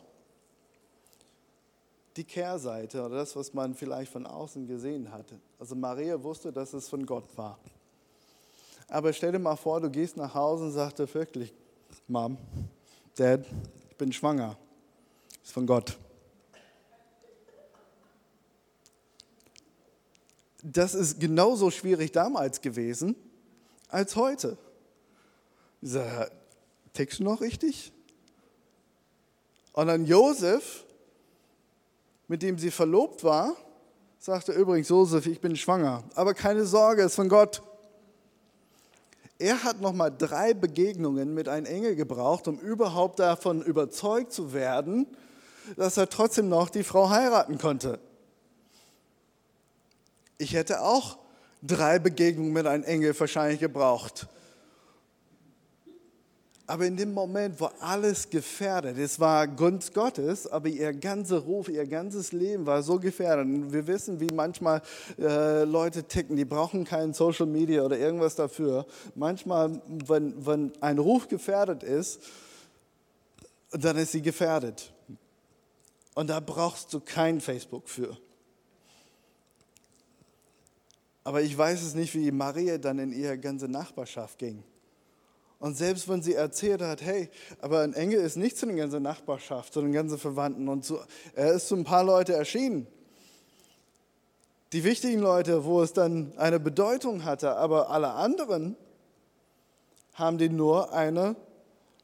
die 2.17 2.25
Kehrseite 2.25 3.05
oder 3.05 3.17
das, 3.17 3.37
was 3.37 3.55
man 3.55 3.75
vielleicht 3.75 4.13
von 4.13 4.27
außen 4.27 4.67
gesehen 4.67 5.11
hatte. 5.13 5.39
Also 5.59 5.75
Maria 5.75 6.21
wusste, 6.23 6.53
dass 6.53 6.73
es 6.73 6.89
von 6.89 7.07
Gott 7.07 7.25
war. 7.37 7.59
Aber 8.89 9.13
stell 9.13 9.33
dir 9.33 9.39
mal 9.39 9.57
vor, 9.57 9.81
du 9.81 9.89
gehst 9.89 10.17
nach 10.17 10.35
Hause 10.35 10.65
und 10.65 10.73
sagst 10.73 10.99
wirklich, 11.15 11.53
Mom, 12.09 12.37
Dad, 13.17 13.45
ich 13.91 13.97
bin 13.97 14.13
schwanger. 14.13 14.57
Das 15.29 15.49
ist 15.49 15.53
von 15.53 15.67
Gott. 15.67 15.97
Das 20.63 20.95
ist 20.95 21.21
genauso 21.21 21.71
schwierig 21.71 22.13
damals 22.13 22.61
gewesen 22.61 23.17
als 23.89 24.17
heute. 24.17 24.57
Ich 25.83 25.91
sage, 25.91 26.31
du 26.95 27.25
noch 27.25 27.41
richtig? 27.41 27.93
Und 29.73 29.87
dann 29.87 30.05
Josef, 30.05 30.85
mit 32.29 32.43
dem 32.43 32.59
sie 32.59 32.71
verlobt 32.71 33.25
war, 33.25 33.57
sagte 34.19 34.53
übrigens, 34.53 34.89
Josef, 34.89 35.27
ich 35.27 35.41
bin 35.41 35.57
schwanger, 35.57 36.05
aber 36.15 36.35
keine 36.35 36.67
Sorge, 36.67 37.03
es 37.03 37.13
ist 37.13 37.17
von 37.17 37.29
Gott. 37.29 37.63
Er 39.39 39.65
hat 39.65 39.81
nochmal 39.81 40.13
drei 40.17 40.53
Begegnungen 40.53 41.33
mit 41.33 41.49
einem 41.49 41.65
Engel 41.65 41.97
gebraucht, 41.97 42.47
um 42.47 42.59
überhaupt 42.59 43.19
davon 43.21 43.63
überzeugt 43.63 44.33
zu 44.33 44.53
werden, 44.53 45.07
dass 45.77 45.97
er 45.97 46.11
trotzdem 46.11 46.51
noch 46.51 46.69
die 46.69 46.85
Frau 46.85 47.09
heiraten 47.09 47.57
konnte. 47.57 48.01
Ich 50.41 50.55
hätte 50.55 50.81
auch 50.81 51.19
drei 51.61 51.99
Begegnungen 51.99 52.55
mit 52.55 52.67
einem 52.67 52.83
Engel 52.85 53.19
wahrscheinlich 53.21 53.61
gebraucht. 53.61 54.27
Aber 56.67 56.87
in 56.87 56.97
dem 56.97 57.13
Moment, 57.13 57.61
wo 57.61 57.69
alles 57.81 58.31
gefährdet, 58.31 58.97
es 58.97 59.21
war 59.21 59.47
Gunst 59.47 59.93
Gottes, 59.93 60.47
aber 60.47 60.69
ihr 60.69 60.95
ganzer 60.95 61.41
Ruf, 61.41 61.69
ihr 61.69 61.87
ganzes 61.87 62.33
Leben 62.33 62.65
war 62.65 62.83
so 62.83 62.99
gefährdet. 62.99 63.45
Und 63.45 63.71
wir 63.71 63.87
wissen, 63.87 64.19
wie 64.19 64.33
manchmal 64.33 64.81
äh, 65.19 65.65
Leute 65.65 66.05
ticken, 66.05 66.37
die 66.37 66.47
brauchen 66.47 66.85
kein 66.85 67.13
Social 67.13 67.47
Media 67.47 67.83
oder 67.83 67.99
irgendwas 67.99 68.35
dafür. 68.35 68.87
Manchmal, 69.15 69.83
wenn, 70.07 70.47
wenn 70.47 70.73
ein 70.81 70.99
Ruf 70.99 71.29
gefährdet 71.29 71.83
ist, 71.83 72.21
dann 73.73 73.99
ist 73.99 74.13
sie 74.13 74.23
gefährdet. 74.23 74.91
Und 76.15 76.31
da 76.31 76.41
brauchst 76.41 76.95
du 76.95 77.01
kein 77.01 77.43
Facebook 77.43 77.91
für. 77.91 78.17
Aber 81.31 81.43
ich 81.43 81.57
weiß 81.57 81.83
es 81.83 81.95
nicht, 81.95 82.13
wie 82.17 82.33
Maria 82.33 82.77
dann 82.77 82.99
in 82.99 83.13
ihre 83.13 83.39
ganze 83.39 83.69
Nachbarschaft 83.69 84.37
ging. 84.37 84.65
Und 85.61 85.77
selbst 85.77 86.09
wenn 86.09 86.23
sie 86.23 86.35
erzählt 86.35 86.83
hat, 86.83 87.03
hey, 87.03 87.31
aber 87.61 87.83
ein 87.83 87.95
Engel 87.95 88.19
ist 88.19 88.35
nicht 88.35 88.59
zu 88.59 88.67
den 88.67 88.77
ganzen 88.77 89.05
Nachbarschaft, 89.05 89.73
zu 89.73 89.81
den 89.81 89.93
ganzen 89.93 90.19
Verwandten 90.19 90.69
und 90.69 90.85
zu, 90.85 90.99
er 91.37 91.53
ist 91.53 91.69
zu 91.69 91.77
ein 91.77 91.85
paar 91.85 92.03
Leute 92.03 92.33
erschienen. 92.33 92.89
Die 94.73 94.83
wichtigen 94.83 95.21
Leute, 95.21 95.65
wo 95.65 95.83
es 95.83 95.93
dann 95.93 96.37
eine 96.37 96.59
Bedeutung 96.59 97.25
hatte, 97.25 97.55
aber 97.55 97.91
alle 97.91 98.11
anderen 98.11 98.75
haben 100.15 100.37
die 100.37 100.49
nur 100.49 100.93
eine 100.93 101.37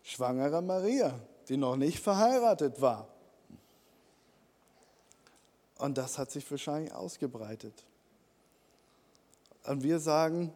schwangere 0.05 0.63
Maria, 0.63 1.19
die 1.49 1.57
noch 1.57 1.75
nicht 1.75 1.99
verheiratet 1.99 2.81
war. 2.81 3.09
Und 5.79 5.99
das 5.99 6.17
hat 6.17 6.31
sich 6.31 6.49
wahrscheinlich 6.49 6.95
ausgebreitet. 6.95 7.87
Und 9.67 9.83
wir 9.83 9.99
sagen, 9.99 10.53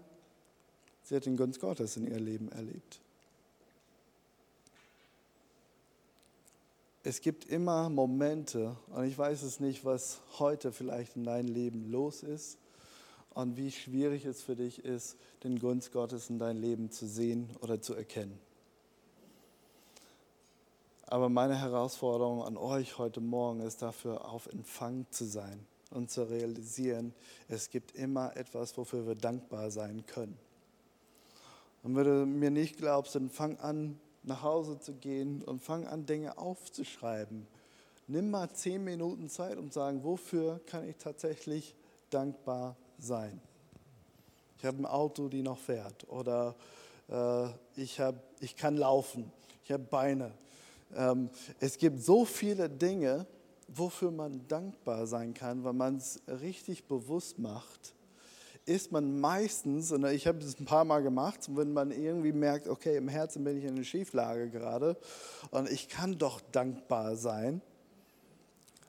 sie 1.03 1.17
hat 1.17 1.27
den 1.27 1.37
Gunst 1.37 1.61
Gottes 1.61 1.97
in 1.97 2.07
ihr 2.07 2.21
Leben 2.21 2.51
erlebt. 2.53 3.01
Es 7.03 7.21
gibt 7.21 7.47
immer 7.47 7.89
Momente, 7.89 8.77
und 8.91 9.05
ich 9.05 9.17
weiß 9.17 9.43
es 9.43 9.59
nicht, 9.59 9.85
was 9.85 10.21
heute 10.39 10.71
vielleicht 10.71 11.17
in 11.17 11.25
deinem 11.25 11.49
Leben 11.49 11.91
los 11.91 12.23
ist 12.23 12.59
und 13.31 13.57
wie 13.57 13.73
schwierig 13.73 14.27
es 14.27 14.43
für 14.43 14.55
dich 14.55 14.85
ist, 14.85 15.17
den 15.43 15.59
Gunst 15.59 15.93
Gottes 15.93 16.29
in 16.29 16.39
dein 16.39 16.59
Leben 16.59 16.91
zu 16.91 17.09
sehen 17.09 17.49
oder 17.63 17.81
zu 17.81 17.95
erkennen. 17.95 18.39
Aber 21.07 21.29
meine 21.29 21.59
Herausforderung 21.59 22.45
an 22.45 22.57
euch 22.57 22.99
heute 22.99 23.21
Morgen 23.21 23.61
ist 23.61 23.83
dafür, 23.83 24.27
auf 24.27 24.47
Empfang 24.47 25.07
zu 25.11 25.25
sein 25.25 25.67
und 25.91 26.11
zu 26.11 26.23
realisieren, 26.23 27.13
es 27.49 27.71
gibt 27.71 27.97
immer 27.97 28.37
etwas, 28.37 28.77
wofür 28.77 29.07
wir 29.07 29.15
dankbar 29.15 29.71
sein 29.71 30.05
können. 30.07 30.39
Und 31.83 31.97
wenn 31.97 32.05
du 32.05 32.27
mir 32.27 32.51
nicht 32.51 32.77
glaubst, 32.77 33.15
dann 33.15 33.31
fang 33.31 33.59
an, 33.59 33.99
nach 34.23 34.43
Hause 34.43 34.79
zu 34.79 34.93
gehen 34.95 35.43
und 35.43 35.63
fang 35.63 35.87
an, 35.87 36.07
Dinge 36.07 36.37
aufzuschreiben. 36.37 37.47
Nimm 38.07 38.31
mal 38.31 38.51
zehn 38.51 38.85
Minuten 38.85 39.29
Zeit 39.29 39.57
und 39.57 39.73
sagen, 39.73 40.05
wofür 40.05 40.61
kann 40.67 40.89
ich 40.89 40.97
tatsächlich 40.97 41.75
dankbar 42.11 42.77
sein? 42.99 43.41
Ich 44.59 44.65
habe 44.65 44.79
ein 44.79 44.87
Auto, 44.87 45.29
die 45.29 45.43
noch 45.43 45.59
fährt 45.59 46.07
oder 46.09 46.55
äh, 47.09 47.47
ich, 47.77 47.99
hab, 47.99 48.17
ich 48.41 48.57
kann 48.57 48.77
laufen, 48.77 49.33
ich 49.65 49.73
habe 49.73 49.85
Beine, 49.85 50.33
ähm, 50.95 51.31
es 51.61 51.79
gibt 51.79 52.03
so 52.03 52.25
viele 52.25 52.69
Dinge, 52.69 53.27
wofür 53.75 54.11
man 54.11 54.47
dankbar 54.49 55.07
sein 55.07 55.35
kann, 55.35 55.65
weil 55.65 55.73
man 55.73 55.97
es 55.97 56.21
richtig 56.27 56.87
bewusst 56.87 57.39
macht, 57.39 57.95
ist 58.67 58.93
man 58.93 59.21
meistens, 59.21 59.91
und 59.91 60.05
ich 60.07 60.27
habe 60.27 60.39
es 60.39 60.61
ein 60.61 60.65
paar 60.65 60.85
Mal 60.85 61.03
gemacht, 61.03 61.49
wenn 61.57 61.73
man 61.73 61.91
irgendwie 61.91 62.33
merkt, 62.33 62.69
okay, 62.69 62.97
im 62.97 63.09
Herzen 63.09 63.43
bin 63.43 63.59
ich 63.59 63.65
in 63.65 63.75
einer 63.75 63.85
Schieflage 63.85 64.51
gerade 64.51 64.97
und 65.51 65.71
ich 65.71 65.89
kann 65.89 66.19
doch 66.19 66.41
dankbar 66.53 67.17
sein. 67.17 67.63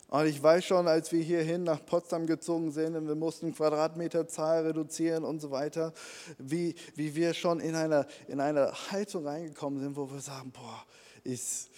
Und 0.10 0.26
ich 0.26 0.44
weiß 0.44 0.66
schon, 0.66 0.90
als 0.90 1.14
wir 1.14 1.24
hierhin 1.24 1.64
nach 1.64 1.86
Potsdam 1.86 2.28
gezogen 2.28 2.72
sind 2.72 2.98
und 2.98 3.08
wir 3.08 3.16
mussten 3.16 3.56
Quadratmeterzahl 3.56 4.68
reduzieren 4.68 5.24
und 5.24 5.40
so 5.40 5.52
weiter, 5.52 5.94
wie, 6.38 6.76
wie 6.96 7.16
wir 7.16 7.34
schon 7.34 7.62
in 7.62 7.76
eine, 7.76 8.06
in 8.28 8.42
eine 8.42 8.74
Haltung 8.92 9.26
reingekommen 9.26 9.80
sind, 9.80 9.96
wo 9.96 10.12
wir 10.12 10.20
sagen, 10.20 10.52
boah, 10.52 10.84
ist, 11.24 11.70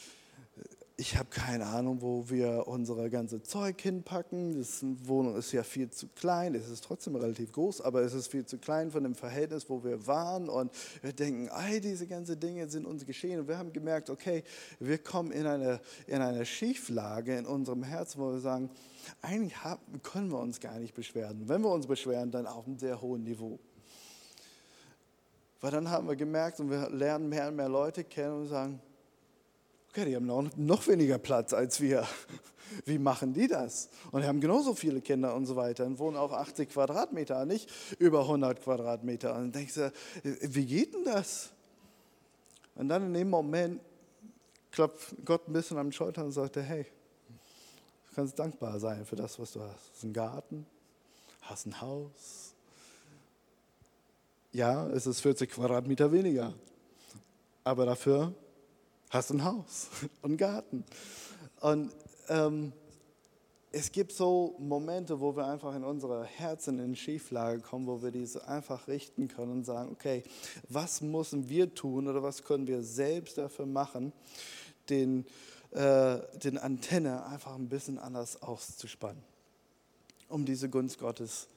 ich 0.96 1.18
habe 1.18 1.30
keine 1.32 1.66
Ahnung, 1.66 2.02
wo 2.02 2.30
wir 2.30 2.68
unser 2.68 3.10
ganze 3.10 3.42
Zeug 3.42 3.82
hinpacken. 3.82 4.54
Die 4.54 5.08
Wohnung 5.08 5.36
ist 5.36 5.52
ja 5.52 5.64
viel 5.64 5.90
zu 5.90 6.08
klein. 6.08 6.54
Es 6.54 6.70
ist 6.70 6.84
trotzdem 6.84 7.16
relativ 7.16 7.52
groß, 7.52 7.82
aber 7.82 8.02
es 8.02 8.14
ist 8.14 8.28
viel 8.28 8.46
zu 8.46 8.60
klein 8.60 8.92
von 8.92 9.02
dem 9.02 9.16
Verhältnis, 9.16 9.70
wo 9.70 9.84
wir 9.84 10.06
waren. 10.06 10.50
Und 10.50 10.72
wir 11.02 11.12
denken, 11.12 11.50
all 11.50 11.82
diese 11.82 12.06
ganzen 12.06 12.40
Dinge 12.40 12.70
sind 12.70 12.86
uns 12.86 13.08
geschehen. 13.08 13.40
Und 13.40 13.48
wir 13.48 13.58
haben 13.58 13.74
gemerkt, 13.74 14.12
okay, 14.12 14.44
wir 14.80 15.00
kommen 15.00 15.32
in 15.32 15.48
eine, 15.48 15.82
in 16.06 16.22
eine 16.22 16.46
Schieflage 16.46 17.38
in 17.38 17.48
unserem 17.48 17.82
Herzen, 17.82 18.22
wo 18.22 18.32
wir 18.32 18.40
sagen, 18.40 18.70
eigentlich 19.24 19.64
haben, 19.64 19.82
können 20.04 20.30
wir 20.30 20.40
uns 20.40 20.60
gar 20.60 20.78
nicht 20.78 20.94
beschweren. 20.94 21.50
Wenn 21.50 21.62
wir 21.62 21.72
uns 21.72 21.88
beschweren, 21.88 22.30
dann 22.30 22.46
auf 22.46 22.68
einem 22.68 22.78
sehr 22.78 23.02
hohen 23.02 23.24
Niveau. 23.24 23.58
Weil 25.60 25.72
dann 25.72 25.90
haben 25.90 26.08
wir 26.08 26.16
gemerkt 26.16 26.60
und 26.60 26.70
wir 26.70 26.92
lernen 26.92 27.30
mehr 27.30 27.48
und 27.48 27.56
mehr 27.56 27.70
Leute 27.70 28.04
kennen 28.04 28.42
und 28.42 28.48
sagen, 28.48 28.80
Okay, 29.96 30.06
die 30.06 30.16
haben 30.16 30.26
noch, 30.26 30.44
noch 30.58 30.88
weniger 30.88 31.20
Platz 31.20 31.54
als 31.54 31.80
wir. 31.80 32.08
Wie 32.86 32.98
machen 32.98 33.32
die 33.32 33.48
das? 33.48 33.90
Und 34.12 34.22
die 34.22 34.28
haben 34.28 34.42
genauso 34.42 34.74
viele 34.74 35.02
Kinder 35.02 35.36
und 35.36 35.46
so 35.46 35.56
weiter 35.56 35.86
und 35.86 36.00
wohnen 36.00 36.18
auf 36.18 36.34
80 36.34 36.70
Quadratmeter, 36.70 37.46
nicht 37.46 37.70
über 38.00 38.22
100 38.22 38.64
Quadratmeter. 38.64 39.36
Und 39.36 39.42
dann 39.42 39.52
denkst 39.52 39.76
du, 39.76 39.94
wie 40.24 40.66
geht 40.66 40.96
denn 40.96 41.06
das? 41.06 41.52
Und 42.74 42.90
dann 42.90 43.06
in 43.06 43.14
dem 43.14 43.30
Moment 43.30 43.82
klopft 44.72 45.14
Gott 45.24 45.48
ein 45.48 45.54
bisschen 45.54 45.78
am 45.78 45.92
Schultern 45.92 46.26
und 46.26 46.32
sagt, 46.32 46.56
hey, 46.56 46.88
du 47.30 48.16
kannst 48.16 48.40
dankbar 48.40 48.80
sein 48.80 49.06
für 49.06 49.16
das, 49.16 49.38
was 49.38 49.52
du 49.52 49.62
hast. 49.62 49.74
Du 49.74 49.94
hast 49.94 50.04
einen 50.06 50.14
Garten, 50.14 50.66
hast 51.42 51.68
ein 51.68 51.82
Haus. 51.82 52.56
Ja, 54.52 54.88
es 54.88 55.06
ist 55.06 55.22
40 55.22 55.52
Quadratmeter 55.52 56.12
weniger. 56.12 56.52
Aber 57.64 57.86
dafür 57.86 58.34
hast 59.14 59.32
ein 59.32 59.44
Haus 59.44 59.88
und 60.22 60.32
einen 60.32 60.38
Garten. 60.38 60.84
Und 61.62 61.92
ähm, 62.30 62.74
es 63.72 63.92
gibt 63.92 64.12
so 64.12 64.56
Momente, 64.60 65.20
wo 65.20 65.36
wir 65.36 65.48
einfach 65.48 65.76
in 65.76 65.84
unsere 65.84 66.24
Herzen 66.26 66.80
in 66.80 66.96
Schieflage 66.96 67.60
kommen, 67.60 67.88
wo 67.88 68.04
wir 68.04 68.12
diese 68.12 68.48
einfach 68.48 68.88
richten 68.88 69.28
können 69.28 69.52
und 69.52 69.64
sagen, 69.66 69.92
okay, 69.92 70.24
was 70.70 71.02
müssen 71.02 71.50
wir 71.50 71.74
tun 71.74 72.08
oder 72.08 72.22
was 72.22 72.44
können 72.44 72.68
wir 72.68 72.84
selbst 72.84 73.38
dafür 73.38 73.66
machen, 73.66 74.14
den, 74.90 75.26
äh, 75.72 76.20
den 76.44 76.60
Antenne 76.60 77.26
einfach 77.26 77.56
ein 77.56 77.68
bisschen 77.68 77.98
anders 77.98 78.44
auszuspannen, 78.44 79.24
um 80.30 80.46
diese 80.46 80.70
Gunst 80.70 81.00
Gottes 81.00 81.48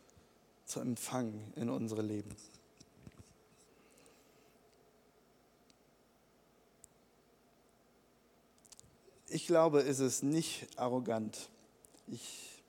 zu 0.64 0.80
empfangen 0.80 1.52
in 1.54 1.68
unsere 1.68 2.02
Leben. 2.02 2.34
Ich 9.28 9.46
glaube, 9.46 9.80
es 9.80 10.00
ist 10.00 10.22
nicht 10.22 10.66
arrogant. 10.76 11.48
Ich, 12.06 12.62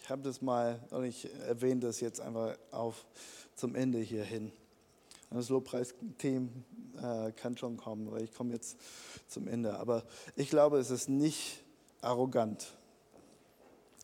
ich 0.00 0.10
habe 0.10 0.22
das 0.22 0.42
mal, 0.42 0.80
und 0.90 1.04
ich 1.04 1.28
erwähne 1.42 1.80
das 1.80 2.00
jetzt 2.00 2.20
einfach 2.20 2.56
auf 2.70 3.04
zum 3.56 3.74
Ende 3.74 3.98
hier 3.98 4.24
hin. 4.24 4.52
Das 5.30 5.48
Lobpreis-Thema 5.48 6.48
äh, 7.02 7.32
kann 7.32 7.56
schon 7.56 7.76
kommen, 7.76 8.06
aber 8.06 8.20
ich 8.20 8.32
komme 8.32 8.52
jetzt 8.52 8.76
zum 9.26 9.48
Ende. 9.48 9.78
Aber 9.78 10.04
ich 10.36 10.48
glaube, 10.48 10.78
es 10.78 10.90
ist 10.90 11.08
nicht 11.08 11.64
arrogant, 12.00 12.72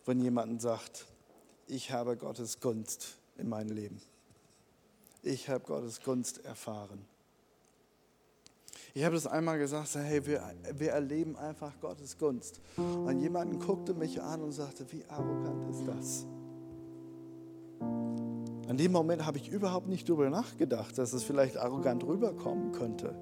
wenn 0.06 0.20
jemand 0.20 0.61
sagt, 0.61 1.06
ich 1.68 1.92
habe 1.92 2.16
Gottes 2.16 2.58
Gunst 2.58 3.16
in 3.38 3.48
meinem 3.48 3.70
Leben. 3.70 4.02
Ich 5.22 5.48
habe 5.48 5.64
Gottes 5.64 6.00
Gunst 6.02 6.44
erfahren. 6.44 7.06
Ich 8.93 9.05
habe 9.05 9.14
das 9.14 9.26
einmal 9.26 9.59
gesagt, 9.59 9.95
hey, 9.95 10.26
wir, 10.26 10.43
wir 10.76 10.91
erleben 10.91 11.36
einfach 11.36 11.78
Gottes 11.80 12.18
Gunst. 12.18 12.61
Und 12.76 13.20
jemand 13.20 13.61
guckte 13.61 13.95
mich 13.95 14.20
an 14.20 14.43
und 14.43 14.53
sagte, 14.53 14.84
wie 14.91 15.05
arrogant 15.09 15.64
ist 15.70 15.86
das? 15.86 16.26
In 18.68 18.76
dem 18.76 18.93
Moment 18.93 19.26
habe 19.26 19.38
ich 19.38 19.49
überhaupt 19.49 19.88
nicht 19.88 20.09
darüber 20.09 20.28
nachgedacht, 20.30 20.99
dass 20.99 21.12
es 21.12 21.22
vielleicht 21.22 21.57
arrogant 21.57 22.05
rüberkommen 22.05 22.72
könnte. 22.72 23.14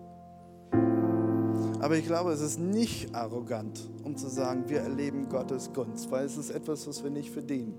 Aber 1.81 1.97
ich 1.97 2.07
glaube, 2.07 2.33
es 2.33 2.41
ist 2.41 2.59
nicht 2.59 3.14
arrogant, 3.14 3.89
um 4.05 4.16
zu 4.16 4.29
sagen, 4.29 4.69
wir 4.69 4.81
erleben 4.81 5.29
Gottes 5.29 5.73
Gunst, 5.73 6.11
weil 6.11 6.25
es 6.25 6.37
ist 6.37 6.51
etwas, 6.51 6.87
was 6.87 7.03
wir 7.03 7.11
nicht 7.11 7.31
verdienen. 7.31 7.75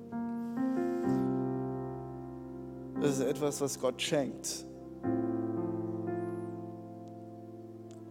Es 3.02 3.20
ist 3.20 3.22
etwas, 3.22 3.62
was 3.62 3.80
Gott 3.80 4.02
schenkt. 4.02 4.66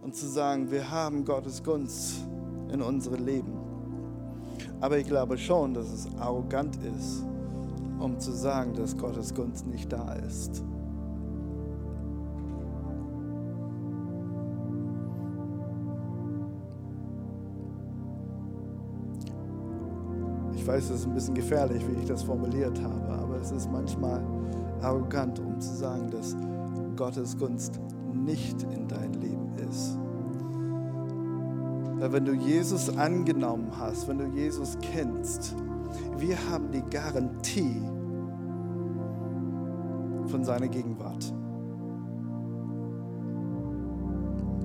Und 0.09 0.15
zu 0.15 0.27
sagen, 0.27 0.71
wir 0.71 0.89
haben 0.89 1.23
Gottes 1.23 1.63
Gunst 1.63 2.25
in 2.73 2.81
unserem 2.81 3.23
Leben. 3.23 3.53
Aber 4.81 4.97
ich 4.97 5.05
glaube 5.05 5.37
schon, 5.37 5.75
dass 5.75 5.87
es 5.91 6.07
arrogant 6.17 6.77
ist, 6.77 7.23
um 7.99 8.19
zu 8.19 8.31
sagen, 8.31 8.73
dass 8.73 8.97
Gottes 8.97 9.35
Gunst 9.35 9.67
nicht 9.67 9.93
da 9.93 10.13
ist. 10.13 10.63
Ich 20.55 20.65
weiß, 20.65 20.85
es 20.85 21.01
ist 21.01 21.05
ein 21.05 21.13
bisschen 21.13 21.35
gefährlich, 21.35 21.87
wie 21.87 22.01
ich 22.01 22.07
das 22.07 22.23
formuliert 22.23 22.81
habe, 22.81 23.09
aber 23.09 23.35
es 23.35 23.51
ist 23.51 23.69
manchmal 23.71 24.23
arrogant, 24.81 25.37
um 25.37 25.61
zu 25.61 25.71
sagen, 25.75 26.09
dass 26.09 26.35
Gottes 26.95 27.37
Gunst 27.37 27.79
nicht 28.11 28.63
in 28.63 28.87
dein 28.87 29.13
Leben 29.13 29.53
ist. 29.69 29.98
Weil 31.99 32.13
wenn 32.13 32.25
du 32.25 32.33
Jesus 32.33 32.95
angenommen 32.97 33.71
hast, 33.77 34.07
wenn 34.07 34.19
du 34.19 34.25
Jesus 34.25 34.77
kennst, 34.81 35.55
wir 36.17 36.37
haben 36.49 36.71
die 36.71 36.83
Garantie 36.89 37.81
von 40.27 40.43
seiner 40.43 40.67
Gegenwart. 40.67 41.33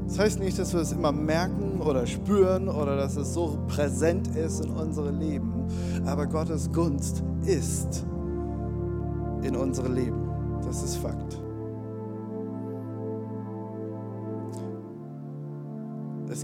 Das 0.06 0.18
heißt 0.18 0.38
nicht, 0.38 0.58
dass 0.58 0.72
wir 0.72 0.80
es 0.80 0.92
immer 0.92 1.10
merken 1.10 1.80
oder 1.80 2.06
spüren 2.06 2.68
oder 2.68 2.96
dass 2.96 3.16
es 3.16 3.34
so 3.34 3.58
präsent 3.66 4.28
ist 4.36 4.64
in 4.64 4.70
unserem 4.70 5.18
Leben, 5.18 5.66
aber 6.06 6.26
Gottes 6.26 6.70
Gunst 6.70 7.24
ist 7.44 8.04
in 9.42 9.56
unser 9.56 9.88
Leben. 9.88 10.28
Das 10.64 10.84
ist 10.84 10.96
Fakt. 10.98 11.40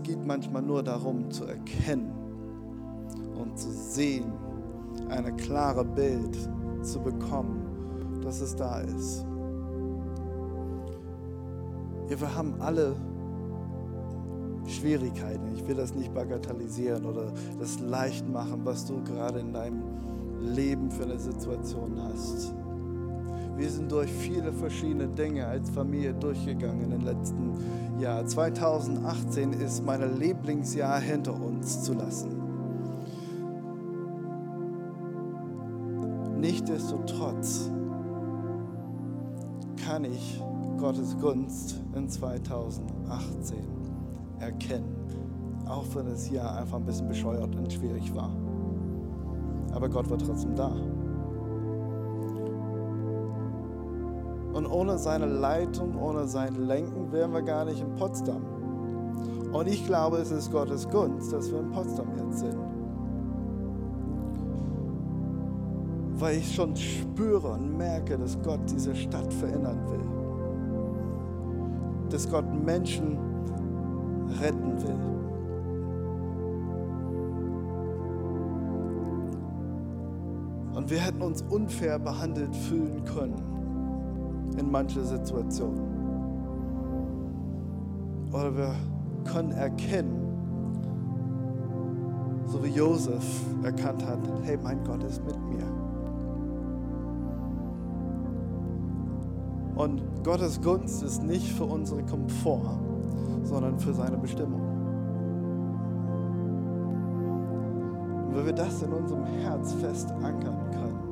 Es 0.00 0.08
geht 0.08 0.26
manchmal 0.26 0.62
nur 0.62 0.82
darum 0.82 1.30
zu 1.30 1.44
erkennen 1.44 2.10
und 3.38 3.58
zu 3.58 3.70
sehen, 3.70 4.32
eine 5.10 5.30
klare 5.36 5.84
Bild 5.84 6.38
zu 6.82 7.00
bekommen, 7.00 8.20
dass 8.22 8.40
es 8.40 8.56
da 8.56 8.80
ist. 8.80 9.26
Ja, 12.08 12.18
wir 12.18 12.34
haben 12.34 12.54
alle 12.60 12.96
Schwierigkeiten. 14.66 15.54
Ich 15.54 15.68
will 15.68 15.76
das 15.76 15.94
nicht 15.94 16.14
bagatellisieren 16.14 17.04
oder 17.04 17.30
das 17.58 17.78
leicht 17.80 18.26
machen, 18.26 18.62
was 18.64 18.86
du 18.86 19.04
gerade 19.04 19.40
in 19.40 19.52
deinem 19.52 19.82
Leben 20.40 20.90
für 20.90 21.04
eine 21.04 21.18
Situation 21.18 22.00
hast. 22.02 22.54
Wir 23.60 23.68
sind 23.68 23.92
durch 23.92 24.10
viele 24.10 24.54
verschiedene 24.54 25.06
Dinge 25.06 25.46
als 25.46 25.68
Familie 25.68 26.14
durchgegangen 26.14 26.88
den 26.88 27.02
letzten 27.02 27.52
Jahren. 28.00 28.26
2018 28.26 29.52
ist 29.52 29.84
mein 29.84 30.18
Lieblingsjahr 30.18 30.98
hinter 30.98 31.38
uns 31.38 31.82
zu 31.82 31.92
lassen. 31.92 32.30
Nichtsdestotrotz 36.38 37.70
kann 39.84 40.04
ich 40.04 40.42
Gottes 40.78 41.18
Gunst 41.18 41.82
in 41.94 42.08
2018 42.08 43.58
erkennen, 44.38 44.96
auch 45.66 45.84
wenn 45.94 46.06
das 46.06 46.30
Jahr 46.30 46.56
einfach 46.56 46.78
ein 46.78 46.86
bisschen 46.86 47.08
bescheuert 47.08 47.54
und 47.54 47.70
schwierig 47.70 48.14
war. 48.14 48.34
Aber 49.74 49.90
Gott 49.90 50.08
war 50.08 50.16
trotzdem 50.16 50.56
da. 50.56 50.72
Und 54.52 54.66
ohne 54.66 54.98
seine 54.98 55.26
Leitung, 55.26 55.96
ohne 55.96 56.26
sein 56.26 56.66
Lenken 56.66 57.12
wären 57.12 57.32
wir 57.32 57.42
gar 57.42 57.64
nicht 57.64 57.80
in 57.80 57.94
Potsdam. 57.94 58.42
Und 59.52 59.68
ich 59.68 59.86
glaube, 59.86 60.16
es 60.18 60.30
ist 60.30 60.50
Gottes 60.50 60.88
Gunst, 60.88 61.32
dass 61.32 61.50
wir 61.50 61.60
in 61.60 61.70
Potsdam 61.70 62.08
jetzt 62.16 62.40
sind. 62.40 62.58
Weil 66.18 66.38
ich 66.38 66.54
schon 66.54 66.74
spüre 66.76 67.52
und 67.52 67.76
merke, 67.76 68.18
dass 68.18 68.40
Gott 68.42 68.60
diese 68.68 68.94
Stadt 68.94 69.32
verändern 69.32 69.80
will. 69.88 70.00
Dass 72.10 72.28
Gott 72.28 72.44
Menschen 72.64 73.16
retten 74.40 74.82
will. 74.82 74.98
Und 80.74 80.90
wir 80.90 80.98
hätten 80.98 81.22
uns 81.22 81.42
unfair 81.42 81.98
behandelt 81.98 82.54
fühlen 82.54 83.04
können 83.04 83.59
in 84.58 84.70
manche 84.70 85.02
Situationen. 85.02 86.00
Oder 88.32 88.56
wir 88.56 88.74
können 89.24 89.52
erkennen, 89.52 90.20
so 92.46 92.62
wie 92.64 92.68
Josef 92.68 93.44
erkannt 93.62 94.06
hat, 94.06 94.18
hey, 94.42 94.58
mein 94.62 94.82
Gott 94.84 95.02
ist 95.04 95.24
mit 95.24 95.36
mir. 95.48 95.66
Und 99.76 100.02
Gottes 100.24 100.60
Gunst 100.60 101.02
ist 101.02 101.22
nicht 101.22 101.52
für 101.52 101.64
unsere 101.64 102.02
Komfort, 102.02 102.78
sondern 103.44 103.78
für 103.78 103.94
seine 103.94 104.18
Bestimmung. 104.18 104.60
Und 108.28 108.36
wenn 108.36 108.46
wir 108.46 108.52
das 108.52 108.82
in 108.82 108.92
unserem 108.92 109.24
Herz 109.24 109.72
fest 109.74 110.12
ankern 110.22 110.70
können, 110.72 111.09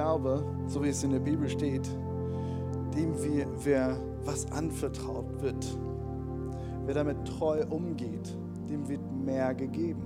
glaube, 0.00 0.42
so 0.66 0.82
wie 0.82 0.88
es 0.88 1.04
in 1.04 1.10
der 1.10 1.18
Bibel 1.18 1.46
steht, 1.46 1.86
dem 2.96 3.22
wir, 3.22 3.46
wer 3.64 3.98
was 4.24 4.50
anvertraut 4.50 5.26
wird, 5.42 5.78
wer 6.86 6.94
damit 6.94 7.22
treu 7.26 7.62
umgeht, 7.68 8.34
dem 8.70 8.88
wird 8.88 9.02
mehr 9.12 9.54
gegeben. 9.54 10.00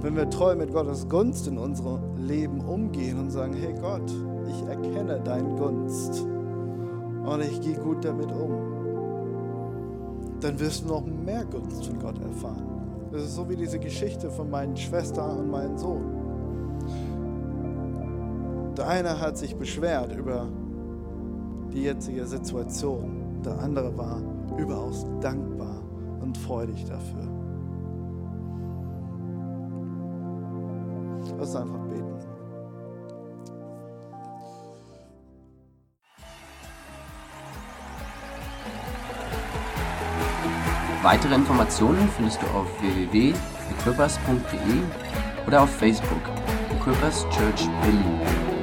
Wenn 0.00 0.14
wir 0.14 0.30
treu 0.30 0.54
mit 0.54 0.72
Gottes 0.72 1.08
Gunst 1.08 1.48
in 1.48 1.58
unserem 1.58 2.16
Leben 2.16 2.60
umgehen 2.60 3.18
und 3.18 3.30
sagen, 3.30 3.54
hey 3.54 3.74
Gott, 3.80 4.08
ich 4.48 4.62
erkenne 4.68 5.20
deine 5.20 5.52
Gunst 5.56 6.24
und 7.24 7.40
ich 7.42 7.60
gehe 7.60 7.76
gut 7.76 8.04
damit 8.04 8.30
um, 8.30 8.52
dann 10.40 10.60
wirst 10.60 10.84
du 10.84 10.88
noch 10.88 11.04
mehr 11.04 11.44
Gunst 11.44 11.84
von 11.86 11.98
Gott 11.98 12.22
erfahren. 12.22 13.08
Das 13.10 13.22
ist 13.22 13.34
so 13.34 13.48
wie 13.48 13.56
diese 13.56 13.80
Geschichte 13.80 14.30
von 14.30 14.48
meinen 14.48 14.76
Schwester 14.76 15.36
und 15.36 15.50
meinem 15.50 15.76
Sohn. 15.76 16.19
Der 18.76 18.88
eine 18.88 19.20
hat 19.20 19.36
sich 19.36 19.56
beschwert 19.56 20.14
über 20.14 20.48
die 21.72 21.82
jetzige 21.82 22.26
Situation. 22.26 23.42
Der 23.44 23.58
andere 23.58 23.96
war 23.96 24.20
überaus 24.56 25.06
dankbar 25.20 25.82
und 26.20 26.36
freudig 26.36 26.84
dafür. 26.84 27.26
Lass 31.38 31.56
einfach 31.56 31.78
beten. 31.88 32.06
Weitere 41.02 41.34
Informationen 41.34 42.10
findest 42.14 42.42
du 42.42 42.46
auf 42.48 42.66
www.equippers.de 42.82 45.46
oder 45.46 45.62
auf 45.62 45.70
Facebook 45.70 46.20
Equippers 46.70 47.26
Church 47.30 47.66
Berlin. 47.80 48.59